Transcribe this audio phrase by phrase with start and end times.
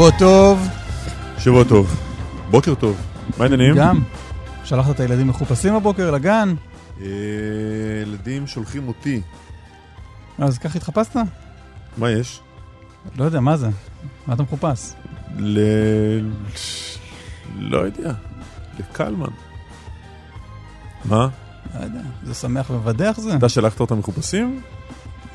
[0.00, 0.68] שבוע טוב.
[1.38, 2.00] שבוע טוב.
[2.50, 3.00] בוקר טוב.
[3.38, 3.74] מה העניינים?
[3.76, 4.02] גם.
[4.64, 6.54] שלחת את הילדים מחופשים בבוקר לגן?
[7.00, 7.06] אה,
[8.02, 9.20] ילדים שולחים אותי.
[10.38, 11.16] אז ככה התחפשת?
[11.98, 12.40] מה יש?
[13.16, 13.68] לא יודע, מה זה?
[14.26, 14.92] מה אתה מחופש?
[15.36, 15.58] ל...
[17.58, 18.12] לא יודע.
[18.78, 19.30] לקלמן.
[21.04, 21.28] מה?
[21.74, 23.36] לא יודע, זה שמח ומבדח זה?
[23.36, 24.60] אתה שלחת אותם מחופשים?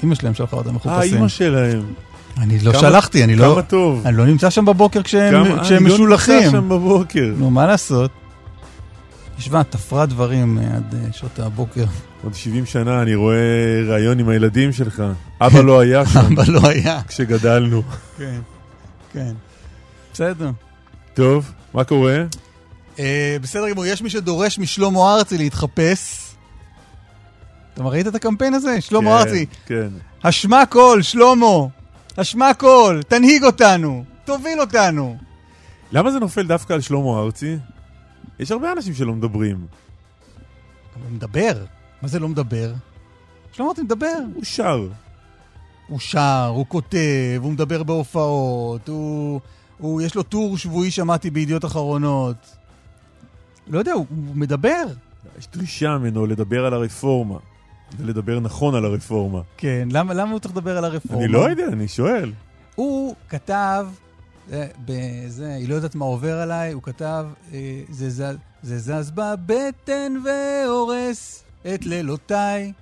[0.03, 1.13] אמא שלהם שלחה אותם אה, מחופשים.
[1.13, 1.94] אימא שלהם.
[2.38, 3.52] אני לא כמה- שלחתי, אני לא...
[3.53, 4.02] כמה טוב.
[4.08, 6.36] אני לא נמצא שם בבוקר כשהם כמה- כשהם אני לא משולחים.
[6.39, 7.33] נמצא שם בבוקר.
[7.38, 8.11] נו, מה לעשות?
[9.39, 11.86] ישבה, תפרה דברים אה, עד אה, שעות הבוקר.
[12.23, 13.38] עוד 70 שנה אני רואה
[13.88, 15.03] ראיון עם הילדים שלך.
[15.41, 17.02] אבא לא היה שם אבל לא היה.
[17.08, 17.81] כשגדלנו.
[18.17, 18.39] כן,
[19.13, 19.33] כן.
[20.13, 20.52] בסדר.
[21.13, 22.23] טוב, מה קורה?
[23.00, 26.22] אה, בסדר גמור, יש מי שדורש משלמה ארצי להתחפש.
[27.73, 28.81] אתה ראית את הקמפיין הזה?
[28.81, 29.45] שלמה כן, ארצי.
[29.66, 29.88] כן.
[30.23, 31.45] השמע קול, שלמה.
[32.17, 34.03] השמע קול, תנהיג אותנו.
[34.25, 35.17] תוביל אותנו.
[35.91, 37.57] למה זה נופל דווקא על שלמה ארצי?
[38.39, 39.55] יש הרבה אנשים שלא מדברים.
[39.55, 41.66] הוא מדבר.
[42.02, 42.73] מה זה לא מדבר?
[43.52, 44.17] שלמה ארצי מדבר.
[44.33, 44.88] הוא שר.
[45.88, 49.41] הוא שר, הוא כותב, הוא מדבר בהופעות, הוא,
[49.78, 52.57] הוא, יש לו טור שבועי שמעתי בידיעות אחרונות.
[53.67, 54.84] לא יודע, הוא, הוא מדבר.
[55.40, 57.38] יש דרישה ממנו לדבר על הרפורמה.
[57.97, 59.41] ולדבר נכון על הרפורמה.
[59.57, 61.23] כן, למה, למה הוא צריך לדבר על הרפורמה?
[61.23, 62.31] אני לא יודע, אני שואל.
[62.75, 63.88] הוא כתב,
[64.51, 68.23] אה, בזה, היא לא יודעת מה עובר עליי, הוא כתב, אה, זה, זז,
[68.63, 72.73] זה זז בבטן והורס את לילותיי.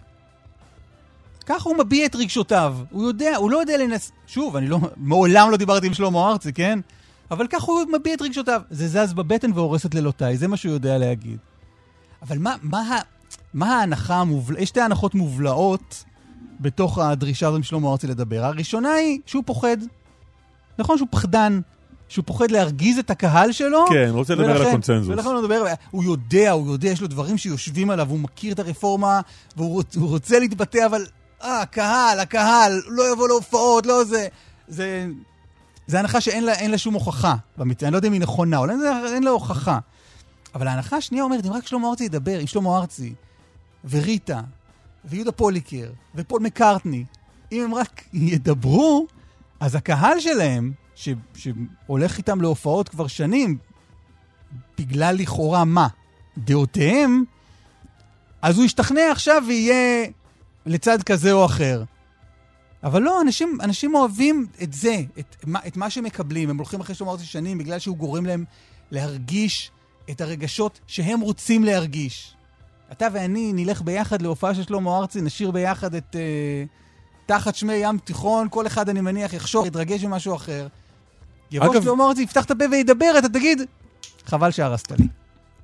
[1.46, 2.78] ככה הוא מביע את רגשותיו.
[2.91, 4.12] הוא יודע, הוא לא יודע לנס...
[4.28, 4.80] שוב, אני לא...
[4.97, 6.80] מעולם לא דיברתי עם שלמה ארצי, כן?
[7.31, 8.62] אבל ככה הוא מביע את רגשותיו.
[8.70, 11.38] זה זז בבטן והורס את לילותיי, זה מה שהוא יודע להגיד.
[12.22, 13.00] אבל מה, מה,
[13.53, 14.62] מה ההנחה המובלעת?
[14.62, 16.03] יש שתי הנחות מובלעות
[16.59, 18.44] בתוך הדרישה הזו משלמה ארצי לדבר.
[18.46, 19.78] הראשונה היא שהוא פוחד.
[20.80, 21.59] נכון שהוא פחדן.
[22.09, 23.86] שהוא פוחד להרגיז את הקהל שלו.
[23.90, 25.09] כן, רוצה לדבר על ולכן- הקונצנזוס.
[25.09, 28.59] ולכן הוא מדבר, הוא יודע, הוא יודע, יש לו דברים שיושבים עליו, הוא מכיר את
[28.59, 29.22] הרפורמה,
[29.58, 31.06] והוא רוצ, הוא רוצה להתבטא, אבל
[31.44, 34.28] אה, הקהל, הקהל, לא יבוא להופעות, לא זה.
[34.68, 35.08] זה,
[35.88, 37.35] זה הנחה שאין לה, לה שום הוכחה.
[37.58, 37.84] במצ...
[37.84, 38.74] אני לא יודע אם היא נכונה, אולי
[39.14, 39.80] אין לה הוכחה.
[40.56, 43.14] אבל ההנחה השנייה אומרת, אם רק שלמה ארצי ידבר, אם שלמה ארצי,
[43.90, 44.42] וריטה,
[45.06, 47.06] ויהודה פוליקר, ופול מקארטני,
[47.52, 49.08] אם הם רק ידברו,
[49.60, 53.58] אז הקהל שלהם, ש, שהולך איתם להופעות כבר שנים,
[54.78, 55.88] בגלל לכאורה מה?
[56.38, 57.24] דעותיהם,
[58.42, 60.08] אז הוא ישתכנע עכשיו ויהיה
[60.66, 61.84] לצד כזה או אחר.
[62.84, 66.50] אבל לא, אנשים, אנשים אוהבים את זה, את את מה שהם מקבלים.
[66.50, 68.46] הם הולכים אחרי שלמה ארצי שנים בגלל שהוא גורם להם
[68.92, 69.72] להרגיש
[70.10, 72.36] את הרגשות שהם רוצים להרגיש.
[72.94, 76.64] אתה ואני נלך ביחד להופעה של שלמה ארצי, נשיר ביחד את אה,
[77.26, 80.68] תחת שמי ים תיכון, כל אחד, אני מניח, יחשוב, יתרגש ממשהו אחר.
[81.52, 83.62] יבוא אגב- שלמה ארצי, יפתח את הפה וידבר, אתה תגיד,
[84.26, 85.08] חבל שהרסת לי.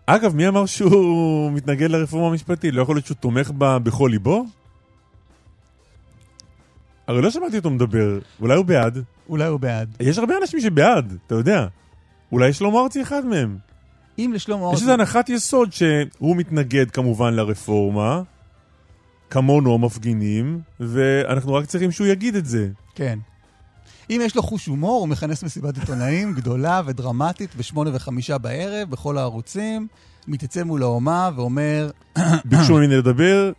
[0.06, 2.73] אגב, מי אמר שהוא מתנגד לרפורמה המשפטית?
[2.73, 4.45] לא יכול להיות שהוא תומך בה בכל ליבו?
[7.07, 9.03] הרי לא שמעתי אותו מדבר, אולי הוא בעד.
[9.29, 9.95] אולי הוא בעד.
[10.00, 11.66] יש הרבה אנשים שבעד, אתה יודע.
[12.31, 13.57] אולי שלמה ארצי אחד מהם.
[14.19, 14.81] אם לשלמה יש ארצי...
[14.81, 18.21] איזו הנחת יסוד שהוא מתנגד כמובן לרפורמה,
[19.30, 22.69] כמונו המפגינים, ואנחנו רק צריכים שהוא יגיד את זה.
[22.95, 23.19] כן.
[24.10, 29.18] אם יש לו חוש הומור, הוא מכנס מסיבת עיתונאים גדולה ודרמטית בשמונה וחמישה בערב, בכל
[29.18, 29.88] הערוצים,
[30.27, 31.89] מתייצב מול האומה ואומר,
[32.45, 33.51] ביקשו ממני לדבר,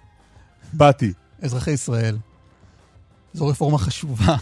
[0.73, 1.13] באתי.
[1.43, 2.17] אזרחי ישראל,
[3.35, 4.37] זו רפורמה חשובה.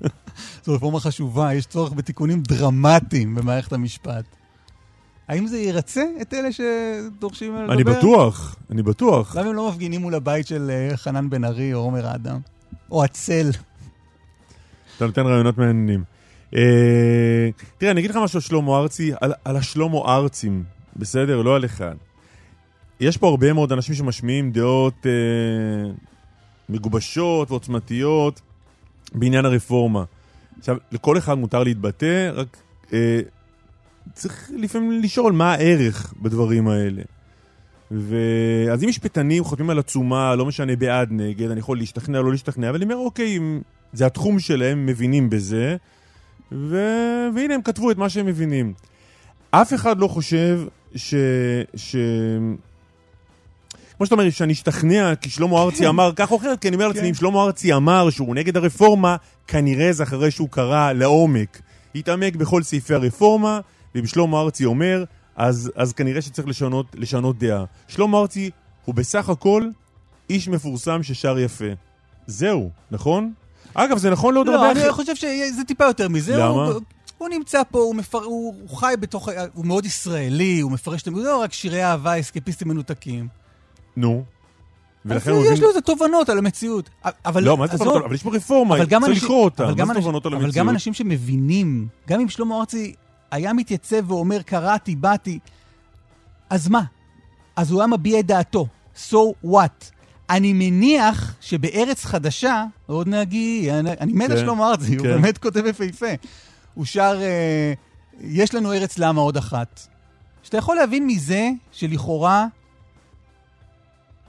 [0.64, 4.24] זו רפורמה חשובה, יש צורך בתיקונים דרמטיים במערכת המשפט.
[5.28, 7.72] האם זה ירצה את אלה שדורשים לדבר?
[7.72, 9.36] אני בטוח, אני בטוח.
[9.36, 12.40] למה הם לא מפגינים מול הבית של אה, חנן בן ארי או עומר אדם?
[12.90, 13.50] או הצל?
[14.96, 16.04] אתה נותן רעיונות מעניינים.
[16.56, 17.48] אה,
[17.78, 20.64] תראה, אני אגיד לך משהו על שלמה ארצי, על, על השלמה ארצים.
[20.96, 21.42] בסדר?
[21.42, 21.94] לא על אחד.
[23.00, 25.90] יש פה הרבה מאוד אנשים שמשמיעים דעות אה,
[26.68, 28.40] מגובשות ועוצמתיות
[29.14, 30.04] בעניין הרפורמה.
[30.58, 32.56] עכשיו, לכל אחד מותר להתבטא, רק
[32.92, 33.20] אה,
[34.14, 37.02] צריך לפעמים לשאול מה הערך בדברים האלה.
[37.90, 42.68] ואז אם משפטנים חותמים על עצומה, לא משנה בעד, נגד, אני יכול להשתכנע לא להשתכנע,
[42.68, 43.60] אבל אני אומר, אוקיי, אם
[43.92, 45.76] זה התחום שלהם, מבינים בזה,
[46.52, 46.76] ו...
[47.34, 48.72] והנה הם כתבו את מה שהם מבינים.
[49.50, 50.60] אף אחד לא חושב
[50.94, 51.14] ש...
[51.76, 51.96] ש...
[53.96, 56.88] כמו שאתה אומר, שאני אשתכנע כי שלמה ארצי אמר כך או אחרת, כי אני אומר
[56.88, 59.16] לעצמי, אם שלמה ארצי אמר שהוא נגד הרפורמה,
[59.46, 61.60] כנראה זה אחרי שהוא קרא לעומק.
[61.94, 63.60] התעמק בכל סעיפי הרפורמה,
[63.94, 65.04] ואם שלמה ארצי אומר,
[65.36, 67.64] אז, אז כנראה שצריך לשנות, לשנות דעה.
[67.88, 68.50] שלמה ארצי
[68.84, 69.68] הוא בסך הכל
[70.30, 71.64] איש מפורסם ששר יפה.
[72.26, 73.32] זהו, נכון?
[73.74, 74.92] אגב, זה נכון לעוד לא, הרבה אני אחרים.
[74.92, 76.36] חושב שזה טיפה יותר מזה.
[76.36, 76.44] למה?
[76.66, 76.80] הוא,
[77.18, 78.18] הוא נמצא פה, הוא, מפר...
[78.18, 79.28] הוא, הוא חי בתוך...
[79.54, 83.28] הוא מאוד ישראלי, הוא מפרש את לא רק שירי אהבה, אסקפיסטים מנותקים.
[83.96, 84.24] נו.
[85.04, 85.60] ולכן הוא יש.
[85.60, 86.90] לו איזה תובנות על המציאות.
[87.24, 88.04] אבל לא, מה זה תובנות?
[88.04, 89.64] אבל יש פה רפורמה, אבל גם צריך לקרוא אותה.
[89.64, 90.68] אבל גם מה זה תובנות על אבל גם המציאות?
[90.68, 92.94] אנשים שמבינים, גם אם שלמה ארצי
[93.30, 95.38] היה מתייצב ואומר, קראתי, באתי,
[96.50, 96.82] אז מה?
[97.56, 98.66] אז הוא היה מביע את דעתו.
[99.10, 99.84] So what?
[100.30, 105.12] אני מניח שבארץ חדשה, עוד נגיע, אני, אני מת על כן, שלמה ארצי, הוא כן.
[105.12, 106.06] באמת כותב יפהפה.
[106.74, 107.72] הוא שר, אה,
[108.20, 109.80] יש לנו ארץ למה עוד אחת.
[110.42, 112.46] שאתה יכול להבין מזה שלכאורה,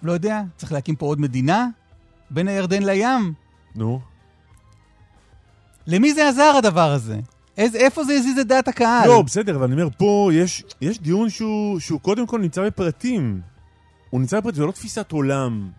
[0.03, 1.67] לא יודע, צריך להקים פה עוד מדינה
[2.29, 3.33] בין הירדן לים.
[3.75, 3.99] נו.
[5.87, 7.19] למי זה עזר הדבר הזה?
[7.59, 9.07] איזה, איפה זה הזיז את דעת הקהל?
[9.07, 13.41] לא, בסדר, אבל אני אומר, פה יש, יש דיון שהוא, שהוא קודם כל נמצא בפרטים.
[14.09, 15.69] הוא נמצא בפרטים, זה לא תפיסת עולם.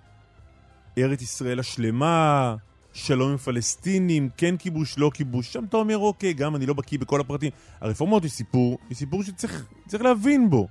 [0.99, 2.55] ארץ ישראל השלמה,
[2.93, 5.53] שלום עם פלסטינים, כן כיבוש, לא כיבוש.
[5.53, 7.50] שם אתה אומר, אוקיי, גם אני לא בקיא בכל הפרטים.
[7.81, 10.69] הרפורמות היא סיפור, היא סיפור שצריך צריך להבין בו.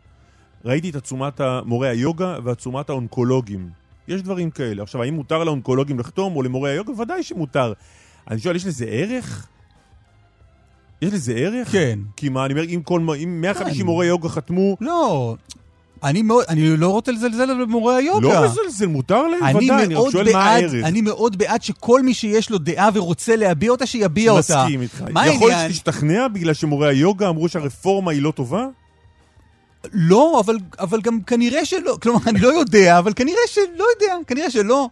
[0.66, 3.70] ראיתי את עצומת מורי היוגה ועצומת האונקולוגים.
[4.08, 4.84] יש דברים כאלה.
[4.84, 7.02] עכשיו, האם מותר לאונקולוגים לחתום או למורי היוגה?
[7.02, 7.74] ודאי שמותר.
[8.30, 9.48] אני שואל, יש לזה ערך?
[11.01, 11.72] יש לזה ערך?
[11.72, 12.00] כן.
[12.16, 13.86] כי מה, אני אומר, אם, כל, אם 150 כן.
[13.86, 15.36] מורי יוגה חתמו, לא,
[16.04, 18.28] אני, מאוד, אני לא רוצה לזלזל במורי היוגה.
[18.28, 20.86] לא מזלזל, מותר להם, אני ודאי, אני רק שואל מה הערך.
[20.86, 24.63] אני מאוד בעד שכל מי שיש לו דעה ורוצה להביע אותה, שיביע אותה.
[24.63, 25.04] מסכים איתך.
[25.12, 25.72] מה יכול העניין?
[25.72, 28.68] שתשתכנע בגלל שמורי היוגה אמרו שהרפורמה היא לא טובה?
[29.94, 31.98] לא, אבל, אבל גם כנראה שלא.
[32.02, 34.90] כלומר, אני לא יודע, אבל כנראה שלא יודע, כנראה שלא.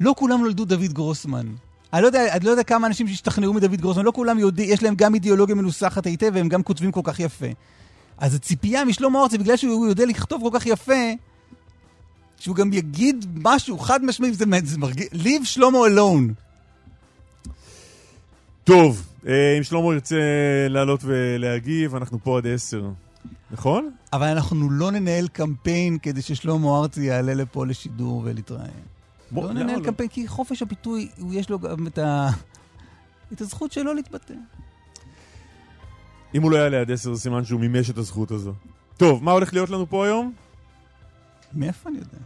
[0.00, 1.46] לא כולם נולדו דוד גרוסמן.
[1.92, 4.82] אני לא יודע, אני לא יודע כמה אנשים שהשתכנעו מדוד גרוסמן, לא כולם יודעים, יש
[4.82, 7.46] להם גם אידיאולוגיה מנוסחת היטב והם גם כותבים כל כך יפה.
[8.18, 11.12] אז הציפייה משלמה ארצי, בגלל שהוא יודע לכתוב כל כך יפה,
[12.38, 16.32] שהוא גם יגיד משהו חד משמעי, זה, זה מרגיש, leave שלמה alone.
[18.64, 20.16] טוב, אה, אם שלמה ירצה
[20.68, 22.90] לעלות ולהגיב, אנחנו פה עד עשר.
[23.50, 23.90] נכון?
[24.12, 28.97] אבל אנחנו לא ננהל קמפיין כדי ששלמה ארצי יעלה לפה לשידור ולהתראיין.
[29.30, 29.84] בוא, לא ננהל?
[29.84, 32.28] קמפיין, כי חופש הביטוי, יש לו גם את, ה...
[33.32, 34.34] את הזכות שלו להתבטא.
[36.34, 38.52] אם הוא לא יעלה עד עשר, זה סימן שהוא מימש את הזכות הזו.
[38.96, 40.32] טוב, מה הולך להיות לנו פה היום?
[41.54, 42.18] מאיפה אני יודע?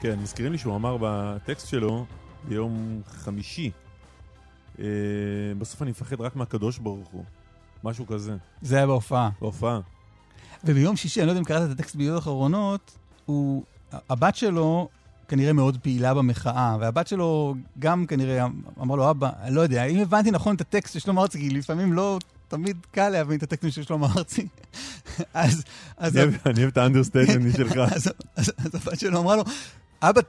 [0.00, 2.06] כן, מזכירים לי שהוא אמר בטקסט שלו
[2.48, 3.70] ביום חמישי.
[4.78, 4.84] אה,
[5.58, 7.24] בסוף אני מפחד רק מהקדוש ברוך הוא.
[7.84, 9.30] משהו כזה, זה היה בהופעה.
[9.40, 9.80] בהופעה.
[10.64, 12.90] וביום שישי, אני לא יודע אם קראת את הטקסט בידיעות אחרונות,
[13.26, 13.62] הוא...
[14.08, 14.88] הבת שלו
[15.28, 18.46] כנראה מאוד פעילה במחאה, והבת שלו גם כנראה
[18.80, 21.50] אמר לו, אבא, אני לא יודע, אם הבנתי נכון את הטקסט של שלמה ארצי, כי
[21.50, 24.46] לפעמים לא תמיד קל להבין את הטקסטים של שלמה ארצי,
[25.34, 25.62] אז...
[25.98, 27.76] אני אוהב- את ה understatement שלך.
[27.76, 29.44] אז, הבת שלו אמרה לו,
[30.02, 30.20] אבא,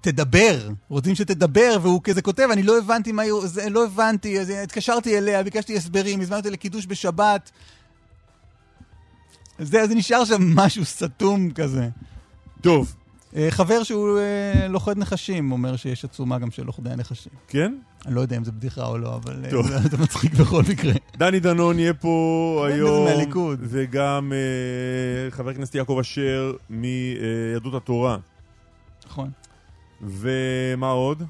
[0.00, 3.32] תדבר, רוצים שתדבר, והוא כזה כותב, אני לא הבנתי מה היא,
[3.70, 7.50] לא הבנתי, אז התקשרתי אליה, ביקשתי הסברים, הזמנתי לקידוש בשבת.
[9.58, 11.88] זה, אז נשאר שם משהו סתום כזה.
[12.60, 12.94] טוב,
[13.36, 17.32] אה, חבר שהוא אה, לוכד נחשים, אומר שיש עצומה גם של לוכדי הנחשים.
[17.48, 17.74] כן?
[18.06, 19.50] אני לא יודע אם זה בדיחה או לא, אבל אה.
[19.62, 20.92] זה, זה מצחיק בכל מקרה.
[21.16, 23.58] דני דנון יהיה פה היום, זה מהליכוד.
[23.62, 24.32] וגם
[25.30, 28.16] חבר הכנסת יעקב אשר מיהדות התורה.
[29.06, 29.30] נכון.
[30.02, 31.22] ומה עוד?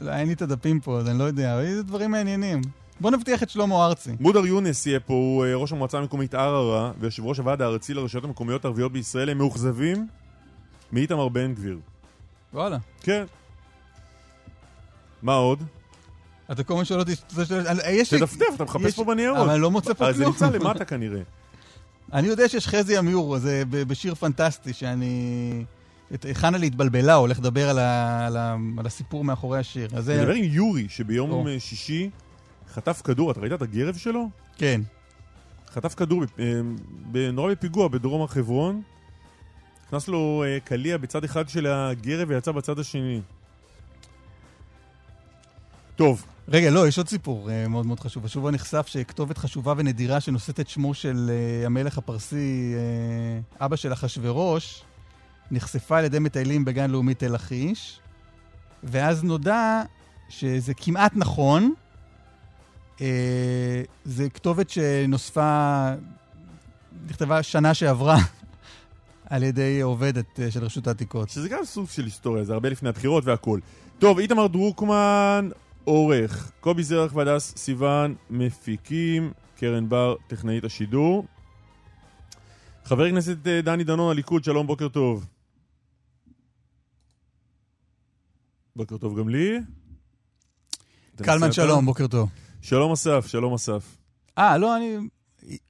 [0.00, 2.62] לא, אין לי את הדפים פה, אז אני לא יודע, אבל זה דברים מעניינים.
[3.02, 4.10] בוא נבטיח את שלמה ארצי.
[4.20, 8.24] מודר יונס יהיה פה, הוא אה, ראש המועצה המקומית ערערה ויושב ראש הוועד הארצי לרשויות
[8.24, 9.30] המקומיות הערביות בישראל.
[9.30, 10.06] הם מאוכזבים
[10.92, 11.78] מאיתמר בן גביר.
[12.54, 12.78] וואלה.
[13.00, 13.24] כן.
[15.22, 15.62] מה עוד?
[16.52, 17.12] אתה כל הזמן שואל אותי,
[17.66, 18.04] אני- לי...
[18.04, 19.38] תדפדף, אתה מחפש פה בניירות.
[19.38, 20.34] אבל אני לא מוצא פה אז זה כלום.
[20.34, 21.20] נמצא למטה כנראה.
[22.12, 25.64] אני יודע שיש חזי עמיור, זה בשיר פנטסטי, שאני...
[26.32, 28.26] חנה להתבלבלה, הולך לדבר על, ה...
[28.26, 28.56] על, ה...
[28.78, 29.88] על הסיפור מאחורי השיר.
[29.94, 30.20] אז זה...
[30.20, 31.48] נדבר עם יורי, שביום.
[31.48, 32.10] אה, שישי
[32.72, 34.28] חטף כדור, אתה ראית את הגרב שלו?
[34.56, 34.80] כן.
[35.70, 38.82] חטף כדור אה, נורא בפיגוע בדרום הר חברון.
[39.86, 43.20] נכנס לו אה, קליע בצד אחד של הגרב ויצא בצד השני.
[45.96, 48.24] טוב, רגע, לא, יש עוד סיפור uh, מאוד מאוד חשוב.
[48.24, 51.30] השבוע נחשף שכתובת חשובה ונדירה שנושאת את שמו של
[51.66, 52.74] המלך הפרסי,
[53.60, 54.82] אבא של אחשורוש,
[55.50, 58.00] נחשפה על ידי מטיילים בגן לאומי תל לכיש,
[58.82, 59.82] ואז נודע
[60.28, 61.74] שזה כמעט נכון.
[63.02, 63.04] Uh,
[64.04, 65.88] זה כתובת שנוספה,
[67.06, 68.16] נכתבה שנה שעברה
[69.30, 71.28] על ידי עובדת uh, של רשות העתיקות.
[71.28, 73.60] שזה גם סוג של היסטוריה, זה הרבה לפני הבחירות והכל.
[73.98, 75.48] טוב, איתמר דרוקמן,
[75.84, 81.26] עורך, קובי זרח והדס סיוון, מפיקים, קרן בר, טכנאית השידור.
[82.84, 85.26] חבר הכנסת אה, דני דנון, הליכוד, שלום, בוקר טוב.
[88.76, 89.58] בוקר טוב גם לי.
[91.16, 91.86] קלמן שלום?
[91.86, 92.28] בוקר טוב.
[92.62, 93.96] שלום אסף, שלום אסף.
[94.38, 94.96] אה, לא, אני...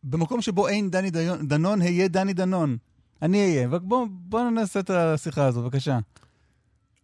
[0.04, 2.76] במקום שבו אין דני דיון- דנון, היה דני דנון.
[3.22, 3.78] אני אהיה.
[3.78, 5.98] בואו בוא נעשה את השיחה הזאת, בבקשה.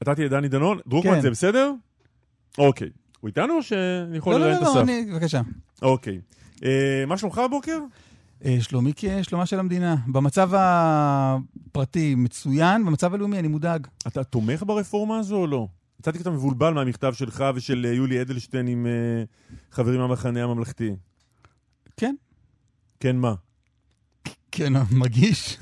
[0.03, 1.21] אתה תהיה דני דנון, דרוקמן כן.
[1.21, 1.73] זה בסדר?
[2.59, 2.89] אוקיי.
[3.21, 4.89] הוא איתנו או שאני יכול לא, לא, לראיין לא, את לא, אסף?
[4.89, 5.13] אני...
[5.13, 5.41] בבקשה.
[5.83, 6.21] אוקיי.
[6.65, 7.79] אה, מה שלומך הבוקר?
[8.45, 9.97] אה, שלומי כשלומה של המדינה.
[10.07, 13.87] במצב הפרטי מצוין, במצב הלאומי אני מודאג.
[14.07, 15.69] אתה תומך ברפורמה הזו או לא?
[16.01, 19.23] יצאתי קצת מבולבל מהמכתב שלך ושל אה, יולי אדלשטיין עם אה,
[19.71, 20.91] חברים מהמחנה הממלכתי.
[21.97, 22.15] כן,
[23.01, 23.35] כן, מה?
[24.53, 25.59] כן, מגיש.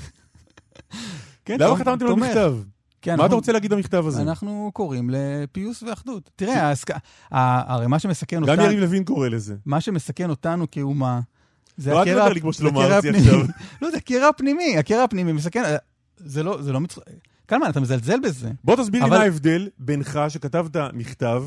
[1.44, 2.16] כן, למה חתמתם לו.
[2.16, 2.54] מכתב?
[3.02, 4.22] כן, מה אנחנו- אתה רוצה להגיד במכתב הזה?
[4.22, 6.30] אנחנו קוראים לפיוס ואחדות.
[6.36, 6.98] תראה, ההסכ-
[7.30, 9.56] ה- הרי מה שמסכן גם אותנו, יריב לוין קורא לזה.
[9.66, 11.20] מה שמסכן אותנו כאומה,
[11.76, 12.26] זה לא, אל הקרע
[12.98, 13.26] הפנימי.
[13.82, 15.62] לא, זה הקרע הפנימי, הקרע הפנימי מסכן,
[16.16, 16.98] זה לא, זה לא מצ...
[17.46, 18.50] קלמן, אתה מזלזל בזה.
[18.64, 21.44] בוא תסביר לי אבל- מה ההבדל בינך שכתבת מכתב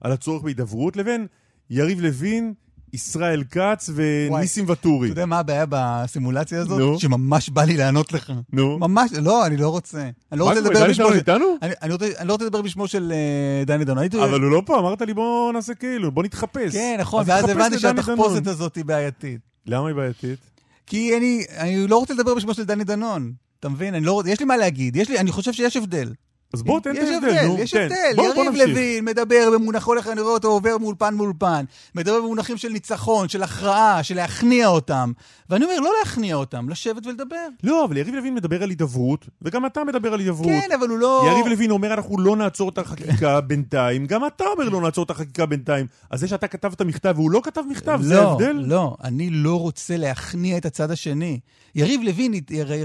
[0.00, 1.26] על הצורך בהידברות לבין
[1.70, 2.54] יריב לוין,
[2.92, 5.08] ישראל כץ וניסים ואטורי.
[5.08, 6.78] אתה יודע מה הבעיה בסימולציה הזאת?
[6.78, 7.00] נו.
[7.00, 8.32] שממש בא לי לענות לך.
[8.52, 8.78] נו.
[8.78, 10.08] ממש, לא, אני לא רוצה.
[10.32, 11.32] אני לא רוצה לדבר בשמו של...
[11.62, 11.88] אני,
[12.28, 14.04] לא רוצה לדבר בשמו של אה, דני דנון.
[14.24, 16.72] אבל הוא לא פה, אמרת לי בוא נעשה כאילו, בוא נתחפש.
[16.72, 18.46] כן, נכון, אז ואז הבנתי שהתחפושת.
[18.46, 19.40] הזאת היא בעייתית.
[19.66, 20.38] למה היא בעייתית?
[20.86, 23.32] כי אני, אני לא רוצה לדבר בשמו של דני דנון.
[23.60, 23.94] אתה מבין?
[23.94, 24.30] אני לא רוצה...
[24.30, 24.96] יש לי מה להגיד.
[24.96, 26.12] יש לי, אני חושב שיש הבדל.
[26.54, 27.58] אז בוא תן את יש ההבדל, נו.
[27.58, 27.74] יש.
[27.74, 28.12] הבדל.
[28.16, 28.54] יריב.
[28.54, 31.64] לוין מדבר במונח, הולך, אני רואה אותו עובר מאולפן מאולפן.
[31.94, 35.12] מדבר במונחים של ניצחון, של הכרעה, של להכניע אותם.
[35.50, 37.46] ואני אומר, לא להכניע אותם, לשבת ולדבר.
[37.62, 40.46] לא, אבל יריב לוין מדבר על הידברות, וגם אתה מדבר על הידברות.
[40.46, 41.24] כן, אבל הוא לא...
[41.30, 45.10] יריב לוין אומר, אנחנו לא נעצור את החקיקה בינתיים, גם אתה אומר לא נעצור את
[45.10, 45.86] החקיקה בינתיים.
[46.10, 48.52] אז זה שאתה כתבת מכתב והוא לא כתב מכתב, זה לא, ההבדל?
[48.52, 51.40] לא, אני לא רוצה להכניע את הצד השני.
[51.78, 52.32] יריב לוין,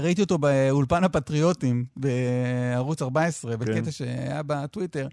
[0.02, 5.08] ראיתי אותו באולפן הפטריוטים בערוץ 14, בקטע שהיה בטוויטר,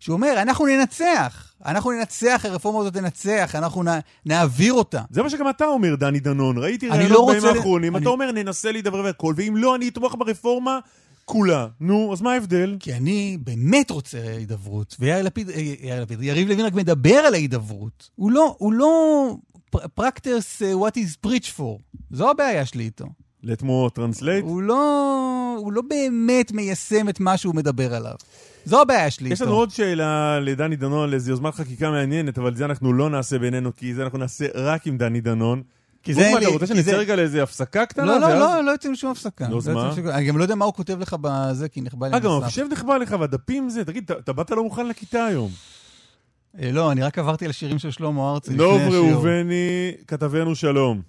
[0.00, 3.86] שהוא אומר, אנחנו ננצח, אנחנו ננצח, הרפורמה הזאת תנצח, אנחנו נ,
[4.26, 5.02] נעביר אותה.
[5.10, 6.58] זה מה שגם אתה אומר, דני דנון.
[6.58, 9.76] ראיתי אני ראיונות לא בימים ל- האחרונים, אני- אתה אומר, ננסה להידבר והכל, ואם לא,
[9.76, 10.78] אני אתמוך ברפורמה
[11.24, 11.66] כולה.
[11.80, 12.76] נו, אז מה ההבדל?
[12.80, 17.34] כי אני באמת רוצה הידברות, ויאיר לפיד, אה, יאיר לפיד, יריב לוין רק מדבר על
[17.34, 18.10] ההידברות.
[18.16, 19.34] הוא לא, הוא לא
[19.76, 21.98] practice uh, what he's preach for.
[22.10, 23.04] זו הבעיה שלי איתו.
[23.42, 24.44] let me translate?
[24.44, 28.14] הוא לא, הוא לא באמת מיישם את מה שהוא מדבר עליו.
[28.64, 29.40] זו הבעיה שלי יש.
[29.40, 33.38] לנו עוד שאלה לדני דנון, על איזו יוזמת חקיקה מעניינת, אבל זה אנחנו לא נעשה
[33.38, 35.62] בינינו, כי זה אנחנו נעשה רק עם דני דנון.
[36.02, 36.32] כי זה.
[36.38, 38.04] אתה רוצה שנצא רגע לאיזה הפסקה קטנה?
[38.06, 39.48] לא, לא, לא, לא יוצאים לשום הפסקה.
[39.48, 39.80] נו, אז לא מה?
[39.86, 42.18] יוצאים לשום- אני גם לא יודע מה הוא כותב לך בזה, כי נכבה לי אה,
[42.18, 42.30] גם.
[42.30, 45.50] המחשב נחבא לך, והדפים זה, תגיד, אתה- באת לא מוכן לכיתה היום.
[46.62, 49.10] אה, לא, אני רק עברתי על השירים של שלמה ארצי לפני דוב השיעור.
[49.10, 51.00] ראובני, כתבנו שלום.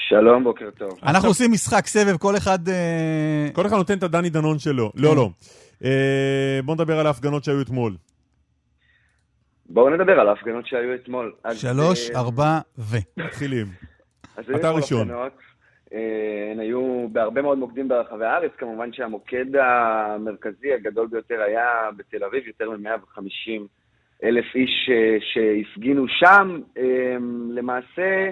[0.00, 0.90] שלום, בוקר טוב.
[1.02, 2.68] אנחנו עכשיו- עושים משחק סבב, כל אחד...
[2.68, 4.92] אה, כל אחד נותן את הדני דנון שלו.
[4.92, 5.02] כן.
[5.02, 5.28] לא, לא.
[5.84, 7.96] אה, בוא נדבר על ההפגנות שהיו אתמול.
[9.66, 11.32] בואו נדבר על ההפגנות שהיו אתמול.
[11.52, 12.96] שלוש, אה, ארבע, ו.
[13.16, 13.66] מתחילים.
[14.56, 15.08] אתה ראשון.
[16.52, 21.64] הן היו בהרבה מאוד מוקדים ברחבי הארץ, כמובן שהמוקד המרכזי הגדול ביותר היה
[21.96, 23.50] בתל אביב, יותר מ-150
[24.24, 24.90] אלף איש
[25.32, 26.60] שהפגינו שם.
[27.54, 28.30] למעשה,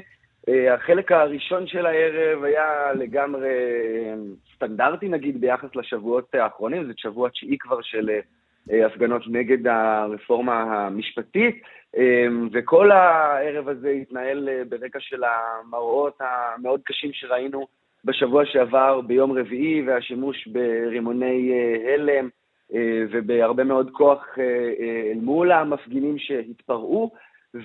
[0.48, 4.14] החלק הראשון של הערב היה לגמרי אה,
[4.54, 8.10] סטנדרטי, נגיד, ביחס לשבועות האחרונים, זה שבוע תשיעי כבר של
[8.70, 11.62] אה, הפגנות נגד הרפורמה המשפטית.
[12.52, 17.66] וכל הערב הזה התנהל אה, ברקע של המראות המאוד קשים שראינו
[18.04, 22.28] בשבוע שעבר ביום רביעי, והשימוש ברימוני אה, הלם
[22.74, 24.44] אה, ובהרבה מאוד כוח אה,
[24.80, 27.10] אה, אל מול המפגינים שהתפרעו.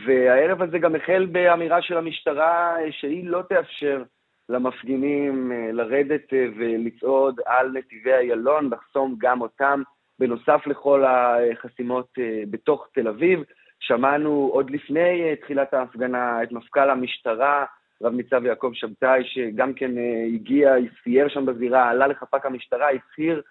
[0.06, 4.04] והערב הזה גם החל באמירה של המשטרה אה, שהיא לא תאפשר
[4.50, 9.82] למפגינים אה, לרדת אה, ולצעוד על נתיבי איילון, לחסום גם אותם,
[10.20, 12.08] בנוסף לכל החסימות
[12.50, 13.44] בתוך תל אביב.
[13.80, 17.66] שמענו עוד לפני תחילת ההפגנה את מפכ"ל המשטרה,
[18.04, 19.92] רב ניצב יעקב שבתאי, שגם כן
[20.36, 23.42] הגיע, סייר שם בזירה, עלה לחפ"ק המשטרה, הצהיר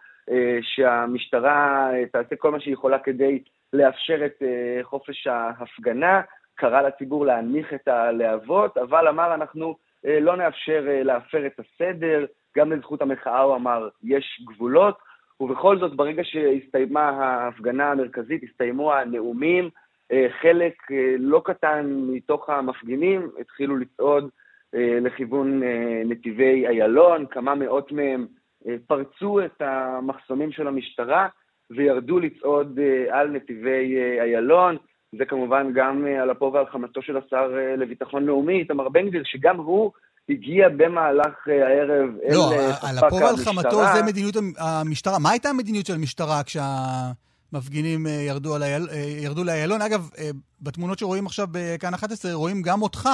[0.62, 6.20] שהמשטרה אה, תעשה כל מה שהיא יכולה כדי לאפשר את אה, חופש ההפגנה,
[6.54, 12.26] קרא לציבור להנמיך את הלהבות, אבל אמר אנחנו אה, לא נאפשר אה, להפר את הסדר,
[12.56, 14.98] גם לזכות המחאה הוא אמר יש גבולות,
[15.40, 19.70] ובכל זאת ברגע שהסתיימה ההפגנה המרכזית, הסתיימו הנאומים,
[20.12, 24.28] אה, חלק אה, לא קטן מתוך המפגינים התחילו לצעוד
[24.74, 28.39] אה, לכיוון אה, נתיבי איילון, כמה מאות מהם אה,
[28.86, 31.28] פרצו את המחסומים של המשטרה
[31.76, 34.76] וירדו לצעוד אה, על נתיבי אה, איילון.
[35.18, 39.08] זה כמובן גם אה, על אפו ועל חמתו של השר אה, לביטחון לאומי, איתמר בן
[39.08, 39.90] גביר, שגם הוא
[40.28, 43.54] הגיע במהלך אה, הערב אל לא, אה, על חפ"ק אפו ועל המשטרה.
[43.62, 45.18] חמתו זה מדיניות המ- המשטרה.
[45.18, 48.76] מה הייתה המדיניות של המשטרה כשהמפגינים אה, ירדו על אה,
[49.24, 49.82] ירדו לאיילון?
[49.82, 50.30] אגב, אה,
[50.62, 53.08] בתמונות שרואים עכשיו בכאן 11, רואים גם אותך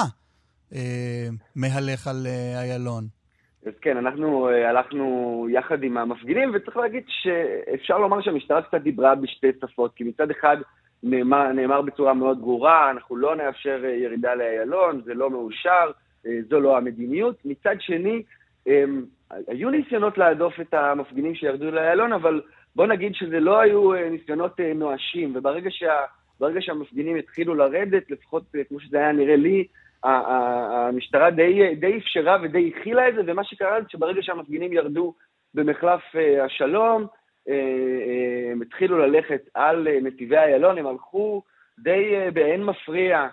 [0.75, 3.16] אה, מהלך על אה, איילון.
[3.67, 9.15] אז כן, אנחנו אה, הלכנו יחד עם המפגינים, וצריך להגיד שאפשר לומר שהמשטרה קצת דיברה
[9.15, 10.57] בשתי שפות, כי מצד אחד
[11.03, 15.91] נאמר, נאמר בצורה מאוד ברורה, אנחנו לא נאפשר אה, ירידה לאיילון, זה לא מאושר,
[16.25, 17.35] אה, זו לא המדיניות.
[17.45, 18.23] מצד שני,
[18.67, 18.83] אה,
[19.47, 22.41] היו ניסיונות להדוף את המפגינים שירדו לאיילון, אבל
[22.75, 25.95] בוא נגיד שזה לא היו ניסיונות נואשים, וברגע שה,
[26.59, 29.67] שהמפגינים התחילו לרדת, לפחות כמו שזה היה נראה לי,
[30.03, 35.13] המשטרה די, די אפשרה ודי הכילה את זה, ומה שקרה זה שברגע שהמפגינים ירדו
[35.53, 37.07] במחלף אה, השלום,
[37.49, 41.41] אה, אה, הם התחילו ללכת על נתיבי איילון, הם הלכו
[41.79, 43.27] די באין מפריע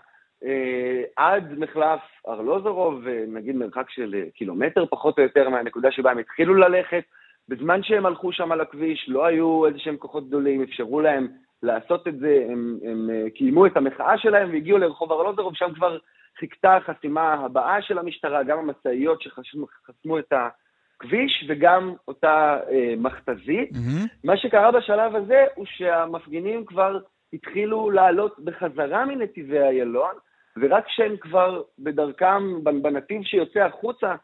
[1.17, 7.05] עד מחלף ארלוזורוב, נגיד מרחק של קילומטר פחות או יותר מהנקודה שבה הם התחילו ללכת.
[7.49, 11.29] בזמן שהם הלכו שם על הכביש, לא היו איזה שהם כוחות גדולים, אפשרו להם
[11.65, 15.99] לעשות את זה, הם, הם אה, קיימו את המחאה שלהם והגיעו לרחוב ארלוזורוב, שם כבר
[16.39, 23.73] חיכתה החסימה הבאה של המשטרה, גם המשאיות שחסמו את הכביש וגם אותה אה, מכתזית.
[23.73, 24.07] מהמם.
[24.25, 26.99] מה שקרה בשלב הזה הוא שהמפגינים כבר
[27.33, 30.15] התחילו לעלות בחזרה מנתיבי איילון,
[30.57, 34.15] ורק כשהם כבר בדרכם, בנתיב שיוצא החוצה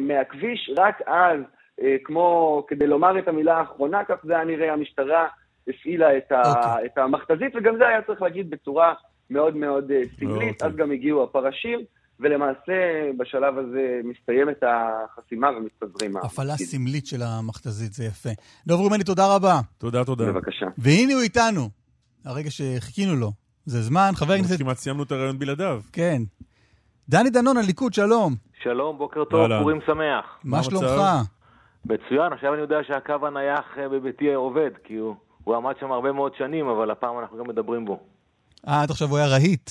[0.00, 1.40] מהכביש, רק אז,
[1.82, 5.28] אה, כמו כדי לומר את המילה האחרונה, כך זה היה נראה, המשטרה
[5.68, 6.86] הפעילה את, ה- אוקיי.
[6.86, 8.94] את המכתזית, וגם זה היה צריך להגיד בצורה
[9.30, 10.68] מאוד מאוד אה, סמלית, אוקיי.
[10.68, 11.80] אז גם הגיעו הפרשים,
[12.20, 12.72] ולמעשה
[13.18, 16.16] בשלב הזה מסתיימת החסימה ומתפזרים.
[16.16, 16.56] הפעלה.
[16.56, 18.30] סמלית של המכתזית, זה יפה.
[18.66, 19.60] דב רומני, תודה רבה.
[19.78, 20.24] תודה, תודה.
[20.32, 20.66] בבקשה.
[20.78, 21.68] והנה הוא איתנו,
[22.24, 23.30] הרגע שחיכינו לו.
[23.66, 24.58] זה זמן, חבר הכנסת...
[24.62, 25.80] כמעט סיימנו את הרעיון בלעדיו.
[25.92, 26.22] כן.
[27.08, 28.34] דני דנון, הליכוד, שלום.
[28.62, 29.58] שלום, בוקר טוב.
[29.62, 30.38] פורים שמח.
[30.44, 30.62] מה?
[30.62, 30.90] שלומך?
[31.84, 36.12] מצוין, עכשיו אני יודע שהקו הנייח אה, בביתי עובד, כי הוא, הוא עמד שם הרבה
[36.12, 38.00] מאוד שנים, אבל הפעם אנחנו גם מדברים בו.
[38.68, 39.70] אה, עד עכשיו הוא היה רהיט.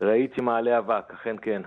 [0.00, 1.62] ראיתי מעלה אבק, אכן כן.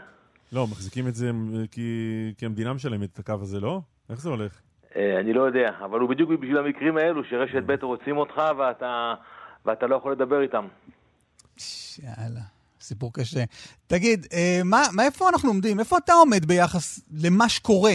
[0.52, 1.32] לא, מחזיקים את זה
[1.72, 3.82] כי, כי המדינה משלמת את הקו הזה, לא?
[4.10, 4.62] איך זה הולך?
[4.96, 9.14] אה, אני לא יודע, אבל הוא בדיוק בשביל המקרים האלו, שרשת ב' רוצים אותך ואתה,
[9.66, 10.68] ואתה לא יכול לדבר איתם.
[12.04, 12.42] יאללה,
[12.82, 13.44] סיפור קשה.
[13.88, 15.80] תגיד, אה, מה, מה, איפה אנחנו עומדים?
[15.80, 17.94] איפה אתה עומד ביחס למה שקורה?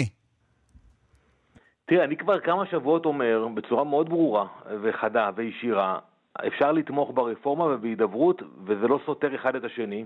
[1.87, 4.47] תראה, אני כבר כמה שבועות אומר, בצורה מאוד ברורה
[4.83, 5.99] וחדה וישירה,
[6.47, 10.05] אפשר לתמוך ברפורמה ובהידברות, וזה לא סותר אחד את השני,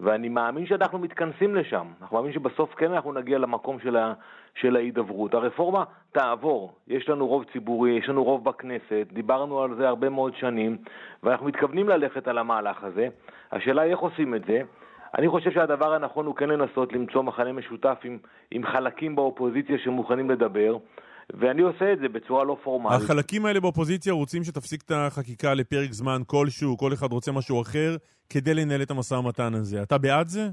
[0.00, 1.86] ואני מאמין שאנחנו מתכנסים לשם.
[2.00, 4.12] אנחנו מאמין שבסוף כן אנחנו נגיע למקום של, ה,
[4.54, 5.34] של ההידברות.
[5.34, 10.36] הרפורמה תעבור, יש לנו רוב ציבורי, יש לנו רוב בכנסת, דיברנו על זה הרבה מאוד
[10.36, 10.76] שנים,
[11.22, 13.08] ואנחנו מתכוונים ללכת על המהלך הזה.
[13.52, 14.62] השאלה היא איך עושים את זה.
[15.18, 18.18] אני חושב שהדבר הנכון הוא כן לנסות למצוא מחנה משותף עם,
[18.50, 20.76] עם חלקים באופוזיציה שמוכנים לדבר,
[21.34, 23.02] ואני עושה את זה בצורה לא פורמלית.
[23.02, 27.96] החלקים האלה באופוזיציה רוצים שתפסיק את החקיקה לפרק זמן כלשהו, כל אחד רוצה משהו אחר,
[28.30, 29.82] כדי לנהל את המשא ומתן הזה.
[29.82, 30.48] אתה בעד זה?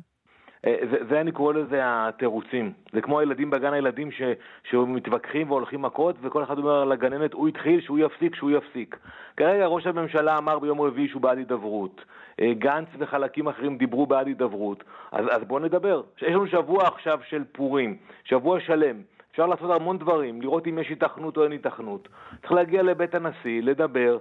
[0.66, 2.74] אה, זה, זה אני קורא לזה התירוצים.
[2.94, 4.22] זה כמו הילדים בגן הילדים ש,
[4.70, 8.98] שמתווכחים והולכים מכות, וכל אחד אומר לגננת, הוא התחיל, שהוא יפסיק, שהוא יפסיק.
[9.38, 12.02] כרגע ראש הממשלה אמר ביום רביעי שהוא בעד הידברות.
[12.42, 14.84] אה, גנץ וחלקים אחרים דיברו בעד הידברות.
[15.12, 16.02] אז, אז בואו נדבר.
[16.22, 19.13] יש לנו שבוע עכשיו של פורים, שבוע שלם.
[19.34, 22.08] אפשר לעשות המון דברים, לראות אם יש היתכנות או אין היתכנות.
[22.42, 24.18] צריך להגיע לבית הנשיא, לדבר.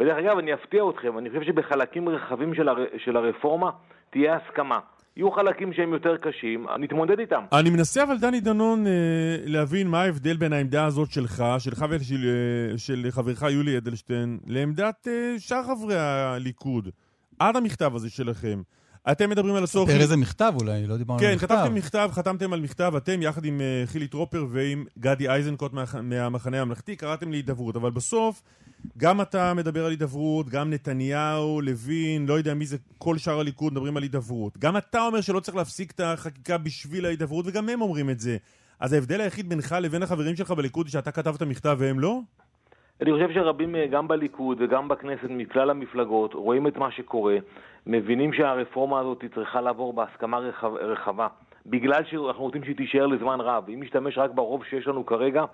[0.00, 2.84] ודרך אגב, אני אפתיע אתכם, אני חושב שבחלקים רחבים של, הר...
[3.04, 3.70] של הרפורמה
[4.10, 4.78] תהיה הסכמה.
[5.16, 7.44] יהיו חלקים שהם יותר קשים, נתמודד איתם.
[7.52, 8.92] אני מנסה אבל, דני דנון, אה,
[9.44, 15.08] להבין מה ההבדל בין העמדה הזאת שלך, שלך ושל אה, של חברך יולי אדלשטיין, לעמדת
[15.08, 16.88] אה, שאר חברי הליכוד.
[17.38, 18.62] עד המכתב הזה שלכם.
[19.12, 19.90] אתם מדברים על הצורך...
[19.90, 21.46] ספר איזה מכתב אולי, לא דיברנו על כן, מכתב.
[21.46, 25.84] כתבתם מכתב, חתמתם על מכתב, אתם יחד עם uh, חילי טרופר ועם גדי איזנקוט מה,
[26.02, 28.42] מהמחנה הממלכתי, קראתם להידברות, אבל בסוף
[28.98, 33.72] גם אתה מדבר על הידברות, גם נתניהו, לוין, לא יודע מי זה, כל שאר הליכוד
[33.72, 34.58] מדברים על הידברות.
[34.58, 38.36] גם אתה אומר שלא צריך להפסיק את החקיקה בשביל ההידברות, וגם הם אומרים את זה.
[38.80, 42.20] אז ההבדל היחיד בינך לבין החברים שלך בליכוד, שאתה כתבת מכתב והם לא?
[43.00, 47.36] אני חושב שרבים אה, גם בליכוד וגם בכנסת מכלל המפלגות רואים את מה שקורה,
[47.86, 51.26] מבינים שהרפורמה הזאת צריכה לעבור בהסכמה רחב, רחבה,
[51.66, 53.64] בגלל שאנחנו רוצים שהיא תישאר לזמן רב.
[53.68, 55.44] אם נשתמש רק ברוב שיש לנו כרגע,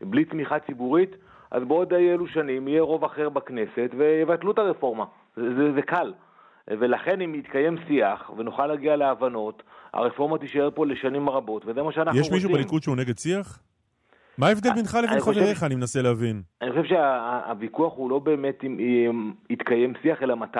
[0.00, 1.16] בלי תמיכה ציבורית,
[1.50, 5.04] אז בעוד אי אלו שנים יהיה רוב אחר בכנסת ויבטלו את הרפורמה.
[5.36, 6.12] זה, זה, זה קל.
[6.68, 9.62] ולכן אם יתקיים שיח ונוכל להגיע להבנות,
[9.92, 12.34] הרפורמה תישאר פה לשנים רבות, וזה מה שאנחנו יש רוצים.
[12.34, 13.58] מישהו בליכוד שהוא נגד שיח?
[14.38, 15.62] מה ההבדל בינך לבין חבריך?
[15.62, 16.42] אני מנסה להבין.
[16.62, 20.58] אני חושב שהוויכוח הוא לא באמת אם יתקיים שיח, אלא מתי.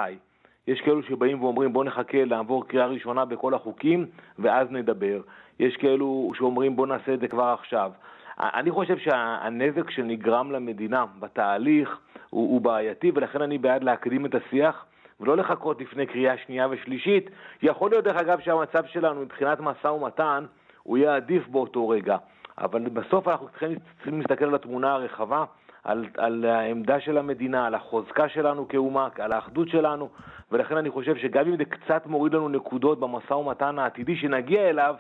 [0.67, 4.07] יש כאלו שבאים ואומרים בוא נחכה לעבור קריאה ראשונה בכל החוקים
[4.39, 5.21] ואז נדבר.
[5.59, 7.93] יש כאלו שאומרים בוא נעשה את זה כבר עכשיו.
[8.39, 11.99] אני חושב שהנזק שנגרם למדינה בתהליך
[12.31, 14.85] הוא, הוא בעייתי ולכן אני בעד להקדים את השיח
[15.21, 17.31] ולא לחכות לפני קריאה שנייה ושלישית.
[17.63, 20.45] יכול להיות דרך אגב שהמצב שלנו מבחינת משא ומתן
[20.83, 22.17] הוא יהיה עדיף באותו רגע.
[22.59, 25.45] אבל בסוף אנחנו צריכים, צריכים להסתכל על התמונה הרחבה,
[25.85, 30.09] על, על העמדה של המדינה, על החוזקה שלנו כאומה, על האחדות שלנו,
[30.53, 34.95] ולכן אני חושב שגם אם זה קצת מוריד לנו נקודות במשא ומתן העתידי שנגיע אליו,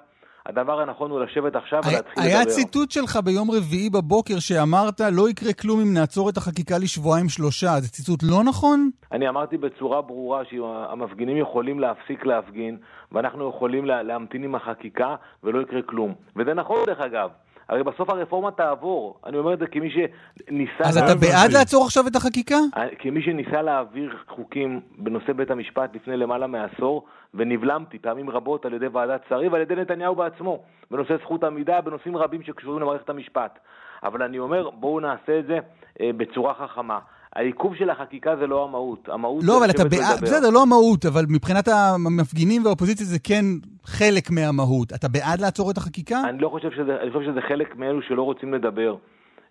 [0.46, 2.50] הדבר הנכון הוא לשבת עכשיו ולהתחיל היה לדבר.
[2.50, 7.80] ציטוט שלך ביום רביעי בבוקר שאמרת, לא יקרה כלום אם נעצור את החקיקה לשבועיים שלושה.
[7.80, 8.90] זה ציטוט לא נכון?
[9.12, 12.76] אני אמרתי בצורה ברורה שהמפגינים יכולים להפסיק להפגין,
[13.12, 16.14] ואנחנו יכולים לה, להמתין עם החקיקה ולא יקרה כלום.
[16.36, 17.30] וזה נכון דרך אגב.
[17.68, 19.20] הרי בסוף הרפורמה תעבור.
[19.26, 20.84] אני אומר את זה כמי שניסה...
[20.84, 21.14] אז אתה.
[21.14, 22.56] בעד לעצור עכשיו את החקיקה?
[22.98, 28.86] כמי שניסה להעביר חוקים בנושא בית המשפט לפני למעלה מעשור, ונבלמתי פעמים רבות על ידי
[28.86, 33.58] ועדת שרים ועל ידי נתניהו בעצמו, בנושא זכות עמידה, בנושאים רבים שקשורים למערכת המשפט.
[34.02, 35.58] אבל אני אומר, בואו נעשה את זה
[36.00, 36.98] אה, בצורה חכמה.
[37.36, 39.08] העיכוב של החקיקה זה לא המהות.
[39.08, 40.26] המהות לא, אבל אתה בעד, ולדבר.
[40.26, 43.44] בסדר, לא המהות, אבל מבחינת המפגינים והאופוזיציה זה כן
[43.84, 44.92] חלק מהמהות.
[44.92, 46.20] אתה בעד לעצור את החקיקה?
[46.28, 48.96] אני לא חושב שזה, אני חושב שזה חלק מאלו שלא רוצים לדבר.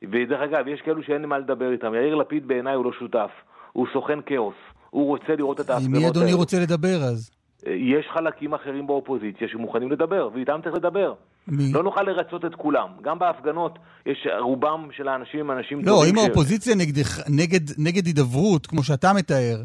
[0.04, 1.94] ודרך אגב, יש כאלו שאין מה לדבר איתם.
[1.94, 3.32] יאיר לפיד בעיניי הוא לא שותף.
[3.74, 4.56] הוא סוכן כאוס.
[4.90, 6.34] הוא רוצה לראות את עם ההפגנות מי אדוני.
[6.34, 7.32] רוצה לדבר אז?
[7.68, 11.14] יש חלקים אחרים באופוזיציה שמוכנים לדבר, ואיתם צריך לדבר.
[11.48, 11.72] מי?
[11.74, 12.90] לא נוכל לרצות את כולם.
[13.02, 16.16] גם בהפגנות, יש רובם של האנשים הם אנשים לא, טובים.
[16.18, 19.58] אם ש- האופוזיציה נגדך- נגד- נגד הידברות, כמו שאתה מתאר,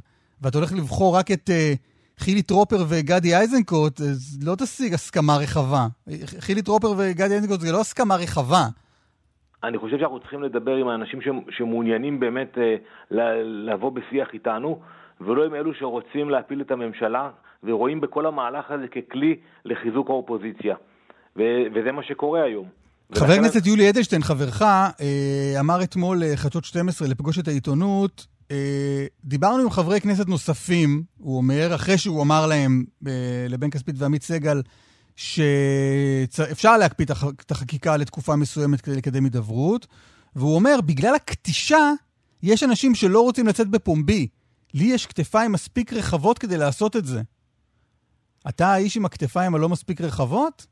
[0.43, 1.73] ואתה הולך לבחור רק את אה,
[2.19, 5.87] חילי טרופר וגדי איזנקוט, אז לא תשיג הסכמה רחבה.
[6.41, 8.63] חילי טרופר וגדי איזנקוט זה לא הסכמה רחבה.
[9.65, 12.59] אני חושב שאנחנו צריכים לדבר עם האנשים ש- שמעוניינים באמת
[13.11, 13.21] ל-
[13.73, 14.81] לבוא בשיח איתנו,
[15.21, 17.31] ולא עם אלו שרוצים להפיל את הממשלה,
[17.65, 20.77] ורואים בכל המהלך הזה ככלי לחיזוק האופוזיציה.
[21.37, 21.41] ו-
[21.75, 22.67] וזה מה שקורה היום.
[23.15, 24.91] חבר ולכן- הכנסת יולי אדלשטיין, חברך, אה,
[25.61, 28.57] אמר אתמול לחדשות 12 לפגוש את העיתונות, אה,
[29.25, 33.13] דיברנו עם חברי כנסת נוספים, הוא אומר, אחרי שהוא אמר להם, אה,
[33.49, 34.63] לבן כספית ועמית סגל,
[35.17, 39.87] שאפשר להקפיא את הח- את החקיקה לתקופה מסוימת כדי לקדם הידברות,
[40.37, 41.93] והוא אומר, בגלל הקטישה,
[42.43, 44.27] יש אנשים שלא רוצים לצאת בפומבי.
[44.75, 47.23] לי יש כתפיים מספיק רחבות כדי לעשות את זה.
[48.49, 50.67] אתה האיש עם הכתפיים הלא מספיק רחבות?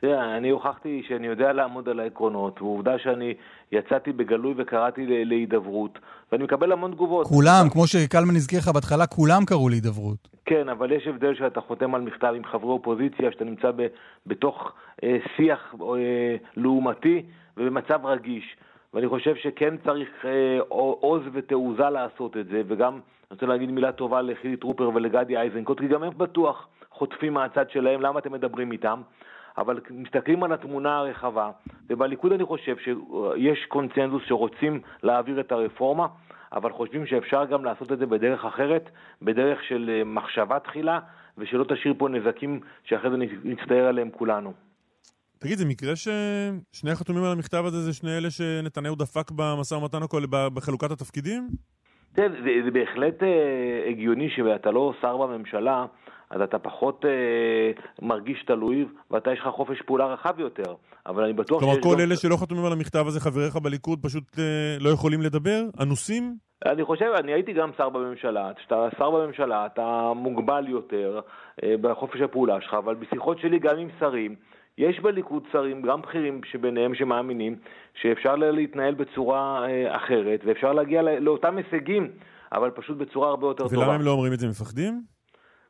[0.00, 3.34] תראה, אני הוכחתי שאני יודע לעמוד על העקרונות, ועובדה שאני
[3.72, 5.98] יצאתי בגלוי וקראתי להידברות,
[6.32, 7.26] ואני מקבל המון תגובות.
[7.26, 10.28] כולם, כמו שקלמן הזכיר לך בהתחלה, כולם קראו להידברות.
[10.44, 13.86] כן, אבל יש הבדל שאתה חותם על מכתב עם חברי אופוזיציה, שאתה נמצא ב,
[14.26, 14.72] בתוך
[15.04, 17.22] אה, שיח אה, לעומתי
[17.56, 18.56] ובמצב רגיש.
[18.94, 20.58] ואני חושב שכן צריך אה,
[21.00, 25.80] עוז ותעוזה לעשות את זה, וגם אני רוצה להגיד מילה טובה לחילי טרופר ולגדי איזנקוט,
[25.80, 29.00] כי גם הם בטוח חוטפים מהצד שלהם, למה אתם מדברים איתם?
[29.58, 31.50] אבל מסתכלים על התמונה הרחבה,
[31.90, 36.06] ובליכוד אני חושב שיש קונצנזוס שרוצים להעביר את הרפורמה,
[36.52, 38.90] אבל חושבים שאפשר גם לעשות את זה בדרך אחרת,
[39.22, 40.98] בדרך של אה, מחשבה תחילה,
[41.38, 44.52] ושלא תשאיר פה נזקים שאחרי זה נצטער עליהם כולנו.
[45.38, 50.02] תגיד, זה מקרה ששני החתומים על המכתב הזה זה שני אלה שנתניהו דפק במשא ומתן
[50.02, 51.48] הכל בחלוקת התפקידים?
[52.12, 55.86] תראה, זה, זה בהחלט אה, הגיוני שאתה לא שר בממשלה,
[56.30, 57.70] אז אתה פחות אה,
[58.06, 60.74] מרגיש תלוי, ואתה יש לך חופש פעולה רחב יותר.
[61.06, 63.98] אבל אני בטוח כלומר, שיש כל גם- אלה שלא חתומים על המכתב הזה, חבריך בליכוד,
[64.02, 64.44] פשוט אה,
[64.80, 65.62] לא יכולים לדבר?
[65.82, 66.34] אנוסים?
[66.66, 71.20] אני חושב, אני הייתי גם שר בממשלה, כשאתה שר בממשלה אתה מוגבל יותר
[71.64, 74.34] אה, בחופש הפעולה שלך, אבל בשיחות שלי גם עם שרים,
[74.78, 77.56] יש בליכוד שרים, גם בכירים שביניהם שמאמינים
[78.02, 82.08] שאפשר לה- להתנהל בצורה אה, אחרת, ואפשר להגיע לא- לאותם הישגים,
[82.52, 83.78] אבל פשוט בצורה הרבה יותר טובה.
[83.78, 84.48] ולמה הם לא אומרים את זה?
[84.48, 85.15] מפחדים?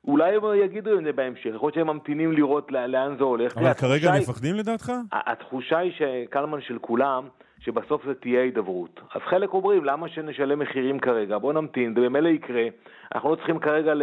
[0.07, 3.57] אולי הם יגידו את זה בהמשך, יכול להיות שהם ממתינים לראות לא- לאן זה הולך.
[3.59, 4.93] אבל כרגע מפחדים לדעתך?
[5.13, 7.29] התחושה היא שקלמן של כולם,
[7.67, 9.01] שבסוף זה תהיה הידברות.
[9.15, 11.39] אז חלק אומרים, למה שנשלם מחירים כרגע?
[11.39, 12.67] בואו נמתין, זה במילא יקרה,
[13.15, 14.03] אנחנו לא צריכים כרגע ל-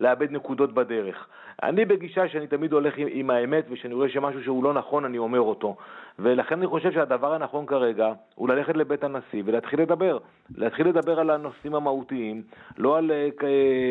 [0.00, 1.26] לאבד נקודות בדרך.
[1.62, 5.18] אני בגישה שאני תמיד הולך עם, עם האמת, וכשאני רואה שמשהו שהוא לא נכון, אני
[5.18, 5.76] אומר אותו.
[6.18, 10.18] ולכן אני חושב שהדבר הנכון כרגע הוא ללכת לבית הנשיא ולהתחיל לדבר.
[10.56, 12.42] להתחיל לדבר על הנושאים המהותיים,
[12.78, 13.44] לא על uh,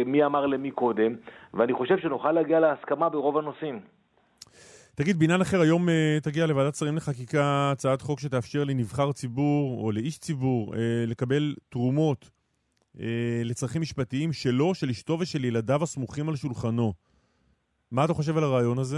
[0.05, 1.15] מי אמר למי קודם,
[1.53, 3.79] ואני חושב שנוכל להגיע להסכמה ברוב הנושאים.
[4.99, 9.91] תגיד, בעניין אחר, היום uh, תגיע לוועדת שרים לחקיקה הצעת חוק שתאפשר לנבחר ציבור או
[9.91, 12.29] לאיש ציבור uh, לקבל תרומות
[12.95, 12.99] uh,
[13.45, 16.93] לצרכים משפטיים שלו, של אשתו ושל ילדיו הסמוכים על שולחנו.
[17.91, 18.97] מה אתה חושב על הרעיון הזה?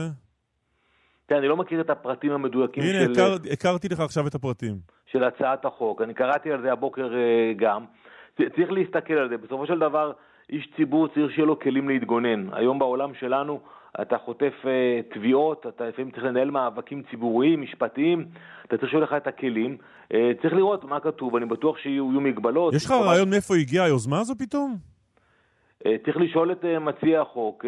[1.25, 4.75] תראה, אני לא מכיר את הפרטים המדויקים הנה, של, הכר, הכרתי לך עכשיו את הפרטים.
[5.11, 6.01] של הצעת החוק.
[6.01, 7.85] אני קראתי על זה הבוקר אה, גם.
[8.37, 9.37] צריך להסתכל על זה.
[9.37, 10.11] בסופו של דבר,
[10.49, 12.53] איש ציבור צריך שיהיה לו כלים להתגונן.
[12.53, 13.59] היום בעולם שלנו
[14.01, 18.25] אתה חוטף אה, תביעות, אתה לפעמים צריך לנהל מאבקים ציבוריים, משפטיים,
[18.65, 19.77] אתה צריך שיהיו לך את הכלים.
[20.13, 22.73] אה, צריך לראות מה כתוב, אני בטוח שיהיו יהיו מגבלות.
[22.73, 24.77] יש לך רעיון מאיפה הגיעה היוזמה הזו פתאום?
[25.85, 27.65] אה, צריך לשאול את מציע החוק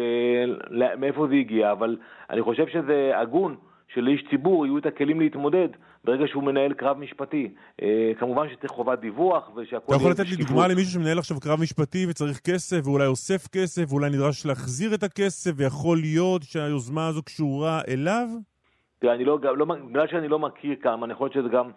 [0.98, 1.96] מאיפה זה הגיע, אבל
[2.30, 3.56] אני חושב שזה הגון
[3.94, 5.68] שלאיש ציבור יהיו את הכלים להתמודד
[6.04, 7.48] ברגע שהוא מנהל קרב משפטי.
[7.82, 10.36] אה, כמובן שצריך חובת דיווח ושהכול אתה יכול לתת לי.
[10.36, 15.02] דוגמה למישהו שמנהל עכשיו קרב משפטי וצריך כסף, ואולי אוסף כסף, ואולי נדרש להחזיר את
[15.02, 18.28] הכסף, ויכול להיות שהיוזמה הזו קשורה אליו?
[18.98, 21.70] תראה, אני לא, לא, בגלל שאני לא מכיר כמה, אני יכול להיות שזה גם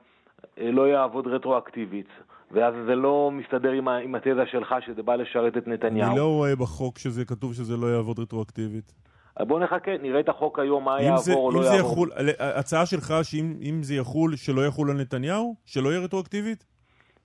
[0.60, 2.08] אה, לא יעבוד רטרואקטיבית,
[2.51, 6.10] ואז זה לא מסתדר עם, ה- עם התזה שלך שזה בא לשרת את נתניהו.
[6.10, 8.93] אני לא רואה בחוק שזה כתוב שזה לא יעבוד רטרואקטיבית.
[9.39, 11.80] בוא נחכה, נראה את החוק היום, מה יעבור זה, או לא יעבור.
[11.80, 15.56] יחול, הצעה שלך שאם אם זה יחול, שלא יחול על נתניהו?
[15.65, 16.65] שלא יהיה רטרואקטיבית?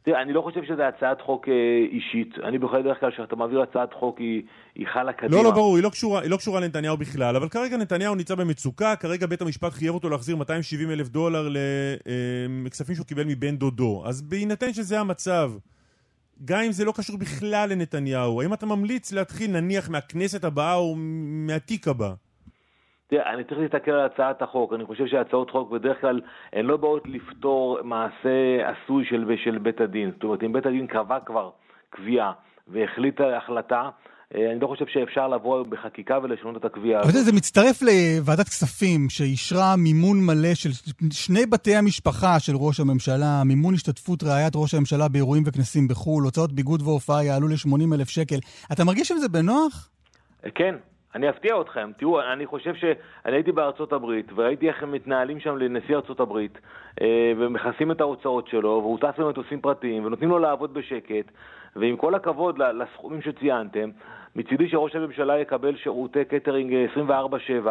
[0.03, 1.55] תראה, אני לא חושב שזו הצעת חוק אה,
[1.93, 2.35] אישית.
[2.49, 4.43] אני בכל דרך כלל, כשאתה מעביר הצעת חוק, היא,
[4.75, 5.37] היא חלה קדימה.
[5.37, 8.35] לא, לא, ברור, היא לא, קשורה, היא לא קשורה לנתניהו בכלל, אבל כרגע נתניהו נמצא
[8.35, 11.49] במצוקה, כרגע בית המשפט חייב אותו להחזיר 270 אלף דולר
[12.67, 14.03] לכספים שהוא קיבל מבן דודו.
[14.07, 15.51] אז בהינתן שזה המצב,
[16.45, 20.95] גם אם זה לא קשור בכלל לנתניהו, האם אתה ממליץ להתחיל נניח מהכנסת הבאה או
[21.47, 22.13] מהתיק הבא?
[23.07, 24.73] תראה, אני צריך להסתכל על הצעת החוק.
[24.73, 26.21] אני חושב שהצעות חוק בדרך כלל
[26.53, 30.11] הן לא באות לפתור מעשה עשוי של, של בית הדין.
[30.11, 31.51] זאת אומרת, אם בית הדין קבע כבר
[31.91, 32.33] קביעה
[32.69, 33.91] והחליט על החלטה,
[34.35, 37.25] אני לא חושב שאפשר לבוא בחקיקה ולשנות את הקביעה הזאת.
[37.25, 40.71] זה, מצטרף לוועדת כספים שאישרה מימון מלא של
[41.13, 46.53] שני בתי המשפחה של ראש הממשלה, מימון השתתפות רעיית ראש הממשלה באירועים וכנסים בחו"ל, הוצאות
[46.53, 48.39] ביגוד והופעה יעלו ל-80 אלף שקל.
[48.73, 49.91] אתה מרגיש עם זה בנוח?
[50.55, 50.75] כן,
[51.15, 51.91] אני אפתיע אתכם.
[51.99, 56.59] תראו, אני חושב שאני הייתי בארצות הברית, וראיתי איך הם מתנהלים שם לנשיא ארצות הברית,
[57.01, 61.33] אה, ומכסים את ההוצאות שלו, והוא טס במטוסים פרטיים, ונותנים לו לעבוד בשקט,
[61.77, 63.91] ועם כל הכבוד לסכומים שציינתם,
[64.37, 66.87] מצידי שראש הממשלה יקבל שירותי קטרינג אה,
[67.65, 67.69] 24/7,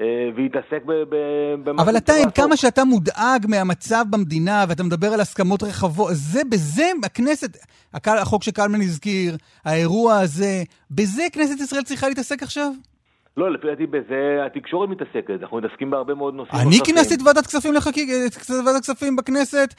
[0.00, 0.04] אה,
[0.36, 0.92] ויתעסק ב...
[0.92, 2.56] ב- במה אבל אתה, עם כמה.
[2.56, 7.56] שאתה מודאג מהמצב במדינה, ואתה מדבר על הסכמות רחבות, זה, בזה, הכנסת,
[7.94, 12.72] החוק שקלמן הזכיר, האירוע הזה, בזה כנסת ישראל צריכה להתעסק עכשיו?
[13.36, 16.80] לא, לפי דעתי בזה התקשורת מתעסקת, אנחנו מתעסקים בהרבה מאוד נושאים אני.
[16.84, 18.08] כינסתי את ועדת כספים לחקיק...
[18.26, 19.74] את ועדת כספים בכנסת,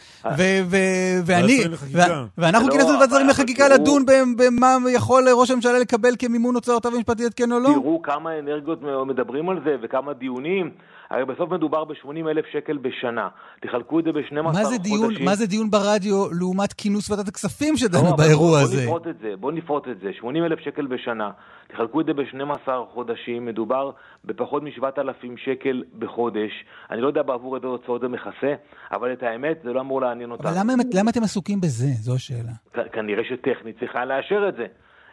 [1.26, 1.63] ואני...
[1.70, 2.26] לחקיקה.
[2.38, 4.06] ואנחנו לא, כינסנו את ועדת שרים לחקיקה לדון
[4.38, 7.70] במה יכול ראש הממשלה לקבל כמימון הוצאותיו המשפטיות, כן או לא?
[7.70, 10.72] תראו כמה אנרגיות מדברים על זה וכמה דיונים.
[11.10, 13.28] הרי בסוף מדובר ב-80 אלף שקל בשנה.
[13.62, 15.26] תחלקו את זה ב-12 מה זה חודשים.
[15.26, 18.76] מה זה דיון ברדיו לעומת כינוס ועדת הכספים לא, שדנו אבל באירוע בוא, הזה?
[18.86, 20.13] בוא נפרוט את זה, בוא נפרוט את זה.
[20.13, 21.32] 80 אלף שקל בשנה.
[21.68, 23.92] תחלקו את זה ב-12 חודשים, מדובר
[24.26, 25.02] בפחות מ-7,000
[25.46, 26.52] שקל בחודש.
[26.92, 28.54] אני לא יודע בעבור איזה הוצאות זה מכסה,
[28.92, 30.50] אבל את האמת, זה לא אמור לעניין אותנו.
[30.50, 31.86] אבל למה, למה אתם עסוקים בזה?
[31.88, 32.52] זו השאלה.
[32.74, 34.66] כ- כנראה שטכנית צריכה לאשר את זה.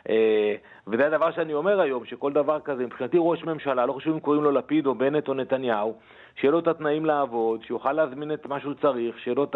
[0.08, 0.54] אה,
[0.86, 4.42] וזה הדבר שאני אומר היום, שכל דבר כזה, מבחינתי ראש ממשלה, לא חשוב אם קוראים
[4.42, 5.94] לו לפיד או בנט או נתניהו,
[6.40, 9.46] שיהיה לו את התנאים לעבוד, שיוכל להזמין את מה שהוא צריך, שיהיה לו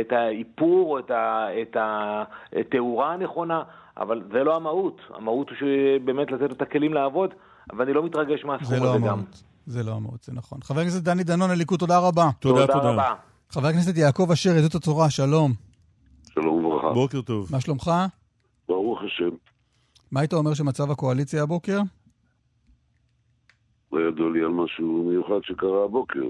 [0.00, 3.62] את האיפור או את ה- את התאורה הנכונה,
[3.96, 5.00] אבל זה לא המהות.
[5.14, 5.68] המהות הוא
[6.04, 7.30] באמת לתת לו את הכלים לעבוד,
[7.76, 9.22] ואני לא מתרגש מהסכום לא הזה גם.
[9.66, 10.58] זה לא המהות, זה נכון.
[10.62, 12.24] חבר הכנסת דני דנון, הליכוד, תודה רבה.
[12.40, 12.90] תודה, תודה.
[12.92, 13.14] רבה.
[13.50, 15.52] חבר הכנסת יעקב אשר, יהדות התורה, שלום.
[16.34, 16.90] שלום וברכה.
[16.92, 17.48] בוקר טוב.
[17.52, 17.90] מה שלומך?
[18.68, 19.49] ברוך השם.
[20.12, 21.78] מה היית אומר שמצב הקואליציה הבוקר?
[23.92, 26.20] לא ידוע לי על משהו מיוחד שקרה הבוקר,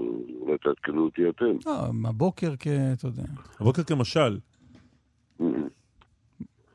[0.41, 1.45] אולי תעדכנו אותי אתם.
[1.69, 1.71] לא,
[2.09, 2.67] הבוקר כ...
[2.67, 3.23] אתה יודע.
[3.59, 4.37] הבוקר כמשל.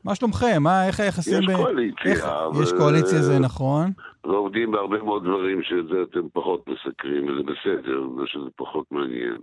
[0.03, 0.63] מה שלומכם?
[0.63, 1.55] מה, איך היחסים יש ב...
[1.57, 2.23] קואליציה, איך...
[2.25, 3.91] אבל- יש קואליציה, זה נכון.
[4.23, 9.37] ועובדים בהרבה מאוד דברים שאת זה אתם פחות מסקרים, וזה בסדר, זה שזה פחות מעניין.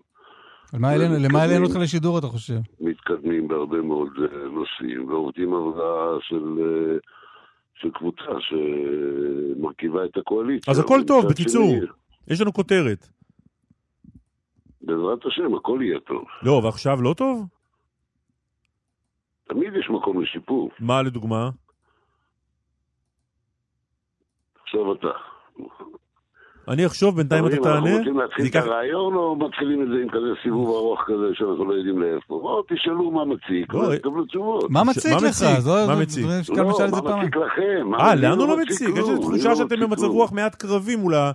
[0.72, 2.59] על מה העלינו- למה העלינו אותך לשידור, אתה חושב?
[2.81, 6.96] מתקדמים בהרבה מאוד אה, נושאים, ועובדים עבודה של, אה,
[7.75, 10.73] של קבוצה שמרכיבה את הקואליציה.
[10.73, 11.71] אז הכל טוב, בקיצור.
[11.71, 11.87] שני,
[12.29, 13.09] יש לנו כותרת.
[14.81, 16.25] בעזרת השם, הכל יהיה טוב.
[16.43, 17.47] לא, ועכשיו לא טוב?
[19.49, 20.71] תמיד יש מקום לשיפור.
[20.81, 21.51] מה לדוגמה?
[24.63, 25.09] עכשיו אתה.
[26.68, 27.98] אני אחשוב, בינתיים אתה חברים, אנחנו תענה.
[27.98, 31.64] רוצים להתחיל זה את הרעיון, או מתחילים את זה עם כזה סיבוב ארוך כזה שאנחנו
[31.64, 32.38] לא יודעים לאיפה?
[32.42, 34.70] בואו תשאלו מה מציק, לא, תקבלו תשובות.
[34.70, 35.42] מה מציק לך?
[35.88, 36.27] מה מציק?
[36.48, 37.20] לא, מה פעם.
[37.20, 37.88] מציק לכם?
[37.88, 38.88] מה, אה, לנו לא מציק מציק?
[38.96, 40.05] יש לי אני תחושה לא שאתם במצב.
[40.05, 41.33] רוח מעט קרבי מול ה...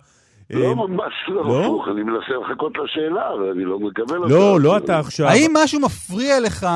[0.49, 1.65] לא, אה, ממש לא, לא?
[1.65, 4.33] הפוך, אני מנסה לחכות לשאלה, ואני לא מקבל אותה.
[4.33, 5.27] לא, לא אתה עכשיו.
[5.27, 6.67] האם משהו מפריע לך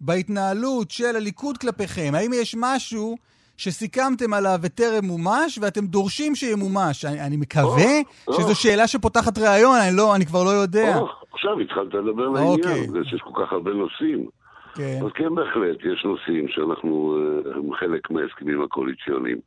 [0.00, 2.10] בהתנהלות של הליכוד כלפיכם?
[2.14, 3.16] האם יש משהו
[3.56, 7.04] שסיכמתם עליו וטרם מומש, ואתם דורשים שימומש?
[7.04, 8.54] אני, אני מקווה או, שזו או.
[8.54, 10.98] שאלה שפותחת ראיון, אני, לא, אני כבר לא יודע.
[10.98, 12.70] או, עכשיו התחלת לדבר אוקיי.
[12.70, 14.26] לעניין, יש כל כך הרבה נושאים.
[14.74, 14.98] כן.
[15.04, 19.38] אז כן, בהחלט, יש נושאים שאנחנו אה, הם חלק מההסכמים הקואליציוניים,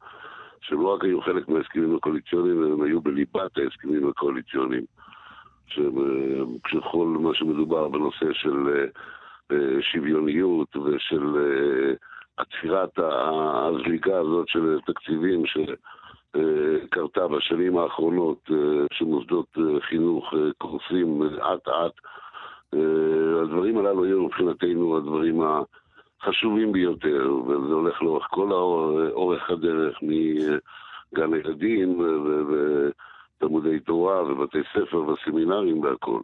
[0.62, 4.86] שלא רק היו חלק מההסכמים הקואליציוניים, הם היו בליבת ההסכמים הקואליציוניים.
[6.68, 8.86] שכל מה שמדובר בנושא של אה,
[9.52, 11.94] אה, שוויוניות ושל אה,
[12.38, 21.22] עצירת הזליגה הזאת של תקציבים שקרתה בשנים האחרונות, אה, שמוסדות אה, חינוך אה, קורסים
[21.54, 21.94] אט-אט.
[23.44, 25.42] הדברים הללו היו מבחינתנו הדברים
[26.22, 28.52] החשובים ביותר, וזה הולך לאורך כל
[29.12, 32.00] אורך הדרך מגן הילדים
[33.40, 36.22] ותלמודי תורה ובתי ספר וסמינרים והכול.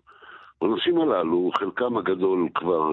[0.62, 2.90] בנושאים הללו, חלקם הגדול כבר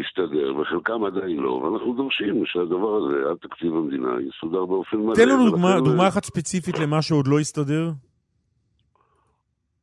[0.00, 5.14] הסתדר וחלקם עדיין לא, ואנחנו דורשים שהדבר הזה, עד תקציב המדינה, יסודר באופן מלא.
[5.14, 7.90] תן לנו ולכן, דוגמה- אה, דוגמה אחת ספציפית למה שעוד לא הסתדר.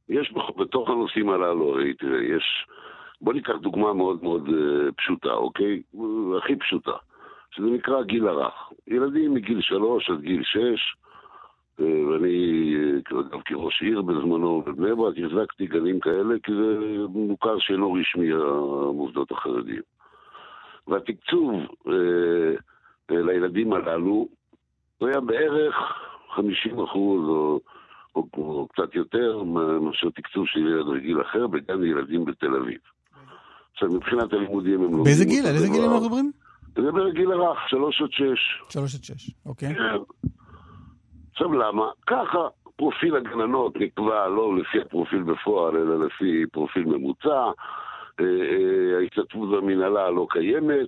[0.09, 2.43] יש בתוך הנושאים הללו, הרי תראה, יש...
[3.21, 5.81] בוא ניקח דוגמה מאוד מאוד אה, פשוטה, אוקיי?
[6.37, 6.91] הכי פשוטה,
[7.51, 8.53] שזה נקרא גיל הרך.
[8.87, 10.95] ילדים מגיל שלוש עד גיל שש,
[11.79, 16.77] ואני, אה, אגב, כראש עיר בזמנו בבני ברק, החזקתי גנים כאלה, כי זה
[17.09, 18.31] מוכר שאינו רשמי,
[18.89, 19.81] המוסדות החרדיים.
[20.87, 21.51] והתקצוב
[21.87, 21.93] אה,
[23.11, 24.27] אה, לילדים הללו,
[24.97, 25.75] הוא היה בערך
[26.35, 27.59] 50 אחוז, או...
[28.15, 29.43] או, או קצת יותר
[29.81, 32.77] מאשר תקצוב של ילד רגיל אחר בגן ילדים בתל אביב.
[33.73, 35.03] עכשיו, מבחינת הלימודים הם לומדים...
[35.03, 35.45] באיזה גיל?
[35.45, 35.81] על איזה גיל.
[35.81, 36.31] אנחנו מדברים?
[36.75, 38.61] זה בגיל הרך, שלוש עד שש.
[38.69, 39.75] שלוש עד שש, אוקיי.
[39.75, 39.81] כן.
[41.37, 41.89] עכשיו למה?
[42.07, 47.51] ככה פרופיל הגננות נקבע לא לפי הפרופיל בפועל, אלא לפי פרופיל ממוצע,
[48.19, 50.87] אה, אה, ההשתתפות במנהלה לא קיימת,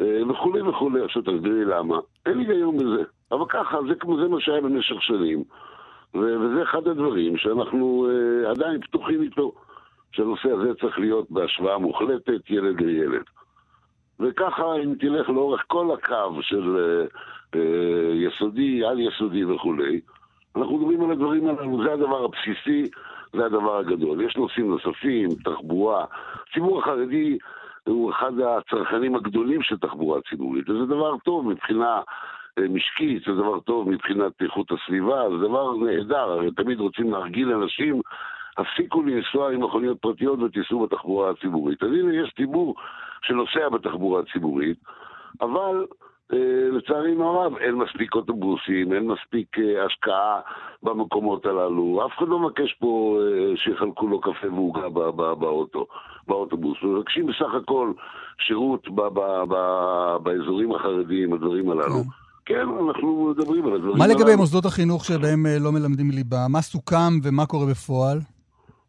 [0.00, 1.04] אה, וכולי וכולי.
[1.04, 1.98] עכשיו תסבירי למה.
[2.26, 3.02] אין היגיון בזה.
[3.32, 5.44] אבל ככה, זה, כמו- זה מה שהיה במשך שנים.
[6.14, 8.06] וזה אחד הדברים שאנחנו
[8.50, 9.52] עדיין פתוחים איתו,
[10.12, 13.24] שהנושא הזה צריך להיות בהשוואה מוחלטת, ילד לילד.
[14.20, 16.76] וככה, אם תלך לאורך כל הקו של
[18.14, 20.00] יסודי, על יסודי וכולי,
[20.56, 22.90] אנחנו מדברים על הדברים הללו, זה הדבר הבסיסי,
[23.32, 24.20] זה הדבר הגדול.
[24.20, 26.04] יש נושאים נוספים, תחבורה.
[26.50, 27.38] הציבור החרדי
[27.84, 32.00] הוא אחד הצרכנים הגדולים של תחבורה ציבורית, וזה דבר טוב מבחינה
[32.58, 37.52] אה, משקית, זה דבר טוב מבחינת איכות הסביבה, זה דבר נהדר, הרי תמיד רוצים להרגיל
[37.52, 38.00] אנשים,
[38.56, 41.82] הפסיקו לנסוע עם מכוניות פרטיות ותיסעו בתחבורה הציבורית.
[41.82, 42.74] אז הנה, יש ציבור
[43.22, 44.78] שנוסע בתחבורה הציבורית,
[45.40, 45.86] אבל
[46.34, 50.40] אה, לצערנו הרב אין מספיק אוטובוסים, אין מספיק אה, השקעה
[50.82, 52.06] במקומות הללו.
[52.06, 54.88] אף אחד לא מבקש פה אה, שיחלקו לו קפה ועוגה
[55.34, 55.86] באוטו,
[56.28, 56.78] באוטובוס.
[56.82, 57.92] מבקשים בסך הכל
[58.46, 62.02] שירות ב- ב- ב- באזורים החרדיים, הדברים הללו.
[62.46, 64.06] כן, אנחנו מדברים על הדברים מה.
[64.06, 66.46] לגבי מוסדות החינוך שבהם לא מלמדים ליבה?
[66.48, 68.18] מה סוכם ומה קורה בפועל?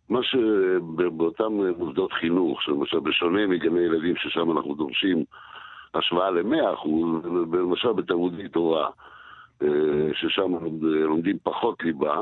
[0.10, 5.24] מה שבאותם מוסדות חינוך, שלמשל בשונה מגני ילדים ששם אנחנו דורשים
[5.96, 7.08] השוואה ל-100 אחוז,
[7.54, 8.90] למשל בתלמודי תורה,
[9.64, 9.68] אה,
[10.14, 12.22] ששם לומדים פחות ליבה,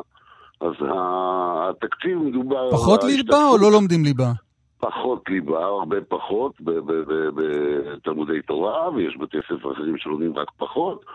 [0.62, 2.72] אז התקציב מדובר...
[2.72, 4.32] פחות ליבה או לא לומדים ליבה?
[4.80, 6.54] פחות ליבה, הרבה פחות,
[7.36, 11.06] בתלמודי תורה, ויש בתי ספר אחרים שלומדים רק פחות,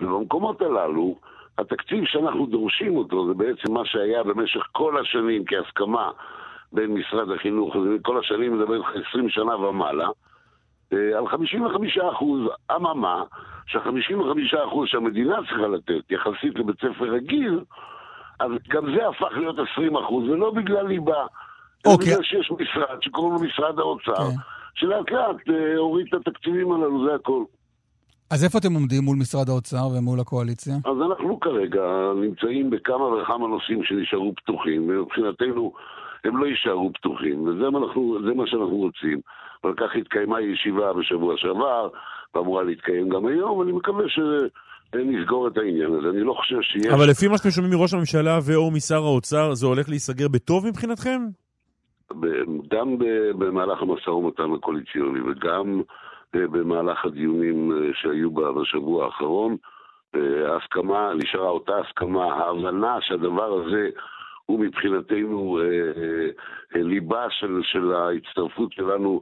[0.00, 1.16] ובמקומות הללו,
[1.58, 6.10] התקציב שאנחנו דורשים אותו זה בעצם מה שהיה במשך כל השנים כהסכמה
[6.72, 10.08] בין משרד החינוך, כל השנים מדבר איתך 20 שנה ומעלה,
[11.18, 12.40] על 55 אחוז.
[12.76, 13.22] אממה,
[13.66, 17.60] שה-55 אחוז שהמדינה צריכה לתת יחסית לבית ספר רגיל,
[18.40, 21.26] אז גם זה הפך להיות 20 אחוז, ולא בגלל ליבה.
[21.86, 22.06] אוקיי.
[22.06, 24.36] בגלל שיש משרד שקוראים לו משרד האוצר, כן.
[24.74, 27.44] שלאט לאט אה, הוריד את התקציבים הללו, זה הכל.
[28.30, 30.74] אז איפה אתם עומדים מול משרד האוצר ומול הקואליציה?
[30.84, 31.82] אז אנחנו כרגע
[32.16, 35.72] נמצאים בכמה וכמה נושאים שנשארו פתוחים, ומבחינתנו
[36.24, 39.20] הם לא יישארו פתוחים, וזה מה, אנחנו, מה שאנחנו רוצים.
[39.64, 41.88] ועל כך התקיימה ישיבה בשבוע שעבר,
[42.34, 46.08] ואמורה להתקיים גם היום, ואני מקווה שנסגור את העניין הזה.
[46.08, 46.86] אני לא חושב שיש...
[46.86, 51.20] אבל לפי מה שאתם שומעים מראש הממשלה ו/או משר האוצר, זה הולך להיסגר בטוב מבחינתכם?
[52.70, 52.98] גם
[53.38, 55.82] במהלך המשא ומתן הקואליציוני וגם
[56.34, 59.56] אה, במהלך הדיונים אה, שהיו בשבוע האחרון,
[60.14, 63.88] אה, ההסכמה, נשארה אותה הסכמה, ההבנה שהדבר הזה
[64.46, 65.58] הוא מבחינתנו
[66.74, 69.20] ליבה של, של ההצטרפות שלנו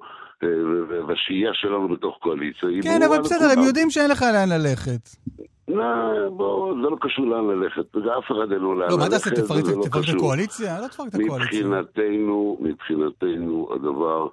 [1.08, 2.68] והשהייה שלנו בתוך קואליציה.
[2.68, 3.62] היא כן, אבל בסדר, הם.
[3.64, 5.00] יודעים שאין לך לאן ללכת.
[5.68, 5.84] לא,
[6.36, 9.28] בוא, זה לא קשור לאן ללכת, זה אף אחד אין לו לאן לא, מה ללכת,
[9.34, 10.16] תעשה, תפרק לא את קשור.
[10.16, 10.80] הקואליציה?
[10.80, 11.66] לא תפרק את הקואליציה.
[11.66, 14.28] מבחינתנו, מבחינתנו, הדבר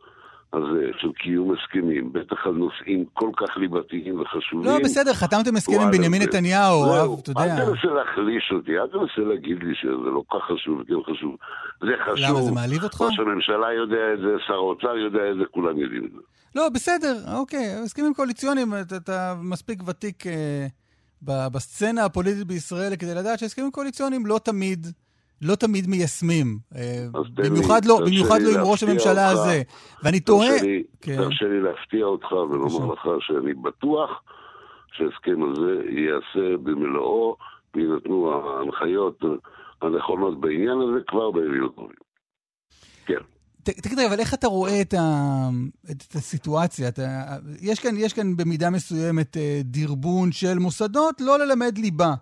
[0.54, 4.66] הזה של קיום הסכמים, בטח על נושאים כל כך ליבתיים וחשובים.
[4.66, 7.42] לא, בסדר, חתמתם הסכם עם בנימין נתניהו, זהו, אהב, אתה יודע.
[7.42, 11.36] אל תנסה להחליש אותי, אל תנסה להגיד לי שזה לא כך חשוב וכן חשוב.
[11.82, 12.30] זה חשוב.
[12.30, 13.02] למה, זה מעליב אותך?
[13.02, 16.22] ראש הממשלה יודע את זה, שר האוצר יודע את זה, כולם יודעים את זה.
[16.56, 20.68] לא, בסדר, אוקיי, הסכמים קואליציוניים, אתה, אתה מספיק ותיק אה,
[21.22, 24.88] בסצנה הפוליטית בישראל כדי לדעת שהסכמים קואליציוניים לא תמיד,
[25.42, 26.60] לא תמיד מיישמים.
[26.76, 26.82] אה,
[27.14, 29.42] אז תן לי, במיוחד לא, במיוחד לא עם ראש הממשלה אותך.
[29.42, 29.62] הזה.
[30.04, 30.50] ואני תוהה...
[30.50, 31.16] תרשה לי- כן.
[31.18, 34.10] תרשה לי להפתיע אותך ולומר לך שאני בטוח
[34.92, 37.36] שההסכם הזה ייעשה במלואו
[37.76, 39.20] ויינתנו ההנחיות
[39.82, 41.96] הנכונות בעניין הזה כבר בימים הקרובים.
[43.06, 43.20] כן.
[43.64, 45.00] תגיד, אבל איך אתה רואה את, ה,
[45.92, 46.88] את, את הסיטואציה?
[46.88, 47.02] אתה,
[47.62, 52.14] יש, כאן, יש כאן במידה מסוימת אה, דרבון של מוסדות לא ללמד ליבה,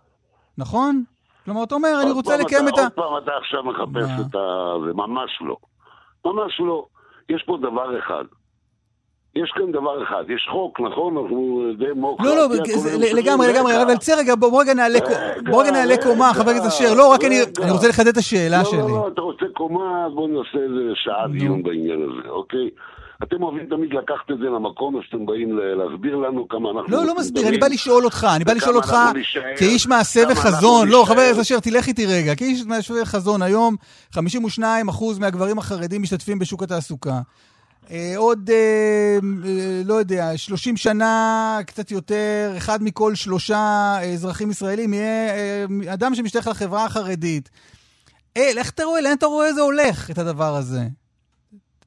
[0.57, 1.03] נכון?
[1.46, 2.82] כלומר, אתה אומר, אני רוצה לקיים את ה...
[2.82, 4.10] עוד פעם אתה עכשיו מחפש?
[4.22, 4.74] את ה...
[4.88, 5.58] זה ממש לא.
[6.26, 6.86] ממש לא.
[7.30, 8.24] יש פה דבר אחד.
[9.36, 10.24] יש כאן דבר אחד.
[10.30, 11.18] יש חוק, נכון?
[11.18, 12.36] אנחנו דמוקרטיה.
[12.36, 12.56] לא, לא,
[13.20, 13.84] לגמרי, לגמרי.
[13.84, 14.62] אבל צא רגע, בוא בוא
[15.64, 16.93] רגע נעלה קומה, חבר הכנסת אשר.
[16.98, 18.80] לא, רק אני רוצה לחדד את השאלה לא, שלי.
[18.80, 22.70] לא, לא, אתה רוצה קומה, אז בוא נעשה איזה שעה דיון בעניין הזה, אוקיי?
[23.24, 26.91] אתם אוהבים תמיד לקחת את זה למקום, אז אתם באים להסביר לנו כמה אנחנו...
[26.91, 27.57] לא, לא מסביר, אני.
[27.57, 28.95] בא לשאול אותך, אני בא לשאול אותך
[29.57, 30.88] כאיש מעשה וחזון.
[30.88, 31.22] לא, חבר.
[31.22, 32.36] הכנסת אשר, תלך איתי רגע.
[32.36, 33.76] כאיש מעשה וחזון, היום
[34.16, 34.20] 52%
[35.20, 37.20] מהגברים החרדים משתתפים בשוק התעסוקה.
[37.91, 44.93] אה, עוד, אה, אה, לא יודע, 30 שנה, קצת יותר, אחד מכל שלושה אזרחים ישראלים
[44.93, 45.34] יהיה
[45.93, 47.49] אדם שמשתייך לחברה החרדית.
[48.38, 50.82] אה, איך אתה רואה, לאן אתה רואה זה הולך, את הדבר הזה?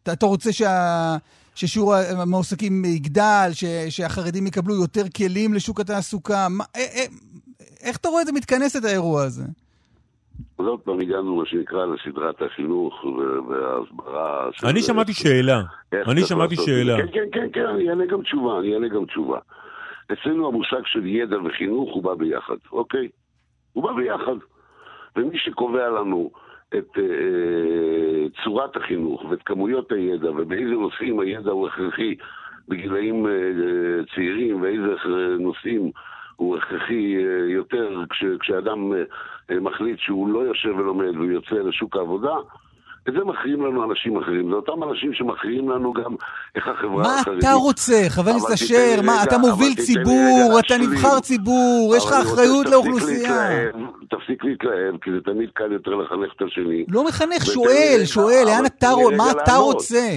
[0.09, 1.17] אתה, אתה רוצה שה,
[1.55, 6.47] ששיעור המועסקים יגדל, ש, שהחרדים יקבלו יותר כלים לשוק התעסוקה?
[6.51, 7.05] מה, אה, אה,
[7.83, 9.43] איך אתה רואה את זה מתכנס, את האירוע הזה?
[10.59, 12.95] אז עוד פעם הגענו, מה שנקרא, לסדרת החינוך
[13.49, 14.49] וההסברה.
[14.53, 15.63] של- אני שמעתי שאלה.
[15.93, 16.97] אני שמעתי שאלה.
[16.97, 19.39] כן, כן, כן, כן, אני אענה גם תשובה, אני אענה גם תשובה.
[20.13, 23.09] אצלנו המושג של ידע וחינוך הוא בא ביחד, אוקיי?
[23.73, 24.39] הוא בא ביחד.
[25.17, 26.31] ומי שקובע לנו
[26.75, 32.15] את אה, צורת החינוך ואת כמויות הידע ובאיזה נושאים הידע הוא הכרחי
[32.69, 33.33] בגילאים אה,
[34.15, 35.91] צעירים ואיזה אה, נושאים
[36.37, 38.93] הוא הכרחי אה, יותר כש, כשאדם
[39.51, 42.35] אה, מחליט שהוא לא יושב ולומד והוא יוצא לשוק העבודה,
[43.09, 44.49] את זה מכריעים לנו אנשים אחרים.
[44.51, 46.15] זה אותם אנשים שמכריעים לנו גם
[46.55, 47.39] איך החברה מה החרדית...
[47.45, 49.03] אתה רוצה, חבר הכנסת אשר?
[49.03, 50.93] מה, אתה מוביל ציבור, אתה להשלים.
[50.93, 53.49] נבחר ציבור, יש לך אחריות לאוכלוסייה.
[54.11, 56.85] תפסיק להתלהב, כי זה תמיד קל יותר לחנך את השני.
[56.89, 59.57] לא מחנך, שואל, שואל, לאן אתה רוצה, מה אתה.
[59.57, 60.09] רוצה?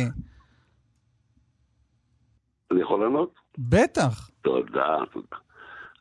[2.71, 3.33] אני יכול לענות?
[3.57, 4.29] בטח.
[4.41, 5.37] תודה, תודה.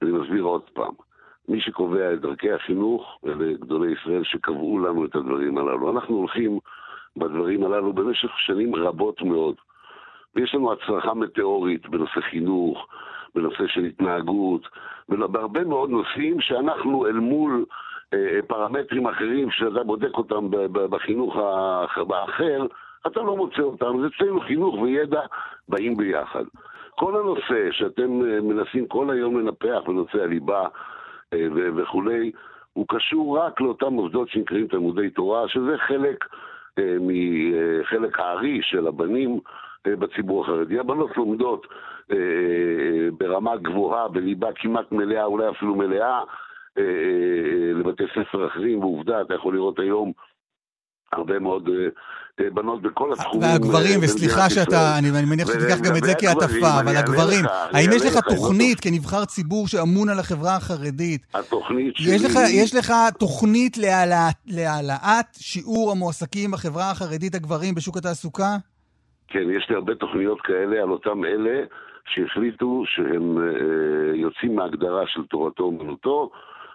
[0.02, 1.09] אני מסביר עוד פעם.
[1.50, 5.90] מי שקובע את דרכי החינוך, אלה גדולי ישראל שקבעו לנו את הדברים הללו.
[5.90, 6.58] אנחנו הולכים
[7.16, 9.54] בדברים הללו במשך שנים רבות מאוד.
[10.34, 12.86] ויש לנו הצלחה מטאורית בנושא חינוך,
[13.34, 14.68] בנושא של התנהגות,
[15.08, 17.64] בהרבה מאוד נושאים שאנחנו אל מול
[18.14, 22.66] אה, פרמטרים אחרים, שאתה בודק אותם בחינוך האח- האחר,
[23.06, 24.00] אתה לא מוצא אותם.
[24.00, 25.20] זה אצלנו חינוך וידע
[25.68, 26.44] באים ביחד.
[26.90, 30.68] כל הנושא שאתם אה, מנסים כל היום לנפח בנושא הליבה
[31.76, 32.32] וכולי,
[32.72, 36.24] הוא קשור רק לאותם מוסדות שנקראים תלמודי תורה, שזה חלק,
[36.78, 39.40] אה, מחלק הארי של הבנים
[39.86, 40.78] אה, בציבור החרדי.
[40.78, 41.80] הבנות לומדות אה,
[42.12, 46.18] אה, ברמה גבוהה, בליבה כמעט מלאה, אולי אפילו מלאה,
[46.78, 50.12] אה, אה, לבתי ספר אחרים, ועובדה, אתה יכול לראות היום
[51.12, 51.74] הרבה מאוד אה,
[52.40, 53.48] אה, בנות בכל התחומים.
[53.48, 54.98] והגברים, אה, וסליחה במדינת שאתה.
[54.98, 59.24] אני אני מניח שתיקח גם את זה כהטפה, אבל הגברים, האם יש לך תוכנית כנבחר
[59.24, 61.26] ציבור שאמון על החברה החרדית?
[61.34, 62.14] התוכנית שלי...
[62.14, 63.78] יש לך, יש לך תוכנית
[64.46, 68.56] להעלאת, שיעור המועסקים בחברה החרדית הגברים בשוק התעסוקה?
[69.28, 71.64] כן, יש לי הרבה תוכניות כאלה על אותם אלה
[72.14, 73.38] שהחליטו שהם
[74.14, 76.30] יוצאים מההגדרה של תורתו אומנותו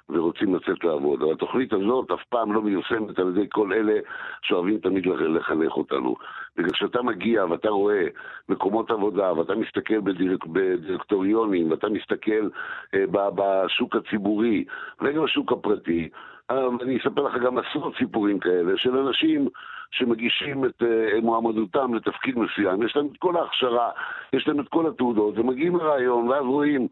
[0.09, 1.21] ורוצים לצאת לעבוד.
[1.21, 3.93] אבל התוכנית הזאת אף פעם לא מיושמת על ידי כל אלה
[4.41, 6.15] שאוהבים תמיד לח- לחנך אותנו.
[6.57, 8.07] בגלל שאתה מגיע ואתה רואה
[8.49, 12.49] מקומות עבודה ואתה מסתכל בדירק, בדירקטוריונים ואתה מסתכל
[12.93, 13.03] אה,
[13.35, 14.65] בשוק הציבורי
[15.01, 16.09] וגם בשוק הפרטי,
[16.51, 19.47] אה, אני אספר לך גם עשרות סיפורים כאלה של אנשים
[19.91, 23.89] שמגישים את אה, מועמדותם לתפקיד מסוים, יש להם את כל ההכשרה,
[24.33, 26.87] יש להם את כל התעודות, ומגיעים לרעיון, ואז רואים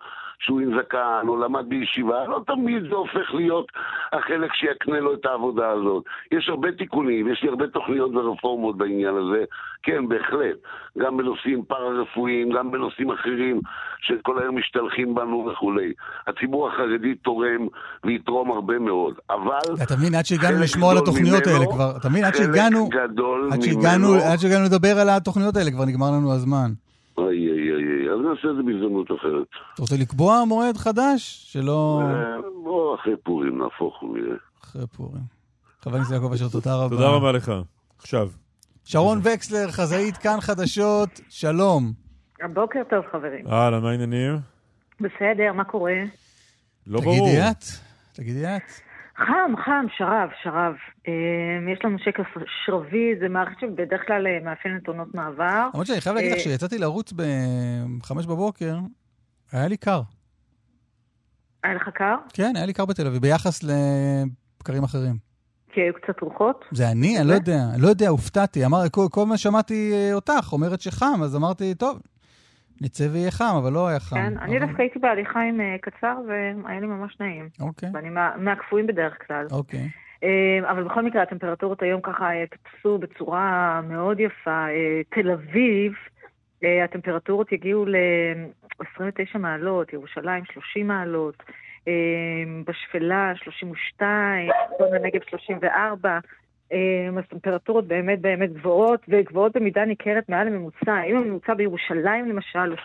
[0.46, 3.66] שהוא עם זקן, או למד בישיבה, לא תמיד זה הופך להיות
[4.14, 6.04] החלק שיקנה לו את העבודה הזאת.
[6.32, 9.44] יש הרבה תיקונים, יש לי הרבה תוכניות ורפורמות בעניין הזה,
[9.84, 10.58] כן, בהחלט.
[10.98, 13.62] גם בנושאים פארה-רפואיים, גם בנושאים אחרים
[14.02, 15.94] שכל היום משתלחים בנו וכולי.
[16.28, 17.68] הציבור החרדי תורם
[18.04, 19.84] ויתרום הרבה מאוד, אבל...
[19.84, 22.46] אתה מבין, עד שהגענו חלק לשמוע על התוכניות ממנו- האלה כבר, אתה מבין, עד חלק
[22.46, 23.64] שהגענו, גדול עד ממנו...
[23.64, 26.72] שהגענו, עד שהגענו לדבר על התוכניות האלה, כבר נגמר לנו הזמן.
[27.18, 27.63] אוי אוי,
[28.14, 29.48] אז נעשה את זה בהזדמנות אחרת.
[29.74, 31.44] אתה רוצה לקבוע מועד חדש?
[31.52, 32.02] שלא...
[32.04, 34.36] אה, בוא אחרי פורים נהפוך ונראה.
[34.64, 35.24] אחרי פורים.
[35.82, 36.96] חבר הכנסת יעקב אשר, תודה רבה.
[36.96, 37.52] תודה רבה לך.
[37.98, 38.30] עכשיו.
[38.86, 41.92] שרון וקסלר, חזאית כאן חדשות, שלום.
[42.54, 43.48] בוקר טוב, חברים.
[43.48, 44.38] אהלן, מה העניינים?
[45.00, 45.94] בסדר, מה קורה?
[46.88, 47.16] לא ברור.
[47.16, 47.64] תגידי את,
[48.14, 48.93] תגידי את.
[49.18, 50.76] חם, חם, שרב, שרב.
[51.08, 52.24] אה, יש לנו שקף
[52.66, 55.70] שרבי, זה מערכת שבדרך כלל אה, מאפיינת עונות מעבר.
[55.74, 58.76] למרות שאני חייב להגיד לך אה, שיצאתי לרוץ בחמש בבוקר,
[59.52, 60.02] היה לי קר.
[61.64, 62.16] היה לך קר?
[62.34, 65.16] כן, היה לי קר בתל אביב, ביחס לבקרים אחרים.
[65.74, 66.66] כי היו קצת רוחות?
[66.72, 67.20] זה אני?
[67.20, 68.66] אני לא יודע, לא יודע, הופתעתי.
[68.66, 68.80] אמר,
[69.12, 72.00] כל, מה שמעתי אה, אותך אומרת שחם, אז אמרתי, טוב,
[72.84, 74.16] נצא ויהיה חם, אבל לא היה חם.
[74.16, 77.50] כן, אני אבל- דווקא הייתי בהליכה עם אה, קצר והיה לי ממש נעים.
[77.62, 79.46] אוקיי, ואני מה- מהקפואים בדרך כלל.
[79.52, 79.88] אוקיי.
[80.24, 84.66] אה, אבל בכל מקרה, הטמפרטורות היום ככה אה, טיפסו בצורה מאוד יפה.
[84.70, 85.94] אה, תל אביב,
[86.64, 91.44] אה, הטמפרטורות יגיעו ל-29 מעלות, ירושלים 30 מעלות,
[91.88, 91.94] אה,
[92.68, 96.20] בשפלה 32, צפון הנגב 34.
[96.74, 101.04] אה, אז טמפרטורות באמת באמת גבוהות, וגבוהות במידה ניכרת מעל הממוצע.
[101.10, 102.78] אם הממוצע בירושלים למשל, הוא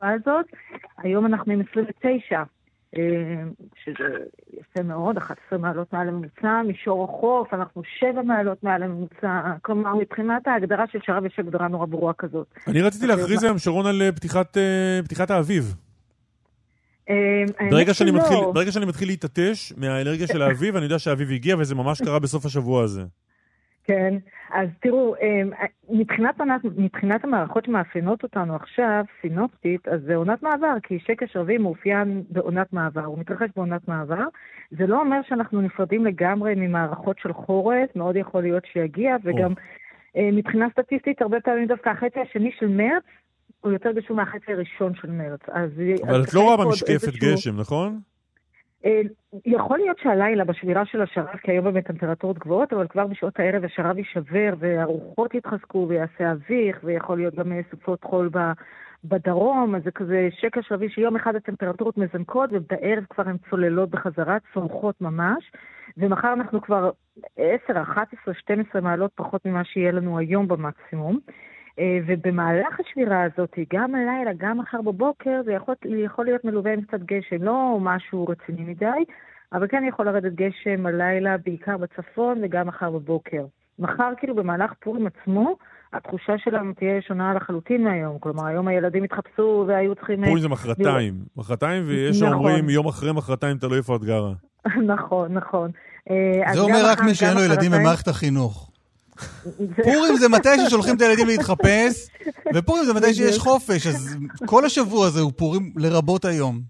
[0.00, 0.46] 8 הזאת,
[0.98, 2.42] היום אנחנו עם 29.
[2.96, 3.02] אה,
[3.84, 4.04] שזה
[4.52, 10.46] יפה מאוד, 11 מעלות מעל הממוצע, מישור החוף, אנחנו 7 מעלות מעל הממוצע, כלומר מבחינת
[10.46, 12.46] ההגדרה של שרב יש הגדרה נורא ברורה כזאת.
[12.66, 15.74] אני רציתי להכריז היום, שרון, על אה, פתיחת, אה, פתיחת האביב.
[17.10, 18.10] אה, ברגע שאני.
[18.10, 22.18] מתחיל, ברגע שאני מתחיל להתעטש מהאנרגיה של האביב, אני יודע שהאביב הגיע, וזה ממש קרה
[22.18, 23.02] בסוף השבוע הזה.
[23.84, 24.14] כן,
[24.50, 25.42] אז תראו, אה,
[25.90, 26.34] מבחינת,
[26.76, 32.72] מבחינת המערכות שמאפיינות אותנו עכשיו, סינופטית, אז זה עונת מעבר, כי שקש רבי מאופיין בעונת
[32.72, 34.24] מעבר, הוא מתרחש בעונת מעבר.
[34.70, 39.52] זה לא אומר שאנחנו נפרדים לגמרי ממערכות של חורף, מאוד יכול להיות שיגיע, וגם
[40.16, 43.02] אה, מבחינה סטטיסטית, הרבה פעמים דווקא החצי השני של מרץ,
[43.60, 45.40] הוא יותר גשום מהחצי הראשון של מרץ.
[45.48, 45.70] אז,
[46.02, 48.00] אבל את לא רואה במשקפת גשם, נכון?
[48.84, 49.00] אה,
[49.46, 53.64] יכול להיות שהלילה בשבירה של השרב, כי היום באמת טמפרטורות גבוהות, אבל כבר בשעות הערב
[53.64, 58.38] השרב יישבר והרוחות יתחזקו ויעשה אביך, ויכול להיות גם אה, סופות חול ב...
[59.04, 64.36] בדרום, אז זה כזה שקע שרבי שיום אחד הטמפרטורות מזנקות ובערב כבר הן צוללות בחזרה,
[64.54, 65.52] צומחות ממש,
[65.96, 66.90] ומחר אנחנו כבר
[67.36, 71.18] 10, 11, 12 מעלות פחות ממה שיהיה לנו היום במקסימום.
[71.78, 75.74] אה, ובמהלך השבירה הזאת, גם הלילה, גם מחר בבוקר, זה יכול,
[76.04, 79.04] יכול להיות מלווה עם קצת גשם, לא משהו רציני מדי,
[79.52, 83.44] אבל כן יכול לרדת גשם הלילה, בעיקר בצפון וגם מחר בבוקר.
[83.78, 85.56] מחר, כאילו, במהלך פורים עצמו,
[85.92, 88.18] התחושה שלנו תהיה שונה לחלוטין מהיום.
[88.18, 90.24] כלומר, היום הילדים התחפשו והיו צריכים...
[90.24, 91.14] פורים זה מחרתיים.
[91.36, 92.34] מחרתיים, ויש נכון.
[92.34, 94.32] שאומרים יום אחרי מחרתיים, תלוי איפה את גרה.
[94.94, 95.70] נכון, נכון.
[96.10, 98.67] אה, אז זה גם אומר רק מי שאין לו ילדים במערכת החינוך.
[99.84, 102.08] פורים זה מתי ששולחים את הילדים להתחפש,
[102.54, 104.16] ופורים זה מתי שיש חופש, אז
[104.46, 106.60] כל השבוע הזה הוא פורים לרבות היום.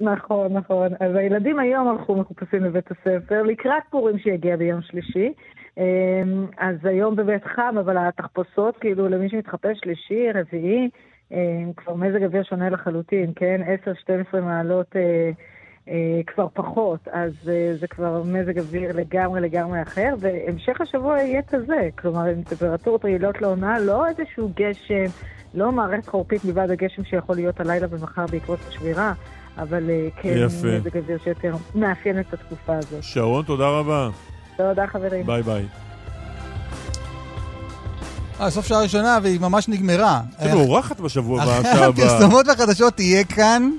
[0.00, 0.88] נכון, נכון.
[1.00, 5.32] אז הילדים היום הלכו מחופשים לבית הספר, לקראת פורים שיגיע ביום שלישי.
[5.78, 10.88] אמ, אז היום באמת חם, אבל התחפושות, כאילו, למי שמתחפש שלישי, רביעי,
[11.32, 13.60] אמ, כבר מזג אוויר שונה לחלוטין, כן?
[14.34, 15.30] 10-12 מעלות אה,
[16.26, 21.88] כבר פחות, אז אה, זה כבר מזג אוויר לגמרי לגמרי אחר, והמשך השבוע יהיה כזה,
[21.98, 25.04] כלומר, עם טמפרטורות רעילות לעונה, לא איזשהו גשם,
[25.54, 29.12] לא מערכת חורפית מלבד הגשם שיכול להיות הלילה ומחר בעקבות השבירה.
[29.58, 30.66] אבל אה, כן, יפה.
[30.66, 33.02] מזג אוויר שיותר מאפיין את התקופה הזאת.
[33.02, 34.08] שרון, תודה רבה.
[34.56, 35.26] תודה, חברים.
[35.26, 35.66] ביי ביי.
[38.40, 40.20] אה, סוף שעה ראשונה והיא ממש נגמרה.
[40.40, 42.06] יש לנו אורחת בשבוע הבא, אחרי שעה הבאה.
[42.06, 43.70] הפרסומות והחדשות תהיה כאן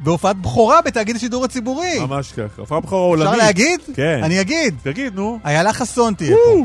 [0.00, 1.98] בהופעת בכורה בתאגיד השידור הציבורי.
[2.00, 2.42] ממש ככה.
[2.56, 3.28] הופעה בכורה עולמית.
[3.32, 3.80] אפשר להגיד?
[3.94, 4.20] כן.
[4.22, 4.74] אני אגיד.
[4.82, 5.38] תגיד, נו.
[5.44, 6.64] איילה חסון תהיה פה.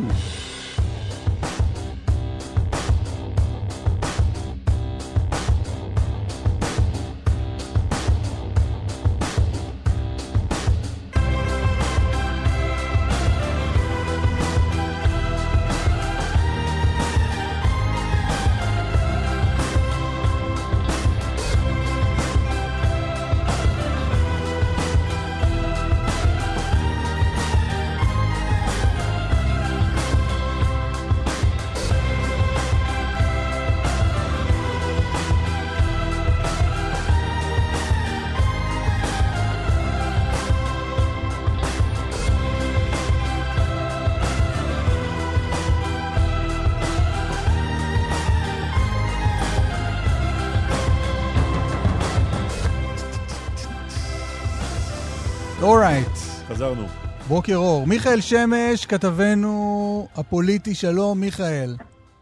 [57.32, 57.88] בוקר אור.
[57.88, 61.76] מיכאל שמש, כתבנו הפוליטי, שלום מיכאל.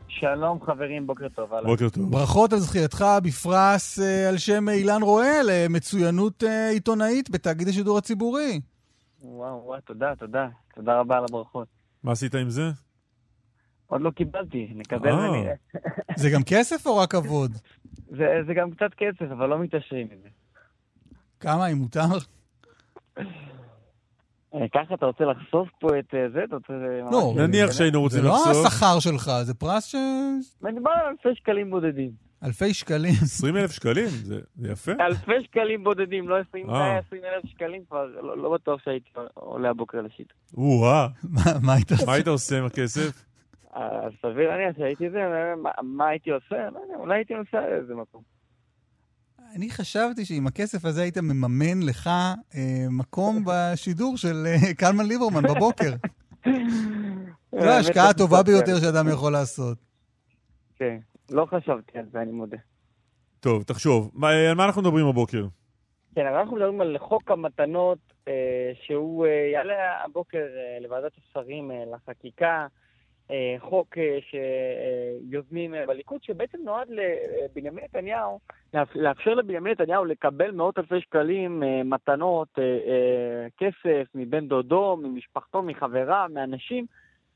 [0.07, 1.53] שלום חברים, בוקר טוב.
[1.53, 1.67] אהלן.
[1.67, 2.11] בוקר טוב.
[2.11, 8.59] ברכות על זכייתך בפרס אה, על שם אילן רואה למצוינות אה, עיתונאית בתאגיד השידור הציבורי.
[9.21, 10.47] וואו, וואו, תודה, תודה.
[10.75, 11.67] תודה רבה על הברכות.
[12.03, 12.69] מה עשית עם זה?
[13.87, 15.29] עוד לא קיבלתי, נקבל אה.
[15.29, 15.53] ונראה.
[16.15, 17.51] זה גם כסף או רק כבוד?
[18.17, 20.29] זה, זה גם קצת כסף, אבל לא מתעשרים מזה.
[21.39, 22.05] כמה, אם מותר?
[24.55, 26.43] אה, ככה אתה רוצה לחשוף פה את אה, זה?
[26.43, 26.73] אתה רוצה...
[26.73, 28.65] ממש- לא, נניח שהיינו זה רוצים לא לחשוף.
[28.65, 29.95] השכר שלך, זה פרס ש...
[30.61, 32.11] מדובר על אלפי שקלים בודדים.
[32.43, 33.13] אלפי שקלים.
[33.21, 34.91] 20 אלף שקלים, זה זה יפה.
[34.99, 36.97] אלפי שקלים בודדים, לא 20 אה.
[36.97, 40.33] 20 אלף שקלים כבר, לא, לא בטוח שהייתי עולה הבוקר לשיט.
[40.57, 41.75] או-אה, מה-
[42.05, 43.25] מה היית עושה עם הכסף?
[44.21, 45.17] סביר להניח שהייתי זה,
[45.63, 46.69] מה, מה הייתי עושה?
[46.73, 48.38] לא אולי הייתי נוסע לאיזה מקום.
[49.55, 52.07] אני חשבתי שעם הכסף הזה היית מממן לך
[52.55, 55.91] אה, מקום בשידור של אה, קלמן ליברמן בבוקר.
[57.59, 59.77] זו ההשקעה הטובה ביותר שאדם יכול לעשות.
[60.77, 60.97] כן,
[61.31, 62.57] לא חשבתי על זה, אני מודה.
[63.39, 65.45] טוב, תחשוב, מה- על מה אנחנו מדברים הבוקר?
[66.15, 67.97] כן, אבל אנחנו מדברים על חוק המתנות,
[68.27, 68.33] אה,
[68.85, 69.73] שהוא אה, יעלה
[70.05, 72.67] הבוקר אה, לוועדת השרים אה, לחקיקה,
[73.59, 78.39] חוק אה, שיוזמים אה, בליכוד, שבעצם נועד לבנימין נתניהו,
[78.73, 84.97] לאפ- לאפשר לבנימין נתניהו לקבל מאות אלפי שקלים אה, מתנות, אה, אה, כסף מבן דודו,
[84.97, 86.85] ממשפחתו, מחבריו, מאנשים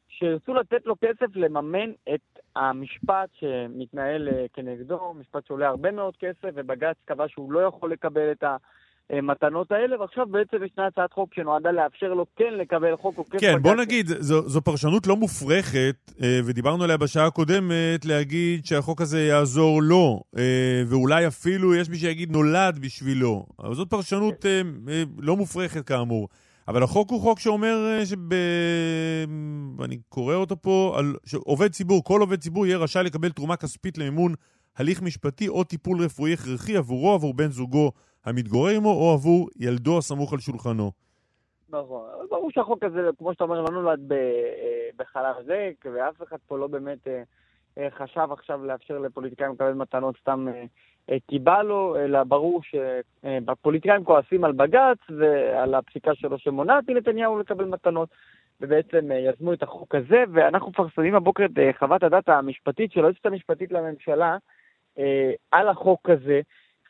[0.07, 6.49] שירצו לתת לו כסף לממן את המשפט שמתנהל אה, כנגדו, משפט שעולה הרבה מאוד כסף,
[6.53, 8.43] ובג"ץ קבע שהוא לא יכול לקבל את
[9.09, 13.61] המתנות האלה, ועכשיו בעצם ישנה הצעת חוק שנועדה לאפשר לו כן לקבל חוק עוקף כן,
[13.61, 13.79] בוא בג"ץ.
[13.79, 19.81] נגיד, זו, זו פרשנות לא מופרכת, אה, ודיברנו עליה בשעה הקודמת, להגיד שהחוק הזה יעזור
[19.81, 23.45] לו, אה, ואולי אפילו יש מי שיגיד נולד בשבילו.
[23.59, 26.27] אבל זאת פרשנות אה, אה, לא מופרכת כאמור.
[26.67, 28.17] אבל החוק הוא חוק שאומר, אה, שב...
[29.77, 31.15] ואני קורא אותו פה, על...
[31.25, 34.33] שעובד ציבור, כל עובד ציבור יהיה רשאי לקבל תרומה כספית למימון
[34.77, 37.91] הליך משפטי או טיפול רפואי הכרחי עבורו, עבור בן זוגו
[38.26, 40.91] המתגורר עמו, או עבור ילדו הסמוך על שולחנו.
[41.69, 44.17] נכון, ברור שהחוק הזה, כמו שאתה אומר, לא נולד אה,
[44.97, 47.24] בחלל ריק, ואף אחד פה לא באמת אה,
[47.78, 50.47] אה, חשב עכשיו לאפשר לפוליטיקאים לקבל מתנות סתם
[51.28, 57.65] כי בא לו, אלא ברור שהפוליטיקאים כועסים על בג"ץ ועל הפסיקה שלו שמונעת מנתניהו לקבל
[57.65, 58.09] מתנות,
[58.61, 63.71] ובעצם יזמו את החוק הזה, ואנחנו מפרסמים הבוקר את חוות הדעת המשפטית של היועצת המשפטית
[63.71, 64.38] לממשלה
[65.51, 66.41] על החוק הזה.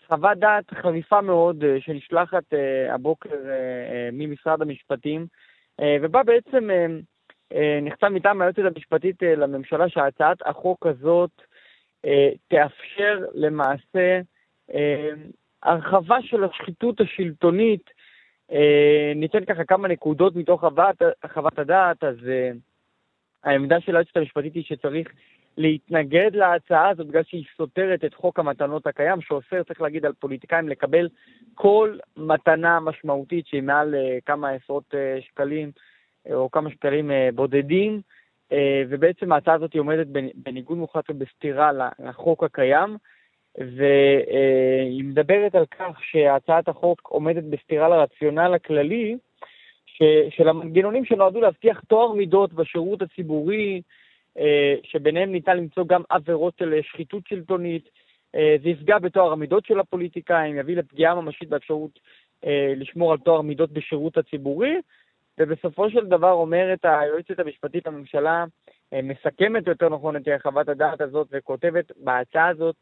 [0.08, 5.26] חוות דעת חריפה מאוד אה, שנשלחת אה, הבוקר אה, ממשרד המשפטים,
[6.01, 6.70] ובה בעצם
[7.82, 11.30] נחתם מטעם היועצת המשפטית לממשלה שהצעת החוק הזאת
[12.47, 14.20] תאפשר למעשה
[15.64, 17.89] הרחבה של השחיתות השלטונית.
[19.16, 20.66] ניתן ככה כמה נקודות מתוך
[21.34, 22.16] חוות, הדעת, אז
[23.43, 25.08] העמדה של היועצת המשפטית היא שצריך
[25.58, 30.70] להתנגד להצעה הזאת בגלל שהיא סותרת את חוק המתנות הקיים, שאוסר, צריך להגיד, על פוליטיקאים
[30.70, 31.10] לקבל
[31.56, 35.72] כל מתנה משמעותית שהיא מעל uh, כמה עשרות uh, שקלים
[36.28, 38.01] uh, או כמה שקלים בודדים,
[38.89, 42.97] ובעצם ההצעה הזאת עומדת בניגוד מוחלט ובסתירה לחוק הקיים,
[43.58, 49.18] והיא מדברת על כך שהצעת החוק עומדת בסתירה לרציונל הכללי
[50.30, 53.82] של המנגנונים שנועדו להבטיח טוהר מידות בשירות הציבורי,
[54.84, 57.90] שביניהם ניתן למצוא גם עבירות של שחיתות שלטונית.
[58.34, 62.00] זה יפגע בטוהר המידות של הפוליטיקאים, יביא לפגיעה ממשית באפשרות
[62.76, 64.76] לשמור על טוהר מידות בשירות הציבורי,
[65.38, 68.46] ובסופו של דבר אומרת היועצת המשפטית לממשלה,
[69.04, 72.76] מסכמת יותר נכון את חוות הדעת הזאת וכותבת בהצעה הזאת,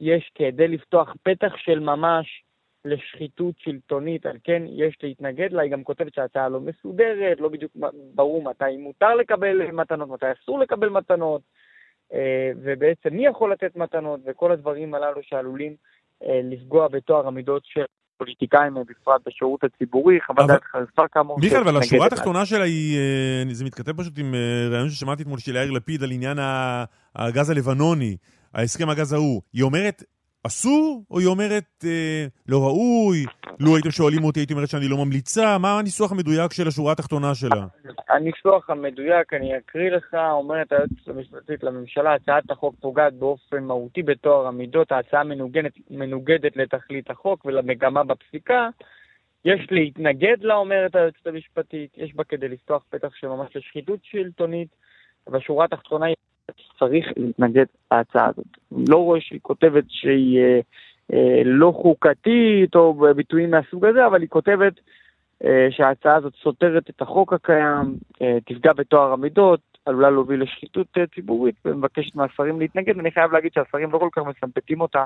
[0.00, 2.42] יש כדי לפתוח פתח של ממש
[2.84, 7.72] לשחיתות שלטונית, על כן יש להתנגד לה, היא גם כותבת שההצעה לא מסודרת, לא בדיוק
[8.14, 11.42] ברור מתי מותר לקבל מתנות, מתי אסור לקבל מתנות,
[12.62, 15.74] ובעצם מי יכול לתת מתנות, וכל הדברים הללו שעלולים
[16.28, 17.84] לפגוע בתואר המידות של
[18.18, 21.40] פוליטיקאים, בפרט בשירות הציבורי, חוות דעת חריפה כאמור.
[21.40, 22.98] מיכאל, אבל השורה התחתונה שלה היא,
[23.52, 24.34] זה מתכתב פשוט עם
[24.70, 26.38] רעיון ששמעתי אתמול של יאיר לפיד על עניין
[27.16, 28.16] הגז הלבנוני,
[28.54, 29.42] ההסכם הגז ההוא.
[29.52, 30.02] היא אומרת,
[30.46, 33.24] אסור, או היא אומרת אה, לא ראוי,
[33.60, 37.34] לו הייתם שואלים אותי הייתי אומרת שאני לא ממליצה, מה הניסוח המדויק של השורה התחתונה
[37.34, 37.66] שלה?
[38.08, 44.46] הניסוח המדויק, אני אקריא לך, אומרת היועצת המשפטית לממשלה, הצעת החוק פוגעת באופן מהותי בתואר
[44.46, 48.68] המידות, ההצעה מנוגדת, מנוגדת לתכלית החוק ולמגמה בפסיקה.
[49.44, 54.68] יש להתנגד לה, אומרת היועצת המשפטית, יש בה כדי לפתוח פתח של ממש לשחיתות שלטונית,
[55.26, 56.14] והשורה התחתונה היא
[56.78, 58.46] צריך להתנגד להצעה הזאת.
[58.88, 60.60] לא רואה שהיא כותבת שהיא אה,
[61.12, 64.72] אה, לא חוקתית או ביטויים מהסוג הזה, אבל היא כותבת
[65.44, 71.06] אה, שההצעה הזאת סותרת את החוק הקיים, אה, תפגע בטוהר המידות, עלולה להוביל לשחיתות אה,
[71.14, 75.04] ציבורית, ומבקשת מהשרים להתנגד, ואני חייב להגיד שהשרים לא כל כך מסמפטים אותה.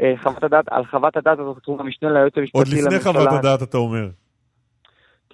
[0.00, 2.98] אה, חוות הדעת, על חוות הדעת הזאת חתום המשנה ליועץ המשפטי עוד לממשלה.
[2.98, 4.08] לפני חוות הדעת, אתה אומר.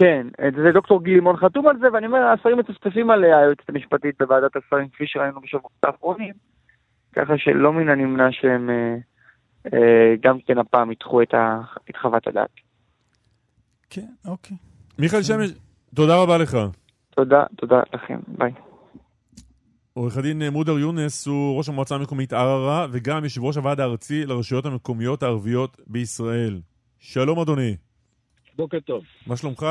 [0.00, 3.68] כן, אה, זה דוקטור גיל לימון חתום על זה, ואני אומר, השרים מצפצפים עליה, היועצת
[3.68, 6.34] המשפטית בוועדת השרים, כפי שראינו בשבועות האחרונים,
[7.12, 8.96] ככה שלא מן הנמנע שהם אה,
[9.74, 11.34] אה, גם כן הפעם ידחו את,
[12.00, 12.50] חוות הדעת.
[13.90, 14.56] כן, אוקיי.
[14.98, 15.50] מיכאל שמש,
[15.94, 16.58] תודה רבה לך.
[17.10, 18.52] תודה, תודה לכם, ביי.
[19.92, 24.66] עורך הדין מודר יונס הוא ראש המועצה המקומית ערערה וגם יושב ראש הוועד הארצי לרשויות
[24.66, 26.60] המקומיות הערביות בישראל.
[26.98, 27.76] שלום אדוני,
[28.60, 29.04] בוקר טוב.
[29.26, 29.66] מה שלומך?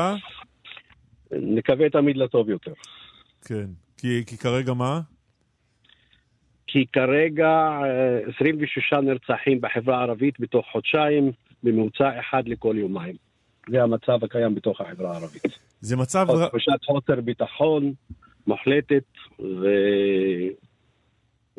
[1.32, 2.72] נקווה תמיד לטוב יותר.
[3.44, 3.66] כן.
[3.96, 5.00] כי, כי כרגע מה?
[6.66, 11.32] כי כרגע אה, 26 נרצחים בחברה הערבית בתוך חודשיים,
[11.62, 13.16] בממוצע אחד לכל יומיים.
[13.70, 15.42] זה המצב הקיים בתוך החברה הערבית.
[15.80, 16.26] זה מצב.
[16.48, 17.92] תחושת חוסר ביטחון
[18.46, 19.04] מוחלטת,
[19.40, 19.66] ו...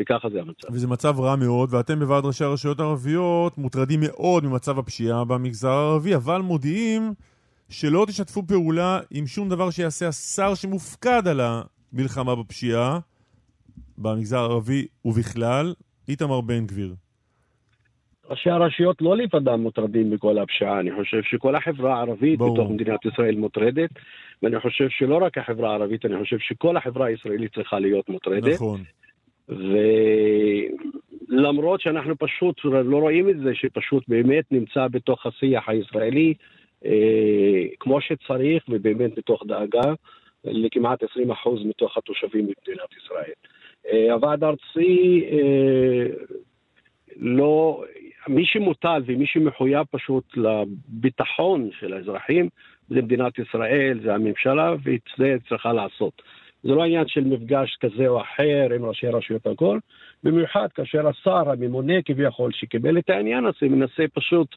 [0.02, 0.68] וככה זה המצב.
[0.72, 6.16] וזה מצב רע מאוד, ואתם בוועד ראשי הרשויות הערביות מוטרדים מאוד ממצב הפשיעה במגזר הערבי,
[6.16, 7.14] אבל מודיעים
[7.70, 13.00] שלא תשתפו פעולה עם שום דבר שיעשה השר שמופקד על המלחמה בפשיעה
[13.98, 15.74] במגזר הערבי ובכלל,
[16.10, 16.96] איתמר בן גביר.
[18.30, 22.54] ראשי הרשויות לא לבדם מוטרדים מכל הפשיעה, אני חושב שכל החברה הערבית ברור.
[22.54, 23.90] בתוך מדינת ישראל מוטרדת,
[24.44, 28.54] ואני חושב שלא רק החברה הערבית, אני חושב שכל החברה הישראלית צריכה להיות מוטרדת.
[28.54, 28.84] נכון.
[31.30, 36.34] ולמרות שאנחנו פשוט לא רואים את זה, שפשוט באמת נמצא בתוך השיח הישראלי
[36.86, 39.94] אה, כמו שצריך, ובאמת מתוך דאגה
[40.44, 41.08] לכמעט 20%
[41.66, 43.34] מתוך התושבים במדינת ישראל.
[43.92, 46.06] אה, הוועד הארצי אה,
[47.16, 47.84] לא,
[48.28, 52.50] מי שמוטל ומי שמחויב פשוט לביטחון של האזרחים
[52.90, 56.22] זה מדינת ישראל, זה הממשלה, ואת זה צריכה לעשות.
[56.64, 59.80] זה לא עניין של מפגש כזה או אחר עם ראשי רשויות הכל,
[60.24, 64.48] במיוחד כאשר השר הממונה כביכול שקיבל את העניין הזה מנסה פשוט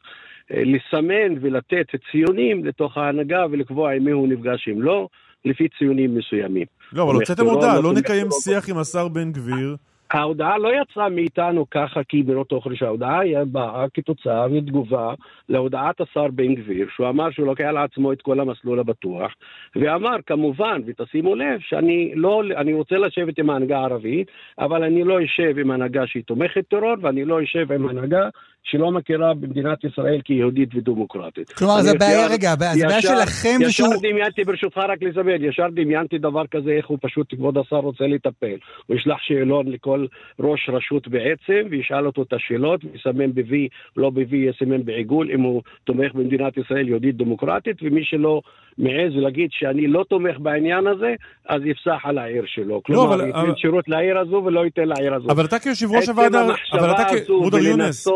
[0.51, 5.07] אה, לסמן ולתת ציונים לתוך ההנהגה ולקבוע עם מי הוא נפגש עם לא,
[5.45, 6.65] לפי ציונים מסוימים.
[6.93, 8.27] לא, אבל הוצאתם הודעה, לא נקיים.
[8.43, 9.75] שיח עם השר בן גביר.
[10.15, 15.13] ההודעה לא יצאה מאיתנו ככה קיבלו תוך ראשון, ההודעה היה באה כתוצאה מתגובה
[15.49, 19.33] להודעת השר בן גביר, שהוא אמר שהוא לוקח על עצמו את כל המסלול הבטוח,
[19.75, 24.27] ואמר כמובן, ותשימו לב, שאני לא, אני רוצה לשבת עם ההנהגה הערבית,
[24.59, 28.29] אבל אני לא אשב עם הנהגה שהיא תומכת טרור, ואני לא אשב עם הנהגה
[28.65, 31.49] שלא מכירה במדינת ישראל כיהודית ודמוקרטית.
[31.49, 33.87] כלומר, זה בעיה, רגע, זה בעיה שלכם זה שהוא...
[33.87, 38.03] ישר דמיינתי, ברשותך רק לזמן, ישר דמיינתי דבר כזה, איך הוא פשוט, כבוד השר רוצה
[38.07, 38.55] לטפל.
[38.87, 40.05] הוא ישלח שאלון לכל
[40.39, 43.53] ראש רשות בעצם, וישאל אותו את השאלות, ויסמן ב-V,
[43.97, 48.41] לא ב-V, יסמן בעיגול, אם הוא תומך במדינת ישראל יהודית דמוקרטית, ומי שלא
[48.77, 51.13] מעז להגיד שאני לא תומך בעניין הזה,
[51.49, 52.83] אז יפסח על העיר שלו.
[52.83, 55.27] כלומר, אבל- ייתן אבל- שירות לעיר הזו ולא ייתן לעיר הזו.
[55.31, 57.29] אבל אתה כיושב ראש הוועדה, אבל אתה כ...
[57.29, 58.07] מודר יונס,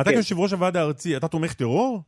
[0.00, 0.16] אתה כן.
[0.16, 2.02] כיושב ראש הוועד הארצי, אתה תומך טרור?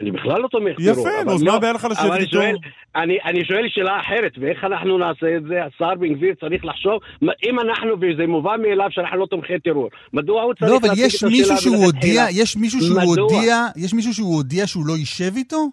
[0.00, 1.08] אני בכלל לא תומך יפה, טרור.
[1.08, 2.32] נו, אבל אז לא- מה הבעיה לך לשבת אבל אני איתו?
[2.32, 2.56] שואל-
[2.96, 5.54] אני, אני שואל שאלה אחרת, ואיך אנחנו נעשה את זה?
[5.64, 10.42] השר בן גביר צריך לחשוב, אם אנחנו, וזה מובן מאליו שאנחנו לא תומכי טרור, מדוע
[10.42, 12.22] הוא צריך לא, אבל להציג יש את השאלה מישהו שהוא מלכתחילה?
[12.26, 13.00] הודיע, יש מישהו שהוא?
[13.16, 15.66] הודיע, יש מישהו שהוא הודיע שהוא לא יישב איתו?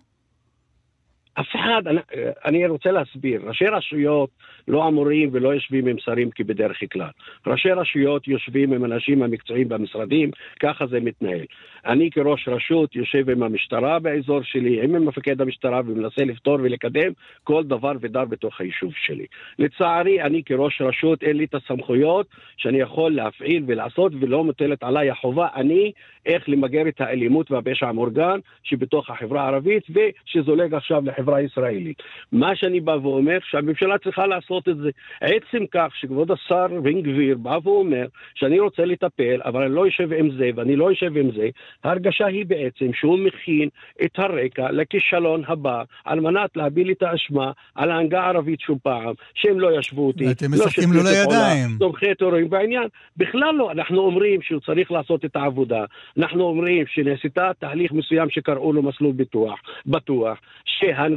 [1.39, 1.99] אף אחד, אני,
[2.45, 4.29] אני רוצה להסביר, ראשי רשויות
[4.67, 7.09] לא אמורים ולא יושבים עם שרים כבדרך כלל.
[7.47, 11.45] ראשי רשויות יושבים עם אנשים המקצועיים במשרדים, ככה זה מתנהל.
[11.85, 17.11] אני כראש רשות יושב עם המשטרה באזור שלי, עם מפקד המשטרה ומנסה לפתור ולקדם
[17.43, 19.25] כל דבר ודבר בתוך היישוב שלי.
[19.59, 22.27] לצערי, אני כראש רשות אין לי את הסמכויות
[22.57, 25.91] שאני יכול להפעיל ולעשות ולא מוטלת עליי החובה, אני,
[26.25, 32.03] איך למגר את האלימות והפשע המאורגן שבתוך החברה הערבית ושזולג עכשיו לחברה הישראלית.
[32.31, 34.89] מה שאני בא ואומר, שהממשלה צריכה לעשות את זה.
[35.21, 38.05] עצם כך שכבוד השר בן גביר בא ואומר
[38.35, 41.49] שאני רוצה לטפל, אבל אני לא יושב עם זה ואני לא יושב עם זה,
[41.83, 43.69] ההרגשה היא בעצם שהוא מכין
[44.05, 49.59] את הרקע לכישלון הבא על מנת להביל את האשמה על ההנהגה הערבית שוב פעם, שהם
[49.59, 50.31] לא ישבו אותי.
[50.31, 51.69] אתם לא משחקים לו לידיים.
[51.79, 52.87] תומכי טרורים בעניין.
[53.17, 55.85] בכלל לא, אנחנו אומרים שהוא צריך לעשות את העבודה.
[56.17, 60.37] אנחנו אומרים שנעשתה תהליך מסוים שקראו לו מסלול ביטוח, בטוח,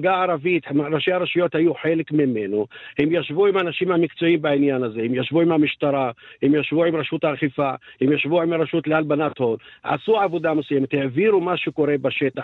[0.01, 2.67] שהנהגה הערבית, ראשי הרשויות היו חלק ממנו,
[2.99, 6.11] הם ישבו עם האנשים המקצועיים בעניין הזה, הם ישבו עם המשטרה,
[6.43, 7.71] הם ישבו עם רשות האכיפה,
[8.01, 12.43] הם ישבו עם הרשות להלבנת הון, עשו עבודה מסוימת, העבירו מה שקורה בשטח,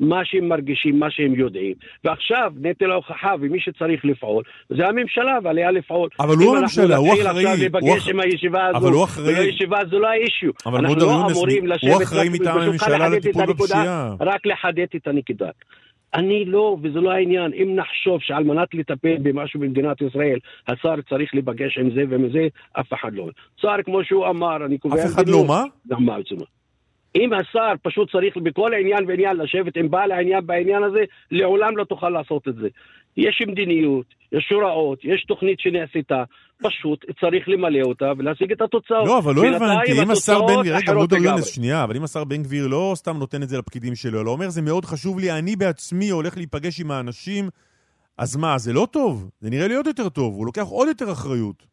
[0.00, 1.74] ממה שהם מרגישים, מה שהם יודעים,
[2.04, 6.08] ועכשיו נטל ההוכחה ומי שצריך לפעול זה הממשלה ועליה לפעול.
[6.20, 8.78] אבל הוא אם הממשלה, אנחנו הוא נתחיל אחראי, עכשיו הוא להיפגש אח- עם הישיבה הזו,
[8.78, 9.34] אבל הוא אחראי.
[9.34, 10.50] ולא ישיבה זו לא האישיו.
[10.66, 14.14] אבל אנחנו מודר לא יונס, אמורים הוא לשבת אחראי רק- מטעם הממשלה לטיפול בפשיעה.
[14.20, 15.48] רק לחדד את הנקודה.
[16.14, 17.52] אני לא, וזה לא העניין.
[17.52, 20.38] אם נחשוב שעל מנת לטפל במשהו במדינת ישראל,
[20.68, 22.48] השר צריך להיפגש עם זה ועם זה,
[22.80, 23.28] אף אחד לא.
[23.56, 25.04] שר, כמו שהוא אמר, אני קובע...
[25.04, 25.64] אף אחד לא מה?
[25.88, 26.44] גם מה עצמו.
[27.14, 31.84] אם השר פשוט צריך בכל עניין ועניין לשבת עם בעל העניין בעניין הזה, לעולם לא
[31.84, 32.68] תוכל לעשות את זה.
[33.26, 36.24] יש מדיניות, יש הוראות, יש תוכנית שנעשתה,
[36.62, 39.06] פשוט צריך למלא אותה ולהשיג את התוצאות.
[39.06, 41.30] לא, אבל לא הבנתי, אם השר בן גביר, רגע, מודו לגמרי.
[41.30, 44.30] יונס, שנייה, אבל אם השר בן גביר לא סתם נותן את זה לפקידים שלו, אלא
[44.30, 47.48] אומר, זה מאוד חשוב לי, אני בעצמי הולך להיפגש עם האנשים,
[48.18, 49.30] אז מה, זה לא טוב?
[49.40, 51.66] זה נראה לי עוד יותר טוב, הוא לוקח עוד יותר אחריות.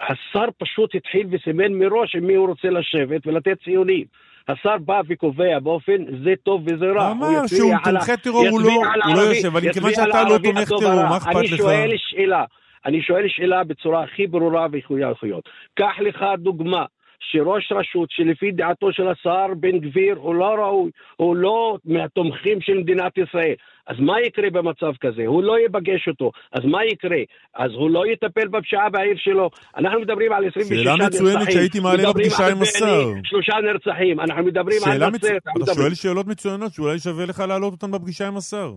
[0.00, 4.04] השר פשוט התחיל וסימן מראש עם מי הוא רוצה לשבת ולתת ציונים.
[4.50, 7.06] השר בא וקובע באופן זה טוב וזה רע.
[7.06, 8.82] הוא אמר שהוא תומכי טרור, הוא לא-
[9.16, 10.94] לא יושב, אבל מכיוון שאתה לא תומך טרור.
[11.08, 11.56] מה אכפת אני לך?
[11.56, 12.44] שואל שאלה,
[12.86, 15.48] אני שואל שאלה בצורה הכי ברורה וחויות.
[15.74, 16.84] קח לך דוגמה.
[17.32, 22.78] שראש רשות שלפי דעתו של השר בן גביר הוא לא ראוי, הוא לא מהתומכים של
[22.78, 23.54] מדינת ישראל.
[23.90, 25.22] אז מה יקרה במצב כזה?
[25.26, 26.30] הוא לא יפגש אותו.
[26.52, 27.22] אז מה יקרה?
[27.54, 29.50] אז הוא לא יטפל בפשיעה בעיר שלו.
[29.76, 31.26] אנחנו מדברים על 26 שאלה נרצחים.
[31.26, 33.04] מצוינת שהייתי מעלה בפגישה עם השר.
[33.24, 34.20] שלושה נרצחים.
[34.20, 35.12] אנחנו מדברים שאלה על.
[35.12, 35.42] נצרת.
[35.64, 38.72] אתה שואל שאלות מצוינות שאולי שווה לך להעלות אותן בפגישה עם השר.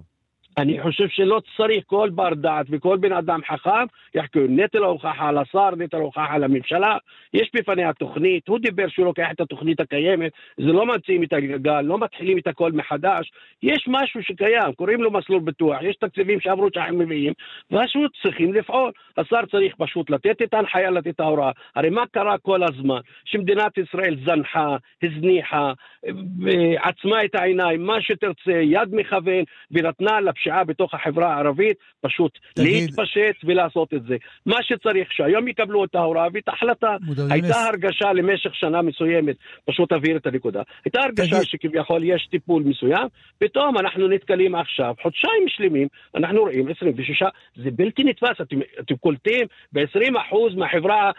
[0.57, 3.85] אני חושב שלא צריך כל בר דעת וכל בן אדם חכם
[4.15, 6.97] יחקור נטל ההוכחה על השר, נטל ההוכחה על הממשלה.
[7.33, 11.81] יש בפניה תוכנית, הוא דיבר שהוא לוקח את התוכנית הקיימת, זה לא ממציאים את הגלגל,
[11.81, 13.31] לא מתחילים את הכל מחדש.
[13.63, 17.33] יש משהו שקיים, קוראים לו מסלול בטוח, יש תקציבים שעברו שאנחנו מביאים,
[17.71, 18.91] פשוט צריכים לפעול.
[19.17, 21.51] השר צריך פשוט לתת את ההנחיה, לתת את ההוראה.
[21.75, 22.99] הרי מה קרה כל הזמן?
[23.25, 25.73] שמדינת ישראל זנחה, הזניחה,
[26.05, 32.73] אה, עצמה את העיניים, מה שתרצה, יד מכוון, ונתנה לפשיעה בתוך החברה הערבית פשוט תגיד-
[32.89, 34.15] להתפשט ולעשות את זה.
[34.45, 36.95] מה שצריך, שהיום יקבלו את ההוראה ואת ההחלטה.
[37.29, 37.57] הייתה יונס.
[37.67, 39.35] הרגשה למשך שנה מסוימת,
[39.65, 43.07] פשוט אבהיר את הנקודה, הייתה הרגשה תגיד- שכביכול יש טיפול מסוים,
[43.39, 47.23] פתאום אנחנו נתקלים עכשיו, חודשיים שלמים, אנחנו רואים 26,
[47.55, 51.11] זה בלתי נתפס, אתם, אתם קולטים ב-20% מהחברה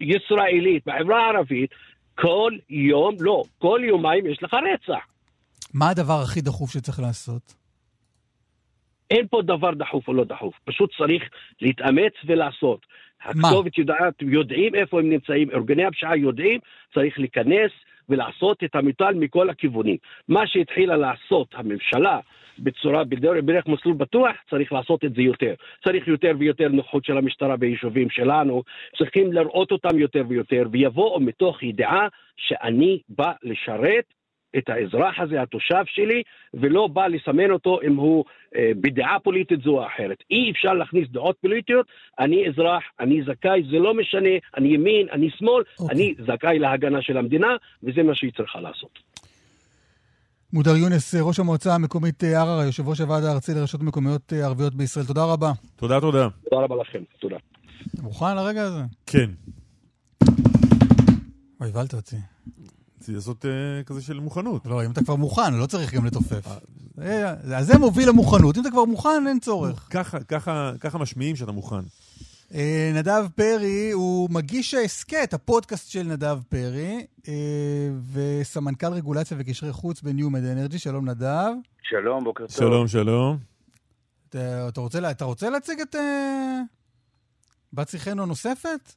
[0.00, 1.70] הישראלית, מהחברה הערבית,
[2.14, 5.04] כל יום, לא, כל יומיים יש לך רצח.
[5.74, 7.61] מה הדבר הכי דחוף שצריך לעשות?
[9.12, 11.22] אין פה דבר דחוף או לא דחוף, פשוט צריך
[11.60, 12.86] להתאמץ ולעשות.
[13.22, 16.60] הכתובת יודעת, יודעים איפה הם נמצאים, ארגוני הפשיעה יודעים,
[16.94, 17.70] צריך להיכנס
[18.08, 19.96] ולעשות את המטל מכל הכיוונים.
[20.28, 22.20] מה שהתחילה לעשות הממשלה
[22.58, 25.54] בצורה, בדרך, בדרך מסלול בטוח, צריך לעשות את זה יותר.
[25.84, 28.62] צריך יותר ויותר נוחות של המשטרה ביישובים שלנו,
[28.98, 34.04] צריכים לראות אותם יותר ויותר, ויבואו מתוך ידיעה שאני בא לשרת
[34.58, 36.22] את האזרח הזה, התושב שלי,
[36.54, 38.24] ולא בא לסמן אותו אם הוא
[38.56, 40.18] אה, בדעה פוליטית זו או אחרת.
[40.30, 41.86] אי אפשר להכניס דעות פוליטיות,
[42.18, 45.96] אני אזרח, אני זכאי, זה לא משנה, אני ימין, אני שמאל, אוקיי.
[45.96, 48.98] אני זכאי להגנה של המדינה, וזה מה שהיא צריכה לעשות.
[50.52, 54.74] מודר יונס, ראש המועצה המקומית אה, ערערה, יושב ראש הוועד הארצי לרשויות מקומיות אה, ערביות
[54.74, 55.52] בישראל, תודה רבה.
[55.76, 56.28] תודה, תודה.
[56.50, 57.36] תודה רבה לכם, תודה.
[57.94, 58.82] אתה מוכן לרגע הזה?
[59.06, 59.30] כן.
[61.60, 62.16] אוי, הבהלת אותי.
[63.02, 63.50] רציתי לעשות אה,
[63.86, 64.66] כזה של מוכנות.
[64.66, 66.46] לא, אם אתה כבר מוכן, לא צריך גם לתופף.
[67.00, 68.56] אה, אז זה מוביל למוכנות.
[68.56, 69.88] אם אתה כבר מוכן, אין צורך.
[69.90, 70.18] ככה,
[70.98, 71.80] משמיעים שאתה מוכן.
[72.54, 77.32] אה, נדב פרי הוא מגיש ההסכת, הפודקאסט של נדב פרי, אה,
[78.12, 80.78] וסמנכ"ל רגולציה וקשרי חוץ בניומד אנרג'י.
[80.78, 81.50] שלום נדב.
[81.82, 82.56] שלום, בוקר טוב.
[82.56, 83.38] שלום, שלום.
[84.28, 86.60] אתה, רוצה, לה- אתה רוצה להציג את אה,
[87.72, 88.92] בת שיחנו נוספת?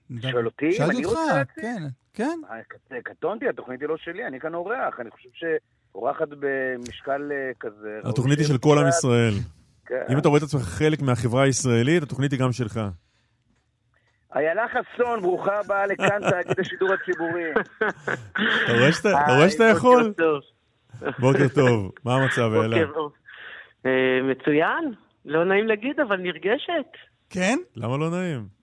[0.31, 1.63] שואל אותי אם שאלתי אני אותך, רוצה להציג?
[1.63, 1.83] כן,
[2.13, 2.39] כן.
[2.51, 4.99] אה, קט- קטונתי, התוכנית היא לא שלי, אני כאן אורח.
[4.99, 7.99] אני חושב שאורחת במשקל אה, כזה...
[8.03, 9.33] התוכנית היא של כל עם ישראל.
[9.85, 10.03] כן.
[10.13, 12.79] אם אתה רואה את עצמך חלק מהחברה הישראלית, התוכנית היא גם שלך.
[14.35, 17.51] איילה חסון, ברוכה הבאה לכאן, תאגיד השידור הציבורי.
[18.65, 20.03] אתה רואה שאתה יכול?
[20.03, 20.41] בוקר טוב.
[21.19, 21.91] בוקר טוב.
[22.05, 22.51] מה המצב,
[22.93, 23.13] טוב.
[23.85, 23.91] אה,
[24.23, 24.93] מצוין,
[25.25, 26.91] לא נעים להגיד, אבל נרגשת.
[27.29, 27.57] כן?
[27.75, 28.60] למה לא נעים?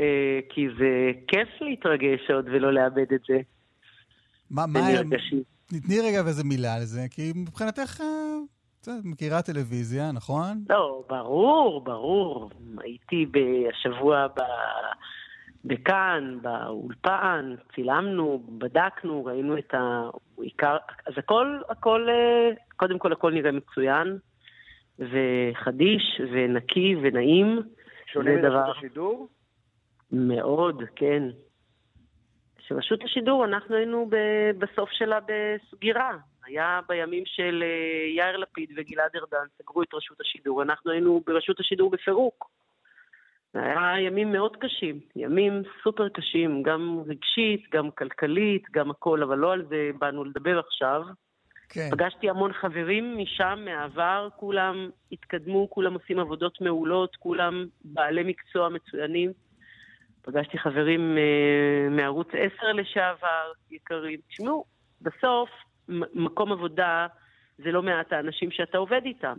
[0.00, 3.38] אה, כי זה כיף להתרגש עוד ולא לאבד את זה.
[4.50, 4.80] מה, מה.
[5.66, 8.06] תתני רגע איזה מילה על זה, כי מבחינתך, אה,
[8.80, 10.64] את יודעת, מכירה טלוויזיה, נכון?
[10.68, 12.50] לא, ברור, ברור.
[12.78, 13.26] הייתי
[13.72, 14.40] השבוע ב...
[15.64, 20.76] בכאן, באולפן, צילמנו, בדקנו, ראינו את העיקר.
[21.06, 24.18] אז הכל, הכל, אה, קודם כל הכל נראה מצוין,
[24.98, 27.62] וחדיש, ונקי, ונעים.
[28.12, 29.28] שונה מרשות דבר- השידור?
[30.12, 31.22] מאוד, כן.
[32.58, 36.16] שרשות השידור, אנחנו היינו ב- בסוף שלה בסגירה.
[36.46, 41.60] היה בימים של אה, יאיר לפיד וגלעד ארדן, סגרו את רשות השידור, אנחנו היינו ברשות
[41.60, 42.50] השידור בפירוק.
[43.52, 49.38] זה היה ימים מאוד קשים, ימים סופר קשים, גם רגשית, גם כלכלית, גם הכל, אבל
[49.38, 51.02] לא על זה באנו לדבר עכשיו.
[51.68, 51.88] כן.
[51.90, 59.32] פגשתי המון חברים משם, מהעבר, כולם התקדמו, כולם עושים עבודות מעולות, כולם בעלי מקצוע מצוינים.
[60.22, 64.20] פגשתי חברים אה, מערוץ 10 לשעבר, יקרים.
[64.28, 64.64] תשמעו,
[65.00, 65.48] בסוף,
[66.14, 67.06] מקום עבודה
[67.58, 69.36] זה לא מעט האנשים שאתה עובד איתם.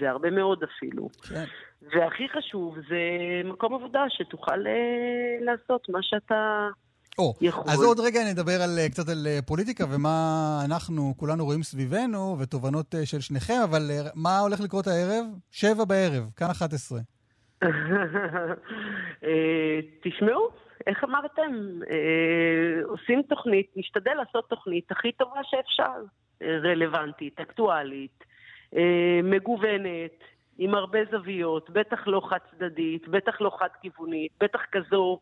[0.00, 1.08] זה הרבה מאוד אפילו.
[1.22, 1.44] כן.
[1.82, 2.98] והכי חשוב, זה
[3.44, 6.68] מקום עבודה שתוכל אה, לעשות מה שאתה
[7.18, 7.64] או, יכול.
[7.68, 12.94] אז עוד רגע נדבר על, אה, קצת על פוליטיקה ומה אנחנו כולנו רואים סביבנו ותובנות
[13.04, 15.24] של שניכם, אבל מה הולך לקרות הערב?
[15.50, 17.00] שבע בערב, כאן 11.
[19.24, 20.48] אה, תשמעו,
[20.86, 21.52] איך אמרתם?
[21.90, 26.02] אה, עושים תוכנית, נשתדל לעשות תוכנית הכי טובה שאפשר.
[26.44, 28.24] רלוונטית, אקטואלית,
[28.76, 30.24] אה, מגוונת,
[30.58, 35.18] עם הרבה זוויות, בטח לא חד-צדדית, בטח לא חד-כיוונית, בטח כזו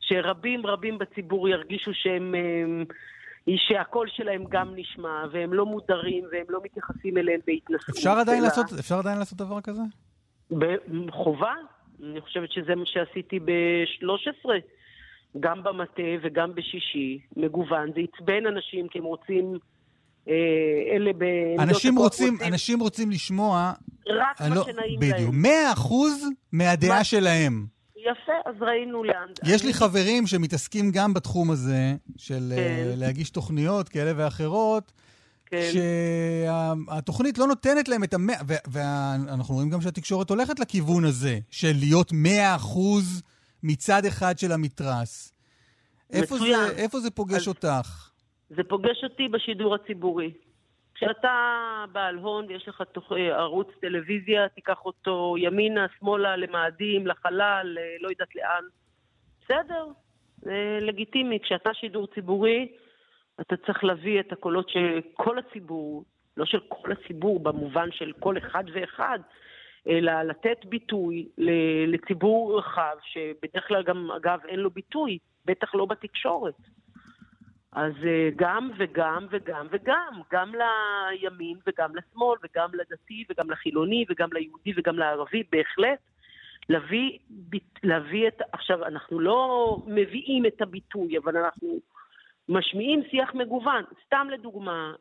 [0.00, 2.34] שרבים רבים בציבור ירגישו שהם...
[2.34, 2.82] אה,
[3.56, 7.96] שהקול שלהם גם נשמע, והם לא מודרים, והם לא מתייחסים אליהם בהתנשאות.
[7.96, 8.14] אפשר
[8.78, 9.82] אפשר עדיין לעשות דבר כזה?
[11.06, 11.54] בחובה.
[12.04, 14.48] אני חושבת שזה מה שעשיתי ב-13,
[15.40, 17.90] גם במטה וגם בשישי, מגוון.
[17.94, 19.58] זה עצבן אנשים כי הם רוצים,
[20.28, 20.34] אה,
[20.96, 23.72] אלה בעמדות אנשים הכוח רוצים, אנשים רוצים לשמוע...
[24.08, 25.18] רק מה לא- שנעים בדיוק.
[25.18, 25.42] להם.
[25.42, 27.66] 100 אחוז מהדעה מה- שלהם.
[27.96, 29.26] יפה, אז ראינו לאן.
[29.46, 32.98] יש לי חברים שמתעסקים גם בתחום הזה, של אה, כן.
[32.98, 34.92] להגיש תוכניות כאלה ואחרות,
[35.50, 35.70] כן.
[35.72, 38.36] שהתוכנית לא נותנת להם את המאה,
[38.72, 43.22] ואנחנו רואים גם שהתקשורת הולכת לכיוון הזה, של להיות מאה אחוז
[43.62, 45.32] מצד אחד של המתרס.
[46.12, 46.70] איפה זה, מצוין.
[46.76, 48.10] איפה זה פוגש אז- אותך?
[48.50, 50.32] זה פוגש אותי בשידור הציבורי.
[50.94, 51.30] כשאתה
[51.92, 57.96] בעל הון ויש לך תוך, אה, ערוץ טלוויזיה, תיקח אותו ימינה, שמאלה, למאדים, לחלל, אה,
[58.00, 58.64] לא יודעת לאן.
[59.44, 59.86] בסדר,
[60.36, 61.38] זה לגיטימי.
[61.42, 62.68] כשאתה שידור ציבורי,
[63.40, 66.04] אתה צריך להביא את הקולות של כל הציבור,
[66.36, 69.18] לא של כל הציבור במובן של כל אחד ואחד,
[69.88, 71.28] אלא לתת ביטוי
[71.86, 76.54] לציבור רחב, שבדרך כלל גם, אגב, אין לו ביטוי, בטח לא בתקשורת.
[77.72, 84.28] אז אה, גם וגם וגם וגם, גם לימין וגם לשמאל וגם לדתי וגם לחילוני וגם
[84.32, 85.98] ליהודי וגם לערבי, בהחלט
[86.68, 87.18] להביא,
[87.82, 88.42] להביא את...
[88.52, 91.80] עכשיו, אנחנו לא מביאים את הביטוי, אבל אנחנו
[92.50, 93.84] משמיעים שיח מגוון.
[94.06, 94.92] סתם לדוגמה,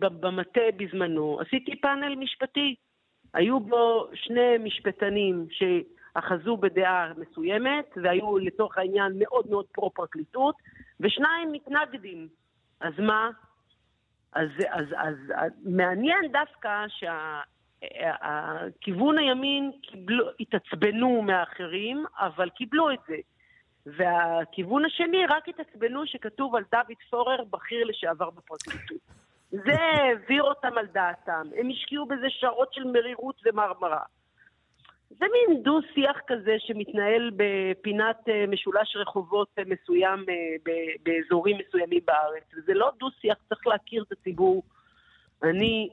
[0.00, 2.74] במטה בזמנו עשיתי פאנל משפטי.
[3.34, 10.54] היו בו שני משפטנים שאחזו בדעה מסוימת, והיו לצורך העניין מאוד מאוד פרו-פרקליטות,
[11.00, 12.28] ושניים מתנגדים.
[12.80, 13.30] אז מה?
[14.32, 16.84] אז, אז, אז, אז מעניין דווקא
[17.80, 23.16] שהכיוון הימין קיבלו, התעצבנו מאחרים, אבל קיבלו את זה.
[23.86, 28.98] והכיוון השני רק התעצבנו שכתוב על דוד פורר, בכיר לשעבר בפרקליטות.
[29.50, 31.42] זה העביר אותם על דעתם.
[31.56, 34.02] הם השקיעו בזה שעות של מרירות ומרמרה.
[35.10, 40.72] זה מין דו-שיח כזה שמתנהל בפינת אה, משולש רחובות אה, מסוים אה,
[41.02, 42.44] באזורים מסוימים בארץ.
[42.56, 44.62] וזה לא דו-שיח, צריך להכיר את הציבור.
[45.42, 45.88] אני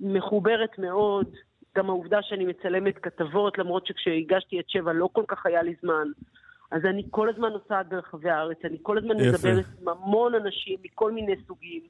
[0.00, 1.34] מחוברת מאוד,
[1.76, 6.08] גם העובדה שאני מצלמת כתבות, למרות שכשהגשתי את שבע לא כל כך היה לי זמן.
[6.70, 9.48] אז אני כל הזמן נוסעת ברחבי הארץ, אני כל הזמן יפה.
[9.48, 11.82] מדברת עם המון אנשים מכל מיני סוגים.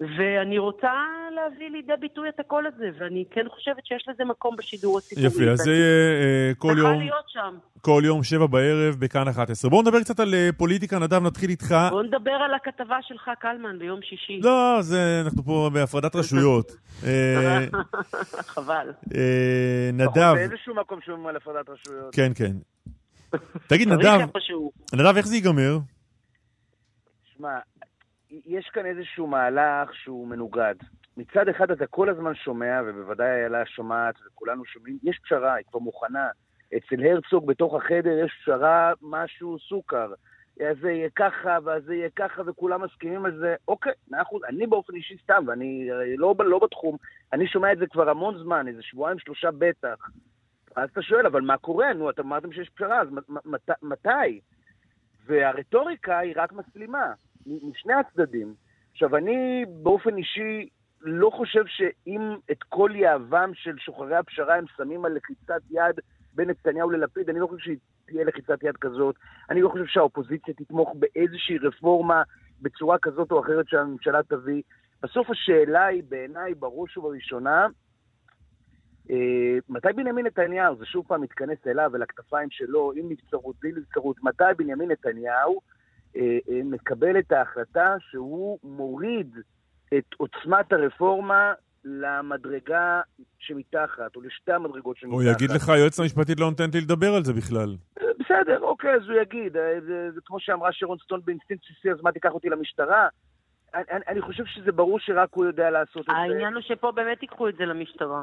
[0.00, 0.92] ואני רוצה
[1.34, 5.26] להביא לידי ביטוי את הקול הזה, ואני כן חושבת שיש לזה מקום בשידור הציבורי.
[5.26, 7.56] יפה, אז זה יהיה אה, כל צריכה יום, להיות שם.
[7.80, 9.70] כל יום שבע בערב בכאן 11.
[9.70, 11.74] בואו נדבר קצת על אה, פוליטיקה, נדב, נתחיל איתך.
[11.90, 14.40] בוא נדבר על הכתבה שלך, קלמן, ביום שישי.
[14.42, 16.72] לא, זה, אנחנו פה בהפרדת רשויות.
[17.06, 17.58] אה,
[18.42, 18.92] חבל.
[19.92, 22.14] נדב, באיזשהו מקום שומעים על הפרדת רשויות.
[22.14, 22.71] כן, כן.
[23.68, 24.18] תגיד, צריך נדב.
[24.94, 25.78] נדב, איך זה ייגמר?
[27.24, 27.58] שמע,
[28.30, 30.74] יש כאן איזשהו מהלך שהוא מנוגד.
[31.16, 35.80] מצד אחד אתה כל הזמן שומע, ובוודאי איילה שומעת, וכולנו שומעים, יש פשרה, היא כבר
[35.80, 36.28] מוכנה.
[36.76, 40.12] אצל הרצוג בתוך החדר יש פשרה, משהו סוכר.
[40.60, 43.54] אז זה יהיה ככה, ואז זה יהיה ככה, וכולם מסכימים על זה.
[43.68, 44.42] אוקיי, מאה אחוז.
[44.48, 46.96] אני באופן אישי סתם, ואני אה, לא, לא בתחום,
[47.32, 50.08] אני שומע את זה כבר המון זמן, איזה שבועיים, שלושה בטח.
[50.76, 51.92] אז אתה שואל, אבל מה קורה?
[51.92, 53.08] נו, אתם אמרתם שיש פשרה, אז
[53.44, 54.40] מת, מתי?
[55.26, 57.12] והרטוריקה היא רק מסלימה,
[57.46, 58.54] משני הצדדים.
[58.92, 60.68] עכשיו, אני באופן אישי
[61.00, 66.00] לא חושב שאם את כל יהבם של שוחרי הפשרה הם שמים על לחיצת יד
[66.34, 69.16] בין נתניהו ללפיד, אני לא חושב שתהיה לחיצת יד כזאת.
[69.50, 72.22] אני לא חושב שהאופוזיציה תתמוך באיזושהי רפורמה
[72.62, 74.62] בצורה כזאת או אחרת שהממשלה תביא.
[75.02, 77.66] בסוף השאלה היא בעיניי, בראש ובראשונה,
[79.68, 84.16] מתי בנימין נתניהו, זה שוב פעם מתכנס אליו, אל הכתפיים שלו, עם נבצרות, בלי נבצרות,
[84.22, 85.60] מתי בנימין נתניהו
[86.16, 89.36] אה, אה, מקבל את ההחלטה שהוא מוריד
[89.98, 91.52] את עוצמת הרפורמה
[91.84, 93.00] למדרגה
[93.38, 95.14] שמתחת, או לשתי המדרגות שמתחת.
[95.14, 97.76] הוא יגיד לך, היועצת המשפטית לא נותנת לי לדבר על זה בכלל.
[97.96, 99.56] בסדר, אוקיי, אז הוא יגיד.
[99.56, 103.08] אה, זה, זה כמו שאמרה שרון סטון באינסטינקט בסיסי, אז מה תיקח אותי למשטרה?
[103.74, 106.12] אני, אני, אני חושב שזה ברור שרק הוא יודע לעשות את זה.
[106.12, 108.22] העניין הוא שפה באמת ייקחו את זה למשטרה.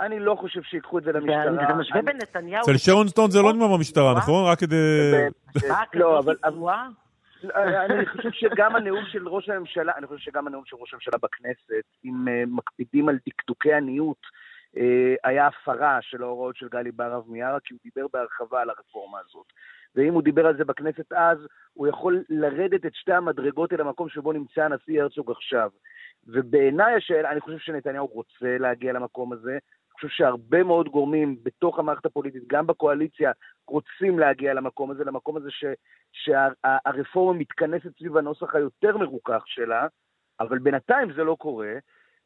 [0.00, 1.64] אני לא חושב שיקחו את זה למשטרה.
[1.64, 2.62] אתה משווה בנתניהו...
[2.62, 4.44] אצל שרון סטון זה לא נגמר במשטרה, נכון?
[4.46, 4.76] רק כדי...
[5.94, 6.34] לא, אבל...
[7.54, 11.84] אני חושב שגם הנאום של ראש הממשלה, אני חושב שגם הנאום של ראש הממשלה בכנסת,
[12.04, 14.20] אם אה, מקפידים על דקדוקי עניות,
[14.76, 19.18] אה, היה הפרה של ההוראות של גלי בהרב מיארה, כי הוא דיבר בהרחבה על הרפורמה
[19.24, 19.46] הזאת.
[19.94, 21.38] ואם הוא דיבר על זה בכנסת אז,
[21.72, 25.70] הוא יכול לרדת את שתי המדרגות אל המקום שבו נמצא הנשיא הרצוג עכשיו.
[26.26, 29.58] ובעיניי השאלה, אני חושב שנתניהו רוצה להגיע למקום הזה,
[29.96, 33.32] חושב שהרבה מאוד גורמים בתוך המערכת הפוליטית, גם בקואליציה,
[33.68, 35.64] רוצים להגיע למקום הזה, למקום הזה ש,
[36.12, 39.86] שהרפורמה מתכנסת סביב הנוסח היותר מרוכך שלה,
[40.40, 41.72] אבל בינתיים זה לא קורה,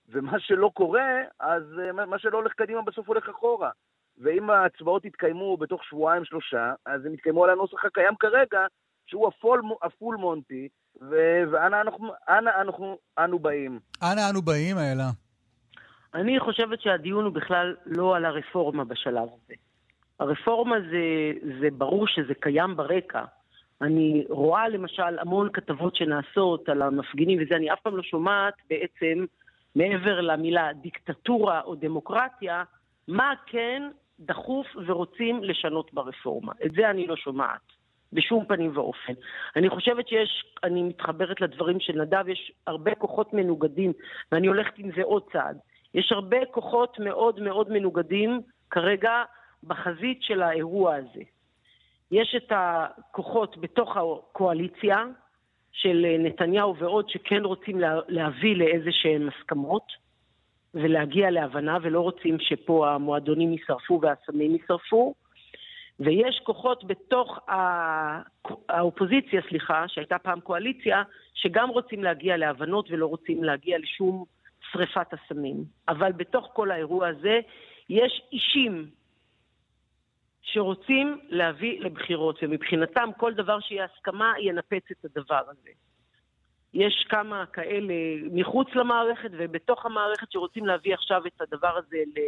[0.08, 3.70] ומה שלא קורה, אז אה, מה שלא הולך קדימה בסוף הולך אחורה.
[4.18, 8.66] ואם ההצבעות יתקיימו בתוך שבועיים-שלושה, אז הם יתקיימו על הנוסח הקיים כרגע,
[9.06, 10.68] שהוא הפול, הפול מונטי,
[11.50, 13.80] ואנה אנחנו, אנה אנחנו, אנו באים.
[14.02, 15.29] אנה אנו באים, אלה?
[16.14, 19.54] אני חושבת שהדיון הוא בכלל לא על הרפורמה בשלב הזה.
[20.20, 23.24] הרפורמה זה, זה ברור שזה קיים ברקע.
[23.82, 29.24] אני רואה למשל המון כתבות שנעשות על המפגינים וזה, אני אף פעם לא שומעת בעצם,
[29.76, 32.64] מעבר למילה דיקטטורה או דמוקרטיה,
[33.08, 33.82] מה כן
[34.20, 36.52] דחוף ורוצים לשנות ברפורמה.
[36.64, 37.60] את זה אני לא שומעת,
[38.12, 39.12] בשום פנים ואופן.
[39.56, 43.92] אני חושבת שיש, אני מתחברת לדברים של נדב, יש הרבה כוחות מנוגדים,
[44.32, 45.58] ואני הולכת עם זה עוד צעד.
[45.94, 49.22] יש הרבה כוחות מאוד מאוד מנוגדים כרגע
[49.64, 51.22] בחזית של האירוע הזה.
[52.10, 55.04] יש את הכוחות בתוך הקואליציה
[55.72, 59.92] של נתניהו ועוד שכן רוצים להביא לאיזה שהן הסכמות
[60.74, 65.14] ולהגיע להבנה ולא רוצים שפה המועדונים יישרפו והסמים יישרפו.
[66.00, 67.38] ויש כוחות בתוך
[68.68, 71.02] האופוזיציה, סליחה, שהייתה פעם קואליציה,
[71.34, 74.24] שגם רוצים להגיע להבנות ולא רוצים להגיע לשום
[74.72, 75.64] שריפת הסמים.
[75.88, 77.40] אבל בתוך כל האירוע הזה
[77.88, 78.90] יש אישים
[80.42, 85.70] שרוצים להביא לבחירות, ומבחינתם כל דבר שיהיה הסכמה ינפץ את הדבר הזה.
[86.74, 87.94] יש כמה כאלה
[88.32, 92.20] מחוץ למערכת ובתוך המערכת שרוצים להביא עכשיו את הדבר הזה ל...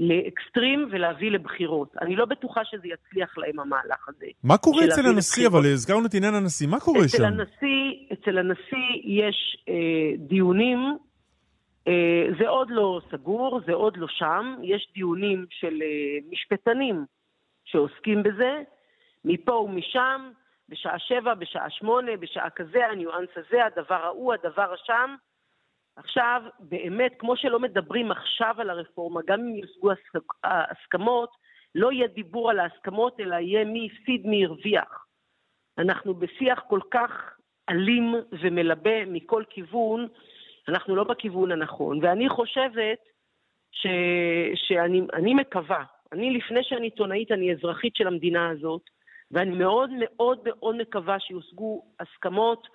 [0.00, 1.96] לאקסטרים ולהביא לבחירות.
[2.02, 4.26] אני לא בטוחה שזה יצליח להם המהלך הזה.
[4.44, 5.64] מה קורה אצל הנשיא, לבחירות.
[5.64, 7.24] אבל הזכרנו את עניין הנשיא, מה קורה אצל שם?
[7.24, 9.74] הנשיא, אצל הנשיא יש אה,
[10.18, 10.78] דיונים,
[12.38, 17.04] זה עוד לא סגור, זה עוד לא שם, יש דיונים של אה, משפטנים
[17.64, 18.62] שעוסקים בזה,
[19.24, 20.30] מפה ומשם,
[20.68, 25.14] בשעה שבע, בשעה שמונה, בשעה כזה, הניואנס הזה, הדבר ההוא, הדבר השם.
[25.96, 29.90] עכשיו, באמת, כמו שלא מדברים עכשיו על הרפורמה, גם אם יושגו
[30.44, 31.30] הסכמות,
[31.74, 35.06] לא יהיה דיבור על ההסכמות, אלא יהיה מי הפסיד, מי הרוויח.
[35.78, 37.38] אנחנו בשיח כל כך
[37.70, 40.08] אלים ומלבה מכל כיוון,
[40.68, 41.98] אנחנו לא בכיוון הנכון.
[42.02, 42.98] ואני חושבת
[43.72, 43.86] ש,
[44.54, 48.82] שאני מקווה, אני לפני שאני עיתונאית, אני אזרחית של המדינה הזאת,
[49.30, 52.66] ואני מאוד מאוד מאוד מקווה שיושגו הסכמות.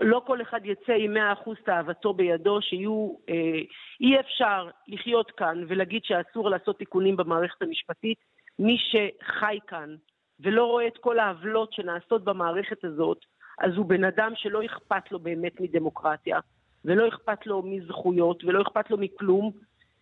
[0.00, 3.14] לא כל אחד יצא עם 100% תאוותו בידו, שיהיו...
[3.28, 3.60] אה,
[4.00, 8.18] אי אפשר לחיות כאן ולהגיד שאסור לעשות תיקונים במערכת המשפטית.
[8.58, 9.96] מי שחי כאן
[10.40, 13.18] ולא רואה את כל העוולות שנעשות במערכת הזאת,
[13.58, 16.38] אז הוא בן אדם שלא אכפת לו באמת מדמוקרטיה,
[16.84, 19.50] ולא אכפת לו מזכויות, ולא אכפת לו מכלום,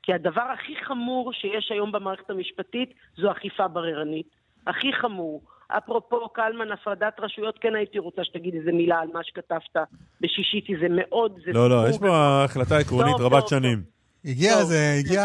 [0.02, 4.26] כי הדבר הכי חמור שיש היום במערכת המשפטית זו אכיפה בררנית.
[4.66, 5.42] הכי חמור.
[5.68, 9.76] אפרופו קלמן, הפרדת רשויות, כן הייתי רוצה שתגיד איזה מילה על מה שכתבת
[10.20, 11.38] בשישי, כי זה מאוד...
[11.46, 13.82] זה לא, לא, יש פה החלטה עקרונית רבת שנים.
[14.24, 15.22] הגיע זה, הגיע...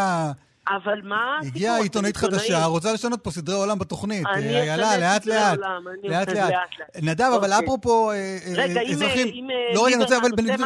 [0.76, 4.28] אבל מה הגיעה עיתונאית חדשה, רוצה לשנות פה סדרי עולם בתוכנית.
[4.34, 6.54] אני אשנה סדרי עולם, אני לאט לאט.
[7.02, 7.66] נדב, אבל אוקיי.
[7.66, 9.28] אפרופו אה, אה, אזרחים...
[9.28, 10.16] רגע, אם לא, ליברמן עושה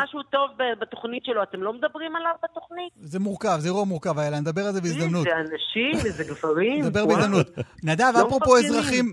[0.04, 0.50] משהו טוב
[0.82, 2.94] בתוכנית שלו, אתם לא מדברים עליו בתוכנית?
[3.02, 5.28] זה מורכב, זה אירוע מורכב, היה נדבר על זה בהזדמנות.
[5.28, 6.86] איזה אנשים, איזה גברים.
[6.86, 7.48] נדבר בהזדמנות.
[7.84, 8.58] נדב, לא אפרופו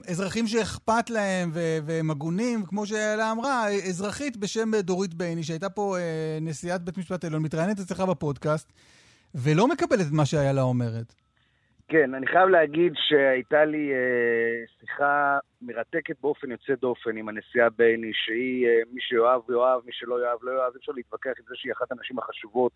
[0.08, 1.50] אזרחים שאכפת להם
[1.84, 7.24] והם הגונים, כמו שאלה אמרה, אזרחית בשם דורית בייני, שהייתה פה אה, נשיאת בית משפט
[7.24, 8.72] עליון, מתראיינת אצלך בפודקאסט.
[9.34, 11.14] ולא מקבלת את מה שאיילה אומרת.
[11.88, 18.10] כן, אני חייב להגיד שהייתה לי אה, שיחה מרתקת באופן יוצא דופן עם הנשיאה בייני,
[18.14, 21.72] שהיא, אה, מי שאוהב יאהב, מי שלא יאהב לא יאהב, אפשר להתווכח עם זה שהיא
[21.72, 22.72] אחת הנשים החשובות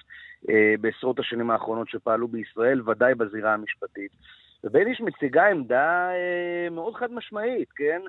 [0.50, 4.10] אה, בעשרות השנים האחרונות שפעלו בישראל, ודאי בזירה המשפטית.
[4.64, 8.00] ובייניש מציגה עמדה אה, מאוד חד משמעית, כן?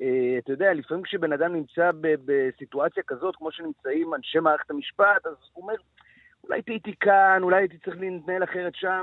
[0.00, 5.34] אה, אתה יודע, לפעמים כשבן אדם נמצא בסיטואציה כזאת, כמו שנמצאים אנשי מערכת המשפט, אז
[5.52, 5.74] הוא אומר,
[6.44, 9.02] אולי טעיתי כאן, אולי הייתי צריך להתנהל אחרת שם,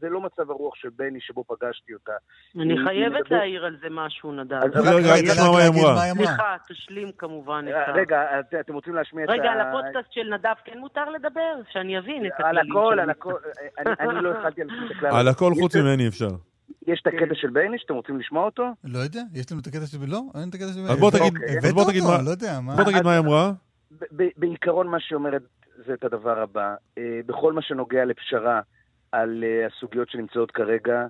[0.00, 2.12] זה לא מצב הרוח של בני שבו פגשתי אותה.
[2.60, 4.56] אני חייבת להעיר על זה משהו, נדב.
[4.74, 5.96] רגע, רגע, תשמע מה היא אמרה.
[6.14, 7.90] סליחה, תשלים כמובן את ה...
[7.90, 9.32] אה, רגע, את- אתם רוצים להשמיע את ה...
[9.32, 11.54] רגע, על הפודקאסט של נדב כן מותר לדבר?
[11.72, 13.32] שאני אבין את על הכללים הכל, של על הכל,
[13.78, 15.10] אני- אני לא התחלתי על בסיס הכלל.
[15.16, 16.28] על הכל חוץ ממני אפשר.
[16.86, 18.64] יש את הקטע של בייניש, אתם רוצים לשמוע אותו?
[18.84, 19.98] לא יודע, יש לנו את הקטע של...
[20.06, 20.80] לא, אין את הקטע של...
[20.80, 21.34] אז בוא תגיד-.
[21.64, 23.50] אז בוא תגיד הבאת מה- היא אמרה.
[24.36, 25.42] בעיקרון מה שהיא אומרת
[25.76, 26.74] זה את הדבר הבא.
[26.98, 28.60] אה, בכל מה שנוגע לפשרה
[29.12, 31.06] על אה, הסוגיות שנמצאות כרגע,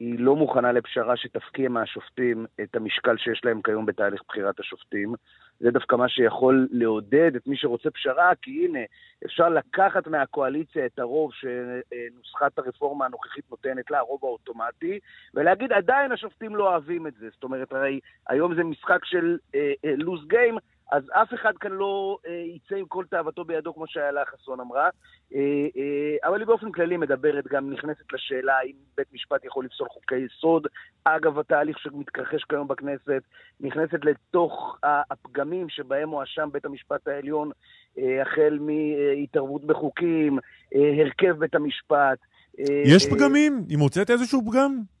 [0.00, 5.14] היא לא מוכנה לפשרה שתפקיע מהשופטים את המשקל שיש להם כיום בתהליך בחירת השופטים.
[5.60, 8.78] זה דווקא מה שיכול לעודד את מי שרוצה פשרה, כי הנה,
[9.24, 14.98] אפשר לקחת מהקואליציה את הרוב שנוסחת הרפורמה הנוכחית נותנת לה, הרוב האוטומטי,
[15.34, 17.28] ולהגיד עדיין השופטים לא אוהבים את זה.
[17.32, 19.38] זאת אומרת, הרי היום זה משחק של
[19.84, 20.58] לוז uh, גיים,
[20.92, 24.88] אז אף אחד כאן לא uh, יצא עם כל תאוותו בידו, כמו שאיילה חסון אמרה.
[24.88, 29.88] Uh, uh, אבל היא באופן כללי מדברת, גם נכנסת לשאלה האם בית משפט יכול לפסול
[29.88, 30.66] חוקי יסוד.
[31.04, 33.22] אגב, התהליך שמתרחש כיום בכנסת,
[33.60, 41.54] נכנסת לתוך הפגמים שבהם הואשם בית המשפט העליון, uh, החל מהתערבות בחוקים, uh, הרכב בית
[41.54, 42.18] המשפט.
[42.58, 43.64] Uh, יש פגמים?
[43.68, 44.95] היא מוצאת איזשהו פגם?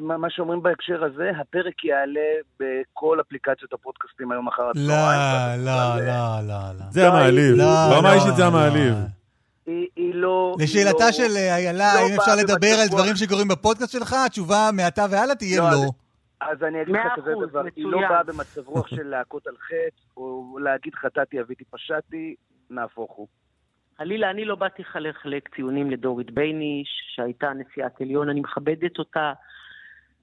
[0.00, 2.20] מה שאומרים בהקשר הזה, הפרק יעלה
[2.60, 5.64] בכל אפליקציות הפודקאסטים היום אחר לא, הצהריים.
[5.64, 5.72] לא,
[6.06, 6.84] לא, לא, לא.
[6.90, 7.56] זה המעליב.
[7.56, 8.46] לא, ברמה לא, האישית זה לא.
[8.48, 8.94] המעליב.
[9.66, 10.56] היא לא...
[10.60, 12.88] לשאלתה לא- של אה, איילה, לא האם אפשר לדבר על.
[12.88, 14.16] דברים שקורים בפודקאסט שלך?
[14.26, 15.90] התשובה מעתה והלאה תהיה לא, לא.
[16.40, 17.98] אז אני אגיד לך כזה דבר, היא לא.
[18.08, 22.34] באה במצב רוח של להכות על חטא, או להגיד חטאתי, אביתי, פשעתי,
[22.70, 23.26] נהפוך הוא.
[23.98, 29.32] חלילה, אני לא באתי לחלק ציונים לדורית בייניש, שהייתה נשיאת עליון, אני מכבדת אותה.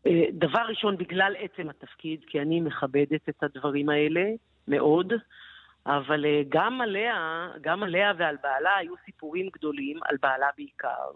[0.06, 4.24] אה, דבר ראשון, בגלל עצם התפקיד, כי אני מכבדת את הדברים האלה
[4.68, 5.14] מאוד,
[5.86, 11.12] אבל אה, גם עליה, גם עליה ועל בעלה היו סיפורים גדולים, על בעלה בעיקר,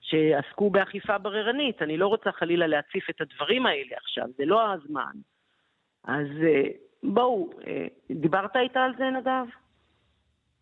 [0.00, 1.82] שעסקו באכיפה בררנית.
[1.82, 5.12] אני לא רוצה חלילה להציף את הדברים האלה עכשיו, זה לא הזמן.
[6.04, 6.68] אז אה,
[7.02, 7.50] בואו,
[8.10, 9.61] דיברת איתה על זה, נדב?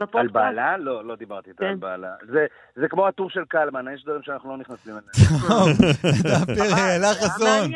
[0.02, 0.32] על בפודקאסט?
[0.34, 0.76] בעלה?
[0.78, 1.66] לא, לא דיברתי איתה כן.
[1.68, 2.08] על בעלה.
[2.32, 2.46] זה-
[2.76, 5.40] זה כמו הטור של קלמן, יש דברים שאנחנו לא נכנסים אליהם.
[5.48, 5.68] טוב,
[6.54, 7.70] זה היה חסון.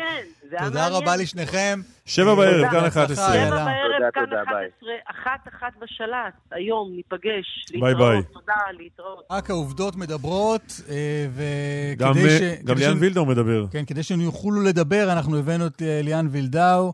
[0.63, 0.87] תודה.
[0.87, 1.79] רבה לשניכם.
[2.05, 2.69] שבע בערב, תודה.
[2.71, 3.33] כאן בהצלחה, 11.
[3.33, 3.49] שבע.
[3.65, 4.67] בערב, כאן תודה, ביי.
[4.67, 8.23] 11, אחת אחת בשלט, היום, ניפגש, ביי, ביי.
[8.33, 9.23] תודה, להתראות.
[9.31, 12.63] רק העובדות מדברות, אה, וכדי ש...
[12.65, 13.65] גם ליאן וילדאו מדבר.
[13.71, 16.93] כן, כדי שהם יוכלו לדבר, אנחנו הבאנו את אה, ליאן וילדאו.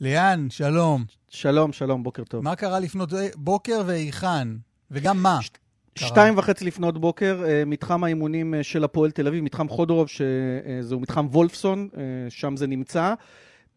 [0.00, 1.04] ליאן, שלום.
[1.28, 2.44] שלום, שלום, בוקר טוב.
[2.44, 4.48] מה קרה לפנות בוקר והיכן?
[4.90, 5.38] וגם מה?
[5.94, 6.08] קרה?
[6.08, 11.00] שתיים וחצי לפנות בוקר, אה, מתחם האימונים אה, של הפועל תל אביב, מתחם חודרוב, שזהו
[11.00, 13.14] מתחם וולפסון, אה, שם זה נמצא.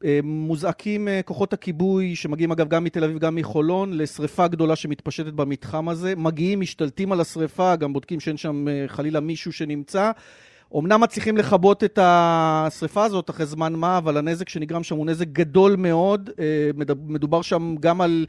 [0.06, 5.34] אה, מוזעקים אה, כוחות הכיבוי, שמגיעים אגב גם מתל אביב, גם מחולון, לשריפה גדולה שמתפשטת
[5.34, 6.14] במתחם הזה.
[6.18, 10.12] מגיעים, משתלטים על השריפה, גם בודקים שאין שם אה, חלילה מישהו שנמצא.
[10.78, 15.28] אמנם מצליחים לכבות את השריפה הזאת אחרי זמן מה, אבל הנזק שנגרם שם הוא נזק
[15.28, 16.30] גדול מאוד.
[16.40, 16.70] אה,
[17.08, 18.26] מדובר שם גם על...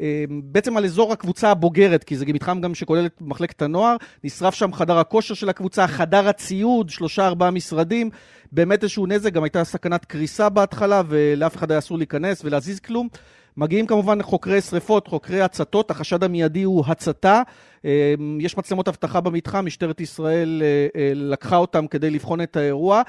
[0.00, 4.54] אה, בעצם על אזור הקבוצה הבוגרת, כי זה מתחם גם שכולל את מחלקת הנוער, נשרף
[4.54, 8.10] שם חדר הכושר של הקבוצה, חדר הציוד, שלושה ארבעה משרדים,
[8.52, 13.08] באמת איזשהו נזק, גם הייתה סכנת קריסה בהתחלה, ולאף אחד היה אסור להיכנס ולהזיז כלום.
[13.56, 17.42] מגיעים כמובן חוקרי שריפות, חוקרי הצתות, החשד המיידי הוא הצתה.
[17.84, 23.02] אה, יש מצלמות אבטחה במתחם, משטרת ישראל אה, אה, לקחה אותם כדי לבחון את האירוע.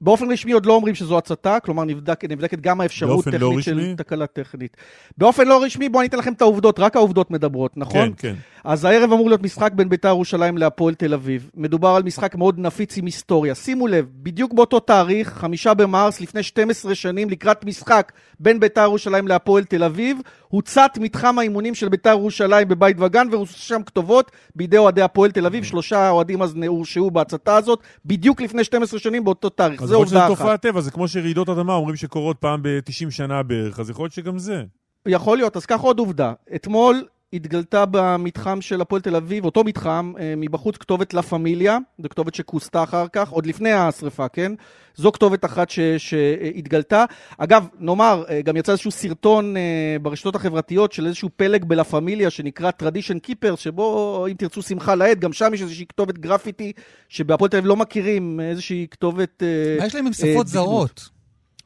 [0.00, 3.78] באופן רשמי עוד לא אומרים שזו הצתה, כלומר נבדק, נבדקת גם האפשרות לא טכנית של
[3.78, 3.94] רשמי?
[3.96, 4.76] תקלה טכנית.
[5.18, 8.08] באופן לא רשמי, בואו אני אתן לכם את העובדות, רק העובדות מדברות, נכון?
[8.08, 8.34] כן, כן.
[8.64, 11.50] אז הערב אמור להיות משחק בין בית"ר ירושלים להפועל תל אביב.
[11.54, 13.54] מדובר על משחק מאוד נפיץ עם היסטוריה.
[13.54, 19.28] שימו לב, בדיוק באותו תאריך, חמישה במרס, לפני 12 שנים, לקראת משחק בין בית"ר ירושלים
[19.28, 20.18] להפועל תל אביב,
[20.48, 25.46] הוצת מתחם האימונים של בית"ר ירושלים בבית וגן, והוצאו שם כתובות בידי אוהדי הפועל תל
[25.46, 25.64] אביב.
[25.64, 29.82] שלושה אוהדים אז הורשעו בהצתה הזאת, בדיוק לפני 12 שנים באותו תאריך.
[29.82, 30.42] אז זו יכול להיות שזה עובדה אחת.
[30.42, 34.12] תופעת טבע, זה כמו שרעידות אדמה אומרים שקורות פעם ב-90 שנה בערך, אז יכול להיות
[34.12, 34.62] שגם זה.
[35.08, 36.32] יכול להיות, אז קח עוד עובדה.
[36.54, 37.04] אתמול
[37.34, 42.34] התגלתה במתחם של הפועל תל אביב, אותו מתחם, אה, מבחוץ כתובת לה פמיליה, זו כתובת
[42.34, 44.52] שכוסתה אחר כך, עוד לפני השרפה, כן?
[44.96, 47.04] זו כתובת אחת ש, שהתגלתה.
[47.38, 52.30] אגב, נאמר, אה, גם יצא איזשהו סרטון אה, ברשתות החברתיות של איזשהו פלג בלה פמיליה
[52.30, 56.72] שנקרא Tradition Keeper, שבו, אם תרצו שמחה לאיד, גם שם יש איזושהי כתובת גרפיטי
[57.08, 59.42] שבהפועל תל אביב לא מכירים, איזושהי כתובת...
[59.78, 60.46] מה יש להם עם שפות.
[60.46, 61.13] זרות?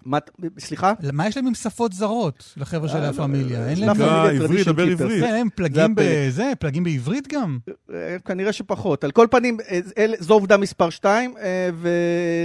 [0.04, 0.18] מה,
[0.58, 0.92] סליחה?
[1.12, 3.68] מה יש להם עם שפות זרות, לחבר'ה של לה פמיליה?
[3.68, 3.94] אין להם...
[3.94, 4.82] פמיליה עברית, דבר.
[4.82, 5.24] עברית.
[5.24, 5.94] כן, הם זה פלגים.
[5.96, 7.58] בזה, פלגים בעברית גם?
[7.94, 9.04] אה, כנראה שפחות.
[9.04, 9.58] על כל פנים,
[9.96, 11.34] אה, זו עובדה מספר שתיים.
[11.40, 11.70] אה,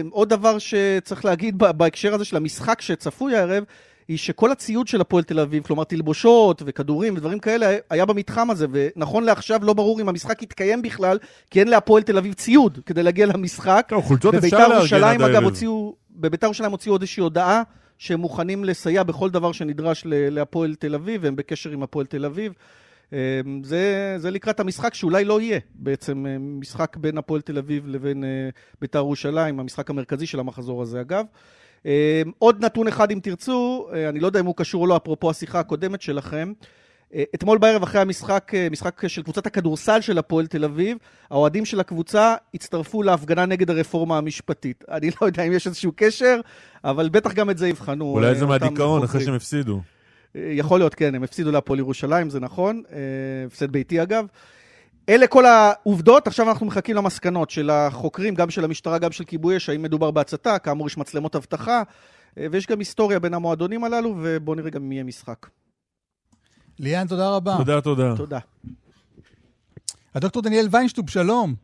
[0.09, 3.63] ועוד דבר שצריך להגיד בהקשר הזה של המשחק שצפוי הערב,
[4.07, 8.65] היא שכל הציוד של הפועל תל אביב, כלומר תלבושות וכדורים ודברים כאלה, היה במתחם הזה,
[8.71, 11.17] ונכון לעכשיו לא ברור אם המשחק יתקיים בכלל,
[11.51, 13.85] כי אין להפועל תל אביב ציוד כדי להגיע למשחק.
[13.89, 15.43] טוב, חולצות אפשר לארגן ירושלים, עד אגב, הערב.
[15.43, 17.63] הוציאו, בביתר ירושלים הוציאו עוד איזושהי הודעה
[17.97, 22.53] שהם מוכנים לסייע בכל דבר שנדרש להפועל תל אביב, והם בקשר עם הפועל תל אביב.
[23.13, 23.17] אמ,
[23.63, 28.23] זה, זה לקראת המשחק שאולי לא יהיה, בעצם אה, משחק בין הפועל תל אביב לבין
[28.23, 28.49] אה,
[28.81, 31.25] ביתר ירושלים, המשחק המרכזי של המחזור הזה אגב.
[31.85, 31.91] אמ,
[32.39, 35.29] עוד נתון אחד אם תרצו, אה, אני לא יודע אם הוא קשור או לא, אפרופו
[35.29, 36.53] השיחה הקודמת שלכם.
[37.13, 40.97] אה, אתמול בערב אחרי המשחק, אה, משחק של קבוצת הכדורסל של הפועל תל אביב,
[41.29, 44.83] האוהדים של הקבוצה הצטרפו להפגנה נגד הרפורמה המשפטית.
[44.91, 46.39] אני לא יודע אם יש איזשהו קשר,
[46.83, 48.05] אבל בטח גם את זה יבחנו.
[48.05, 49.25] אולי זה מהדיכאון אחרי.
[49.25, 49.81] שהם הפסידו.
[50.35, 52.83] יכול להיות, כן, הם הפסידו להפועל ירושלים, זה נכון,
[53.45, 54.25] הפסד ביתי אגב.
[55.09, 59.57] אלה כל העובדות, עכשיו אנחנו מחכים למסקנות של החוקרים, גם של המשטרה, גם של כיבוי
[59.57, 61.83] אש, האם מדובר בהצתה, כאמור יש מצלמות אבטחה,
[62.37, 65.47] אה, ויש גם היסטוריה בין המועדונים הללו, ובואו נראה גם מי יהיה משחק.
[66.79, 67.55] ליאן, תודה רבה.
[67.57, 68.15] תודה, תודה.
[68.17, 68.39] תודה.
[70.15, 71.55] הדוקטור דניאל ויינשטוב, שלום.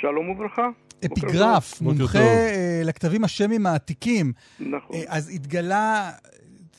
[0.00, 0.68] שלום וברכה.
[1.06, 2.18] אפיגרף, מומחה.
[2.18, 4.32] אה, לכתבים השמיים העתיקים.
[4.60, 4.96] נכון.
[4.96, 6.10] אה, אז התגלה,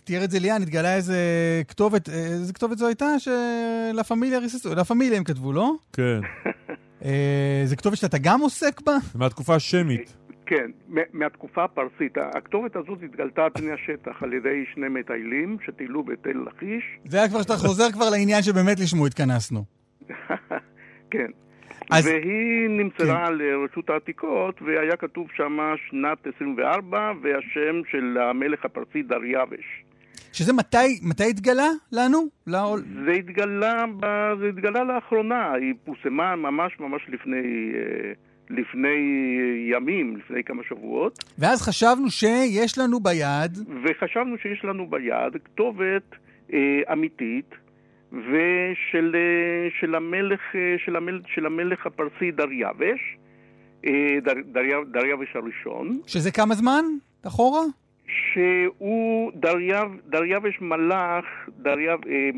[0.10, 1.16] תיאר את זה ליאן, התגלה איזה
[1.68, 3.06] כתובת, אה, איזה כתובת זו הייתה?
[3.20, 5.72] שלה פמיליה ריססו, לה פמיליה הם כתבו, לא?
[5.94, 6.20] כן.
[7.06, 8.92] אה, זה כתובת שאתה גם עוסק בה?
[9.16, 10.16] מהתקופה השמית.
[10.46, 10.72] כן,
[11.14, 12.18] מהתקופה הפרסית.
[12.18, 16.84] הכתובת הזאת התגלתה על פני השטח על ידי שני מטיילים שטיילו בתל לכיש.
[17.06, 19.64] זה היה כבר שאתה חוזר כבר לעניין שבאמת לשמו התכנסנו.
[21.12, 21.32] כן.
[21.92, 25.58] אז- והיא נמסרה לרשות העתיקות, והיה כתוב שם
[25.90, 29.84] שנת 24, והשם של המלך הפרסי דריווש.
[30.34, 32.28] שזה מתי, מתי התגלה לנו?
[32.48, 32.76] לא,
[33.06, 34.06] זה התגלה, ב...
[34.40, 37.38] זה התגלה לאחרונה, היא פורסמה ממש ממש לפני,
[37.76, 38.12] אה,
[38.50, 38.98] לפני
[39.72, 41.24] ימים, לפני כמה שבועות.
[41.38, 46.16] ואז חשבנו שיש לנו ביד, וחשבנו שיש לנו ביד כתובת
[46.54, 47.56] אה, אמיתית
[48.12, 53.18] ושל אה, של המלך, אה, של, המל, של המלך הפרסי דריווש,
[53.86, 53.92] אה,
[54.24, 56.86] דר, דריו, דריווש הראשון, שזה כמה זמן?
[57.28, 57.62] אחורה?
[58.10, 61.26] שהוא דריו, דריווש מלך,
[61.62, 62.30] דריו, אה,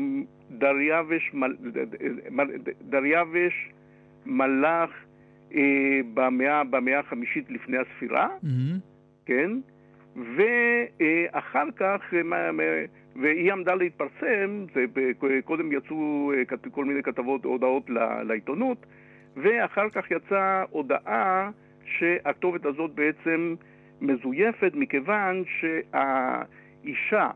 [0.50, 1.54] דריווש, מל,
[2.88, 3.70] דריווש
[4.26, 4.90] מלך
[5.54, 5.60] אה,
[6.14, 8.28] במאה, במאה החמישית לפני הספירה,
[9.26, 9.50] כן?
[10.16, 12.62] ואחר כך, אה, מה- מה-
[13.16, 14.84] והיא עמדה להתפרסם, זה
[15.44, 16.32] קודם יצאו
[16.72, 17.90] כל מיני כתבות, הודעות
[18.26, 18.86] לעיתונות,
[19.36, 21.50] ואחר כך יצאה הודעה
[21.84, 23.54] שהכתובת הזאת בעצם
[24.02, 27.30] מזויפת מכיוון שהאישה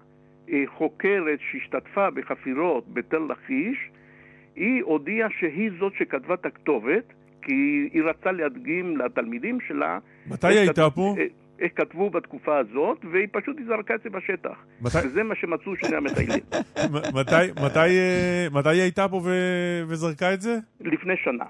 [0.52, 3.78] אה, חוקרת שהשתתפה בחפירות בתל לכיש,
[4.56, 7.04] היא הודיעה שהיא זאת שכתבה את הכתובת,
[7.42, 7.52] כי
[7.92, 11.14] היא רצתה להדגים לתלמידים שלה מתי היא הייתה פה?
[11.18, 11.24] אה,
[11.58, 14.56] איך כתבו בתקופה הזאת, והיא פשוט זרקה את זה בשטח.
[14.80, 16.40] מתי- וזה מה שמצאו שני המטיילים.
[17.20, 20.58] מתי- מתי, אה, מתי היא הייתה פה ו- וזרקה את זה?
[20.80, 21.44] לפני שנה.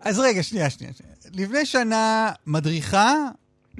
[0.00, 0.92] אז רגע, שנייה, שנייה.
[0.92, 1.14] שנייה.
[1.46, 3.12] לפני שנה מדריכה,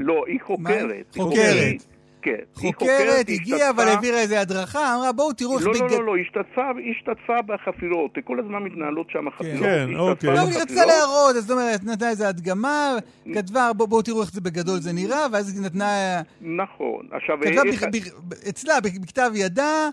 [0.00, 1.14] לא, היא חוקרת.
[1.14, 1.74] היא חוקרת.
[2.22, 2.32] כן.
[2.60, 5.88] היא חוקרת, היא הגיעה, אבל העבירה איזה הדרכה, אמרה, בואו תראו איך לא, לא.
[5.90, 9.60] לא, לא, היא השתתפה, היא השתתפה בחפירות, כל הזמן מתנהלות שם חפירות.
[9.62, 10.30] כן, היא אוקיי.
[10.30, 10.86] השתתפה לא, היא רצתה.
[10.86, 12.96] להראות, אז זאת אומרת, נתנה איזה הדגמה,
[13.34, 16.20] כתבה, בואו בואו תראו איך זה בגדול זה נראה, ואז היא נתנה...
[16.40, 17.06] נכון.
[17.12, 17.88] עכשיו, כתבה איך- בכ-
[18.28, 19.88] בכ- אצלה, בכתב ידה,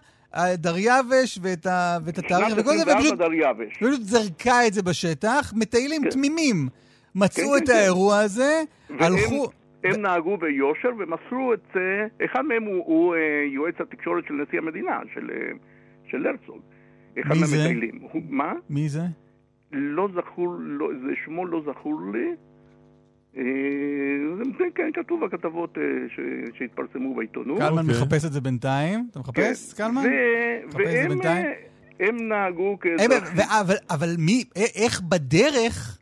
[0.53, 3.77] דריווש ואת ה- ואת התאריך וכל זה, 24 ופשוט דריווש.
[3.77, 6.09] פשוט זרקה את זה בשטח, מטיילים כן.
[6.09, 7.75] תמימים כן, מצאו כן, את כן.
[7.75, 9.47] האירוע הזה, והם- הלכו...
[9.95, 13.19] הם נהגו ביושר ומסרו את זה, אחד מהם הוא, הוא אה,
[13.53, 15.51] יועץ התקשורת של נשיא המדינה, של, אה,
[16.11, 16.59] של הרצוג.
[17.19, 17.57] אחד מי זה?
[17.57, 17.99] מהמטיילים.
[18.11, 18.53] הוא, מה?
[18.69, 19.01] מי זה?
[19.72, 22.27] לא זכור, לא, זה שמו לא זכור לי.
[23.38, 23.43] אה,
[24.38, 25.77] זה כן, כן, כתוב בכתבות
[26.57, 27.59] שהתפרסמו בעיתונות.
[27.59, 28.01] קלמן אוקיי.
[28.01, 29.07] מחפש את זה בינתיים.
[29.11, 30.01] אתה מחפש, קלמן?
[30.05, 31.45] ו- מחפש את זה והם בינתיים?
[31.99, 33.11] הם נהגו כאזרחים.
[33.61, 34.43] אבל- אבל מי,
[34.76, 35.97] איך בדרך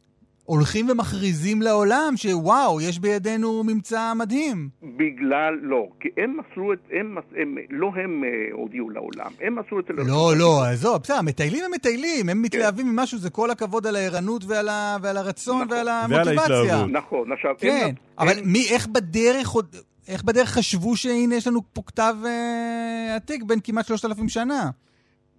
[0.46, 4.70] הולכים ומכריזים לעולם שוואו, יש בידינו ממצא מדהים.
[4.84, 9.56] בגלל, לא, כי הם מסרו את, הם, מס- הם, לא הם אה, הודיעו לעולם, הם
[9.60, 12.30] מסרו את זה לרשות לא, לא, עזוב, בסדר, המטיילים הם מטיילים, כן.
[12.30, 16.86] הם מתלהבים ממשהו, זה כל הכבוד על הערנות ועל ה- ועל הרצון ועל המוטיבציה.
[16.86, 19.76] נכון, עכשיו, כן, הם, אבל הם, מי, איך בדרך עוד...
[20.08, 24.70] איך בדרך חשבו שהנה יש לנו פה כתב אה, עתיק בין כמעט שלושת אלפים שנה?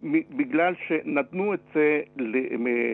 [0.03, 2.01] בגלל שנתנו את זה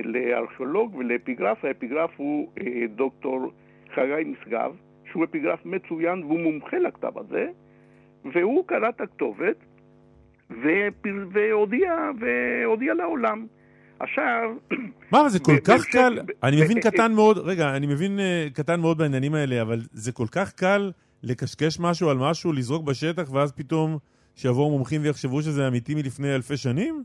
[0.04, 3.52] לארכיאולוג ולאפיגרף, האפיגרף הוא אה, דוקטור
[3.94, 4.72] חגי משגב,
[5.10, 7.46] שהוא אפיגרף מצוין והוא מומחה לכתב הזה,
[8.32, 9.56] והוא קרא את הכתובת
[11.32, 13.46] והודיע, והודיע לעולם.
[13.98, 14.50] עכשיו,
[15.12, 18.98] מה, זה כל כך קל, אני מבין קטן מאוד, רגע, אני מבין אה, קטן מאוד
[18.98, 20.90] בעניינים האלה, אבל זה כל כך קל
[21.22, 23.98] לקשקש משהו על משהו, לזרוק בשטח, ואז פתאום
[24.34, 27.04] שיבואו מומחים ויחשבו שזה אמיתי מלפני אלפי שנים?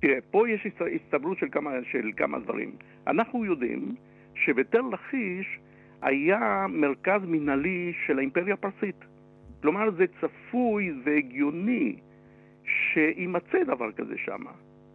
[0.00, 2.72] תראה, פה יש הצטברות של כמה, של כמה דברים.
[3.06, 3.94] אנחנו יודעים
[4.34, 5.58] שבתל לכיש
[6.02, 8.96] היה מרכז מינהלי של האימפריה הפרסית.
[9.62, 11.96] כלומר, זה צפוי והגיוני
[12.64, 14.44] שיימצא דבר כזה שם.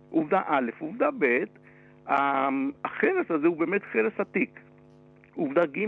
[0.09, 1.43] עובדה א', עובדה ב',
[2.85, 4.59] החרס הזה הוא באמת חרס עתיק.
[5.35, 5.85] עובדה ג',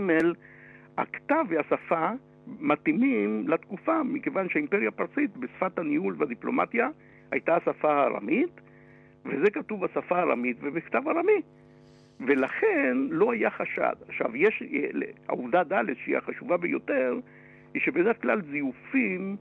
[0.98, 2.10] הכתב והשפה
[2.60, 6.88] מתאימים לתקופה, מכיוון שהאימפריה הפרסית בשפת הניהול והדיפלומטיה
[7.30, 8.60] הייתה השפה הארמית,
[9.24, 11.42] וזה כתוב בשפה הארמית ובכתב ארמי.
[12.20, 13.92] ולכן לא היה חשד.
[14.08, 14.62] עכשיו, יש,
[15.28, 17.18] העובדה ד' שהיא החשובה ביותר,
[17.74, 19.36] היא שבדרך כלל זיופים,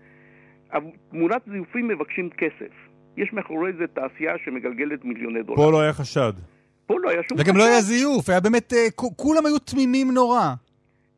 [1.11, 2.73] תמורת זיופים מבקשים כסף.
[3.17, 5.57] יש מאחורי זה תעשייה שמגלגלת מיליוני דולר.
[5.57, 6.33] פה לא היה חשד.
[6.87, 10.53] פה לא היה שום וגם לא היה זיוף, היה באמת, אה, כולם היו תמימים נורא.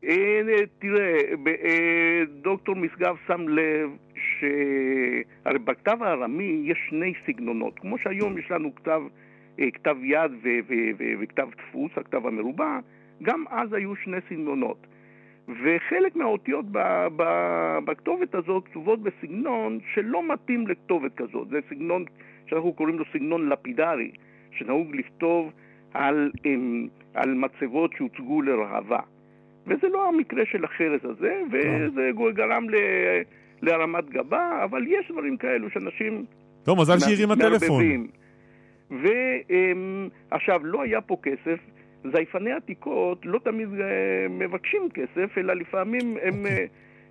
[0.04, 0.40] אה,
[0.78, 7.78] תראה, אה, דוקטור משגב שם לב שהרי בכתב הארמי יש שני סגנונות.
[7.78, 9.02] כמו שהיום יש לנו כתב,
[9.60, 12.78] אה, כתב יד ו- ו- ו- וכתב דפוס, הכתב המרובע,
[13.22, 14.86] גם אז היו שני סגנונות.
[15.48, 21.48] וחלק מהאותיות ב- ב- בכתובת הזאת כתובות בסגנון שלא מתאים לכתובת כזאת.
[21.48, 22.04] זה סגנון
[22.46, 24.10] שאנחנו קוראים לו סגנון לפידרי,
[24.50, 25.52] שנהוג לכתוב
[25.94, 29.00] על, אמ, על מצבות שהוצגו לראווה.
[29.68, 32.74] וזה לא המקרה של החרס הזה, וזה גרם ל...
[33.62, 36.24] להרמת גבה, אבל יש דברים כאלו שאנשים...
[36.62, 38.06] טוב, מזל שהיא הרימה טלפון.
[38.90, 41.58] ועכשיו, לא היה פה כסף.
[42.12, 46.64] זייפני עתיקות לא תמיד אה, מבקשים כסף, אלא לפעמים הם, אה,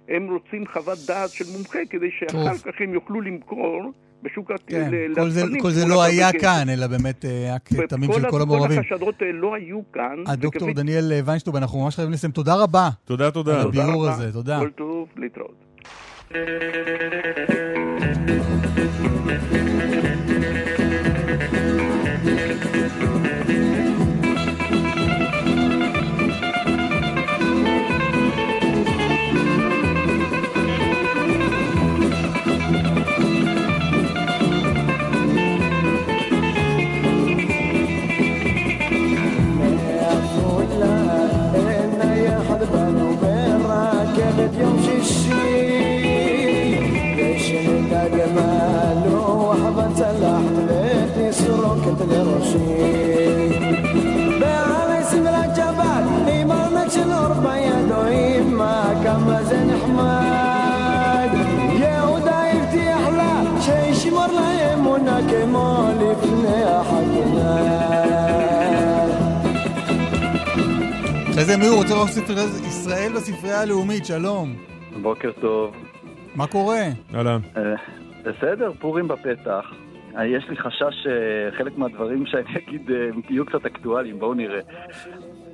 [0.08, 2.72] הם רוצים חוות דעת של מומחה כדי שאחר טוב.
[2.72, 3.92] כך הם יוכלו למכור
[4.24, 6.40] בשוק כן, ל- כל, זה, כל זה לא היה כן.
[6.40, 8.84] כאן, אלא באמת אה, היה כתמים של כל המעורבים.
[8.84, 10.24] כל החשדות אה, לא היו כאן.
[10.28, 10.82] אה, הדוקטור וכפי...
[10.82, 12.32] דניאל ויינשטוב, אנחנו ממש חייבים לסיים.
[12.32, 12.90] תודה רבה.
[13.06, 13.62] תודה, תודה.
[13.62, 14.60] על הביאור הזה, תודה.
[14.60, 15.64] כל טוב, להתראות.
[71.48, 74.56] אחרי זה אמיר, הוא רוצה לראות ספרי ישראל בספרייה הלאומית, שלום.
[75.02, 75.76] בוקר טוב.
[76.36, 76.82] מה קורה?
[77.16, 77.40] אהלן.
[77.58, 77.62] אה,
[78.24, 79.66] בסדר, פורים בפתח.
[80.18, 82.96] אה, יש לי חשש שחלק מהדברים שאני אגיד אה,
[83.30, 84.60] יהיו קצת אקטואליים, בואו נראה.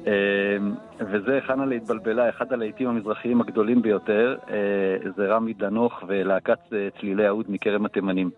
[0.08, 0.14] אה,
[1.00, 4.56] וזה חנה להתבלבלה, אחד הלהיטים המזרחיים הגדולים ביותר, אה,
[5.18, 8.30] זה רמי דנוך ולהקת אה, צלילי האוד מכרם התימנים.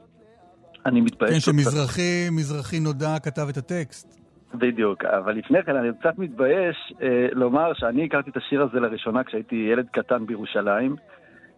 [0.85, 1.39] אני מתבייש כן.
[1.39, 4.24] שמזרחי מזרחי נודע כתב את הטקסט.
[4.53, 9.23] בדיוק, אבל לפני כן אני קצת מתבייש אה, לומר שאני הכרתי את השיר הזה לראשונה
[9.23, 10.95] כשהייתי ילד קטן בירושלים.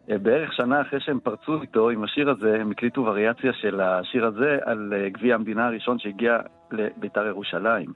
[0.10, 4.26] אה, בערך שנה אחרי שהם פרצו איתו עם השיר הזה, הם הקליטו וריאציה של השיר
[4.26, 6.40] הזה על אה, גביע המדינה הראשון שהגיע
[6.72, 7.94] לביתר ירושלים.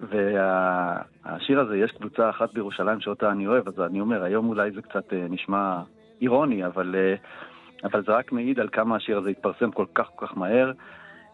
[0.00, 4.82] והשיר הזה, יש קבוצה אחת בירושלים שאותה אני אוהב, אז אני אומר, היום אולי זה
[4.82, 5.82] קצת אה, נשמע
[6.20, 7.14] אירוני, אבל, אה,
[7.84, 10.72] אבל זה רק מעיד על כמה השיר הזה התפרסם כל כך כל כך מהר.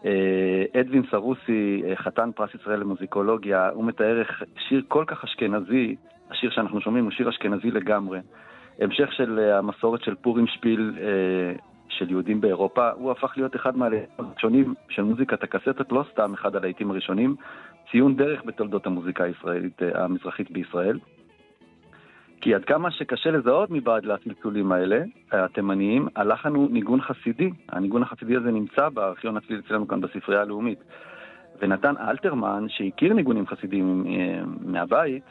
[0.05, 5.95] אה, אדווין סרוסי, אה, חתן פרס ישראל למוזיקולוגיה, הוא מתאר איך שיר כל כך אשכנזי,
[6.29, 8.19] השיר שאנחנו שומעים הוא שיר אשכנזי לגמרי.
[8.79, 10.93] המשך של אה, המסורת של פורים שפיל
[11.89, 16.55] של יהודים באירופה, הוא הפך להיות אחד מהלהיטים הראשונים של מוזיקת הקסטות, לא סתם אחד
[16.55, 17.35] הלהיטים הראשונים,
[17.91, 20.99] ציון דרך בתולדות המוזיקה הישראלית, המזרחית בישראל.
[22.41, 27.49] כי עד כמה שקשה לזהות מבעד לצלצולים האלה, התימניים, הלחן הוא ניגון חסידי.
[27.69, 30.79] הניגון החסידי הזה נמצא בארכיון הצליל אצלנו כאן בספרייה הלאומית.
[31.61, 35.23] ונתן אלתרמן, שהכיר ניגונים חסידיים אה, מהבית,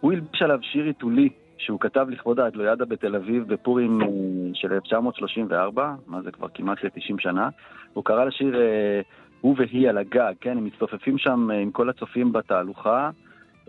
[0.00, 1.28] הוא הלביש עליו שיר עיתולי
[1.58, 4.06] שהוא כתב לכבוד האדלוידה בתל אביב בפורים אה,
[4.54, 7.48] של 1934, מה זה כבר כמעט ל-90 שנה.
[7.92, 9.00] הוא קרא לשיר אה,
[9.40, 13.10] הוא והיא על הגג, כן, הם מצטופפים שם עם כל הצופים בתהלוכה.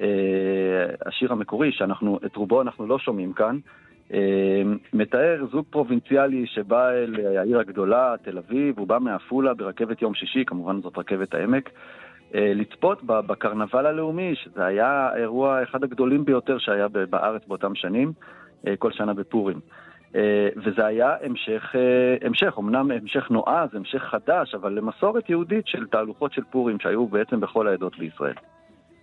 [0.01, 3.57] אה, השיר המקורי, שאנחנו, את רובו אנחנו לא שומעים כאן,
[4.13, 4.61] אה,
[4.93, 10.43] מתאר זוג פרובינציאלי שבא אל העיר הגדולה, תל אביב, הוא בא מעפולה ברכבת יום שישי,
[10.45, 11.69] כמובן זאת רכבת העמק,
[12.35, 18.11] אה, לצפות בקרנבל הלאומי, שזה היה האירוע אחד הגדולים ביותר שהיה בארץ באותם שנים,
[18.79, 19.59] כל שנה בפורים.
[20.55, 21.75] וזה היה המשך,
[22.21, 27.39] המשך, אמנם המשך נועז, המשך חדש, אבל למסורת יהודית של תהלוכות של פורים שהיו בעצם
[27.39, 28.35] בכל העדות בישראל.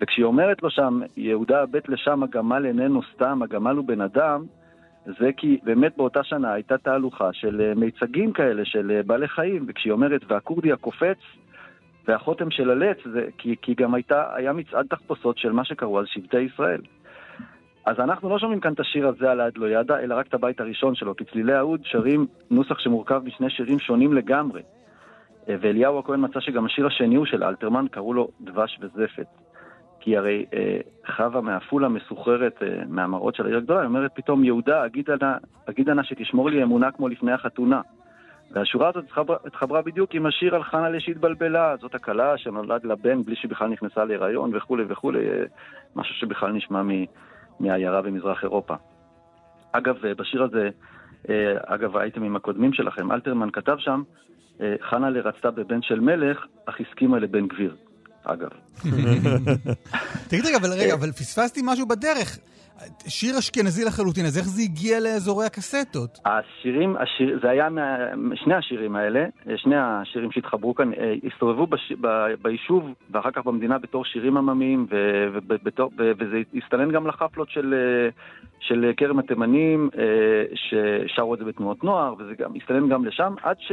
[0.03, 4.45] וכשהיא אומרת לו שם, יהודה בית לשם הגמל איננו סתם, הגמל הוא בן אדם,
[5.07, 9.65] זה כי באמת באותה שנה הייתה תהלוכה של אה, מיצגים כאלה, של אה, בעלי חיים,
[9.69, 11.19] וכשהיא אומרת, והכורדי הקופץ,
[12.09, 16.07] והחותם של הלץ, זה, כי, כי גם הייתה, היה מצעד תחפושות של מה שקראו אז
[16.07, 16.81] שבטי ישראל.
[17.87, 20.35] אז אנחנו לא שומעים כאן את השיר הזה על העד לא ידע, אלא רק את
[20.35, 24.63] הבית הראשון שלו, כי צלילי האוד שרים נוסח שמורכב משני שירים שונים לגמרי.
[25.49, 29.27] אה, ואליהו הכהן מצא שגם השיר השני הוא של אלתרמן, קראו לו דבש וזפת.
[30.03, 30.79] כי הרי אה,
[31.17, 34.87] חווה מעפולה מסוחררת אה, מהמראות של העיר הגדולה, היא אומרת פתאום, יהודה,
[35.69, 37.81] אגיד נא שתשמור לי אמונה כמו לפני החתונה.
[38.53, 43.23] והשורה הזאת התחברה, התחברה בדיוק עם השיר על חנה שהתבלבלה, זאת הכלה שנולד לה בן
[43.23, 45.45] בלי שבכלל נכנסה להיריון וכולי וכולי, אה,
[45.97, 46.91] משהו שבכלל נשמע מ,
[47.61, 48.75] מהעיירה במזרח אירופה.
[49.73, 50.71] אגב, אה, בשיר הזה,
[51.29, 54.03] אה, אגב, האייטמים הקודמים שלכם, אלתרמן כתב שם,
[54.81, 57.77] חנה רצתה בבן של מלך, אך הסכימה לבן גביר.
[58.25, 58.49] אגב.
[60.29, 62.39] תגיד רגע, אבל רגע, אבל פספסתי משהו בדרך.
[63.09, 66.19] שיר אשכנזי לחלוטין, אז איך זה הגיע לאזורי הקסטות?
[66.25, 67.97] השירים, השיר, זה היה, מה,
[68.35, 69.25] שני השירים האלה,
[69.57, 72.09] שני השירים שהתחברו כאן, אה, הסתובבו בש, ב,
[72.43, 74.97] ביישוב ואחר כך במדינה בתור שירים עממיים, ו,
[75.33, 78.09] ובתור, ו, וזה הסתנן גם לחפלות של, אה,
[78.61, 83.57] של כרם התימנים, אה, ששרו את זה בתנועות נוער, וזה גם הסתנן גם לשם, עד
[83.61, 83.73] ש...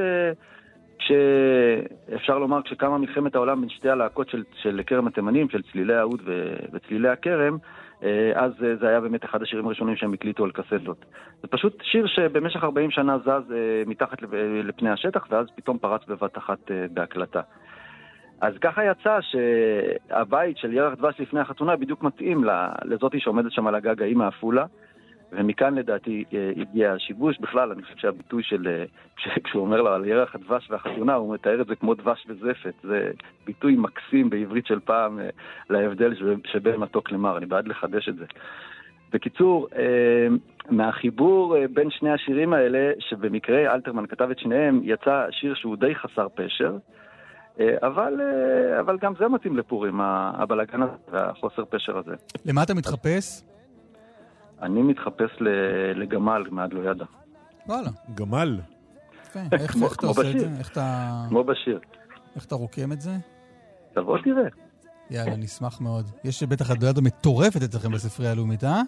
[0.99, 6.21] כשאפשר לומר, כשקמה מלחמת העולם בין שתי הלהקות של, של כרם התימנים, של צלילי האוד
[6.73, 7.57] וצלילי הכרם,
[8.03, 11.05] אה, אז אה, זה היה באמת אחד השירים הראשונים שהם הקליטו על קסטות.
[11.41, 14.17] זה פשוט שיר שבמשך 40 שנה זז אה, מתחת
[14.63, 17.41] לפני השטח, ואז פתאום פרץ בבת אחת בהקלטה.
[18.41, 22.43] אז ככה יצא שהבית של ירח דבש לפני החתונה בדיוק מתאים
[22.85, 24.65] לזאתי שעומדת שם על הגג, האמא עפולה.
[25.31, 27.39] ומכאן לדעתי אה, הגיע השיבוש.
[27.39, 28.85] בכלל, אני חושב שהביטוי של, אה,
[29.43, 32.73] כשהוא אומר לו על ירח הדבש והחתונה, הוא מתאר את זה כמו דבש וזפת.
[32.83, 33.11] זה
[33.45, 35.29] ביטוי מקסים בעברית של פעם אה,
[35.69, 36.15] להבדל
[36.45, 38.25] שבין מתוק למר, אני בעד לחדש את זה.
[39.13, 39.67] בקיצור,
[40.69, 46.27] מהחיבור בין שני השירים האלה, שבמקרה אלתרמן כתב את שניהם, יצא שיר שהוא די חסר
[46.35, 46.77] פשר,
[47.59, 48.13] אבל,
[48.79, 52.15] אבל גם זה מתאים לפורים, הבלאגן הזה והחוסר פשר הזה.
[52.45, 53.43] למה אתה מתחפש?
[54.61, 55.31] אני מתחפש
[55.95, 57.05] לגמל מעד לא ידע.
[57.67, 57.89] וואלה.
[58.15, 58.59] גמל?
[59.29, 59.39] יפה.
[59.51, 60.47] איך אתה עושה את זה?
[60.59, 61.25] איך אתה...
[61.29, 61.79] כמו בשיר.
[62.35, 63.11] איך אתה רוקם את זה?
[63.93, 64.47] תבוא תראה.
[65.09, 66.05] יאללה, נשמח מאוד.
[66.23, 68.81] יש בטח עד לא ידע מטורפת אצלכם בספרייה הלאומית, אה?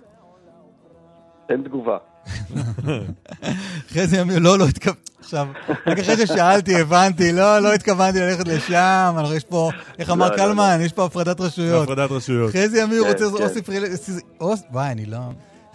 [1.49, 1.98] אין תגובה.
[3.88, 5.11] אחרי זה אמיר, לא, לא התכוונתי.
[5.19, 5.48] עכשיו,
[5.88, 9.69] רק אחרי ששאלתי, הבנתי, לא, לא התכוונתי ללכת לשם, יש פה,
[9.99, 11.84] איך אמר לא, לא, קלמן, יש פה הפרדת רשויות.
[11.84, 12.52] הפרדת רשויות.
[12.52, 13.81] חזי אמיר רוצה כן, אוסף כן.
[14.41, 15.18] אוסף, וואי, אני לא...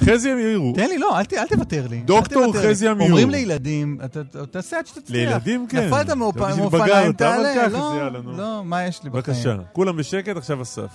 [0.04, 0.72] חזי אמירו.
[0.76, 2.00] תן לי, לא, אל תוותר לי.
[2.00, 3.06] דוקטור חזי אמירו.
[3.08, 3.98] אומרים לילדים,
[4.50, 5.30] תעשה עד שתצליח.
[5.30, 5.86] לילדים, כן.
[5.86, 7.68] נפלת מאופניים, תעלה.
[7.68, 9.22] לא, לא, מה יש לי בחיים?
[9.36, 10.90] בבקשה, כולם בשקט, עכשיו אסף.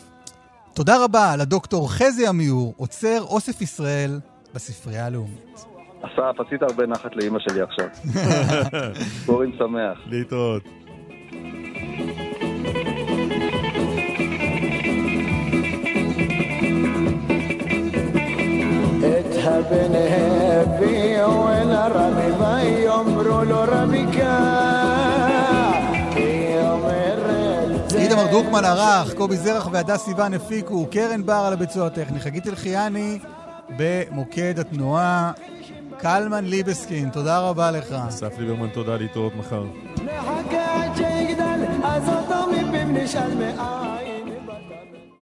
[0.73, 4.19] תודה רבה לדוקטור חזי עמיור, עוצר אוסף ישראל
[4.53, 5.65] בספרייה הלאומית.
[6.01, 7.87] אסף, עשית הרבה נחת לאימא שלי עכשיו.
[9.25, 9.97] פורים שמח.
[10.05, 10.63] להתראות.
[19.40, 23.66] اذهب نهبي ولا ربي ما يمرو له
[27.98, 33.18] איתמר דרוקמן ערך, קובי זרח והדס סיוון הפיקו, קרן בר על הביצוע הטכני, חגית אלחיאני
[33.76, 35.32] במוקד התנועה,
[35.98, 37.94] קלמן ליבסקין, תודה רבה לך.
[38.08, 39.64] אסף ליברמן, תודה להתראות מחר.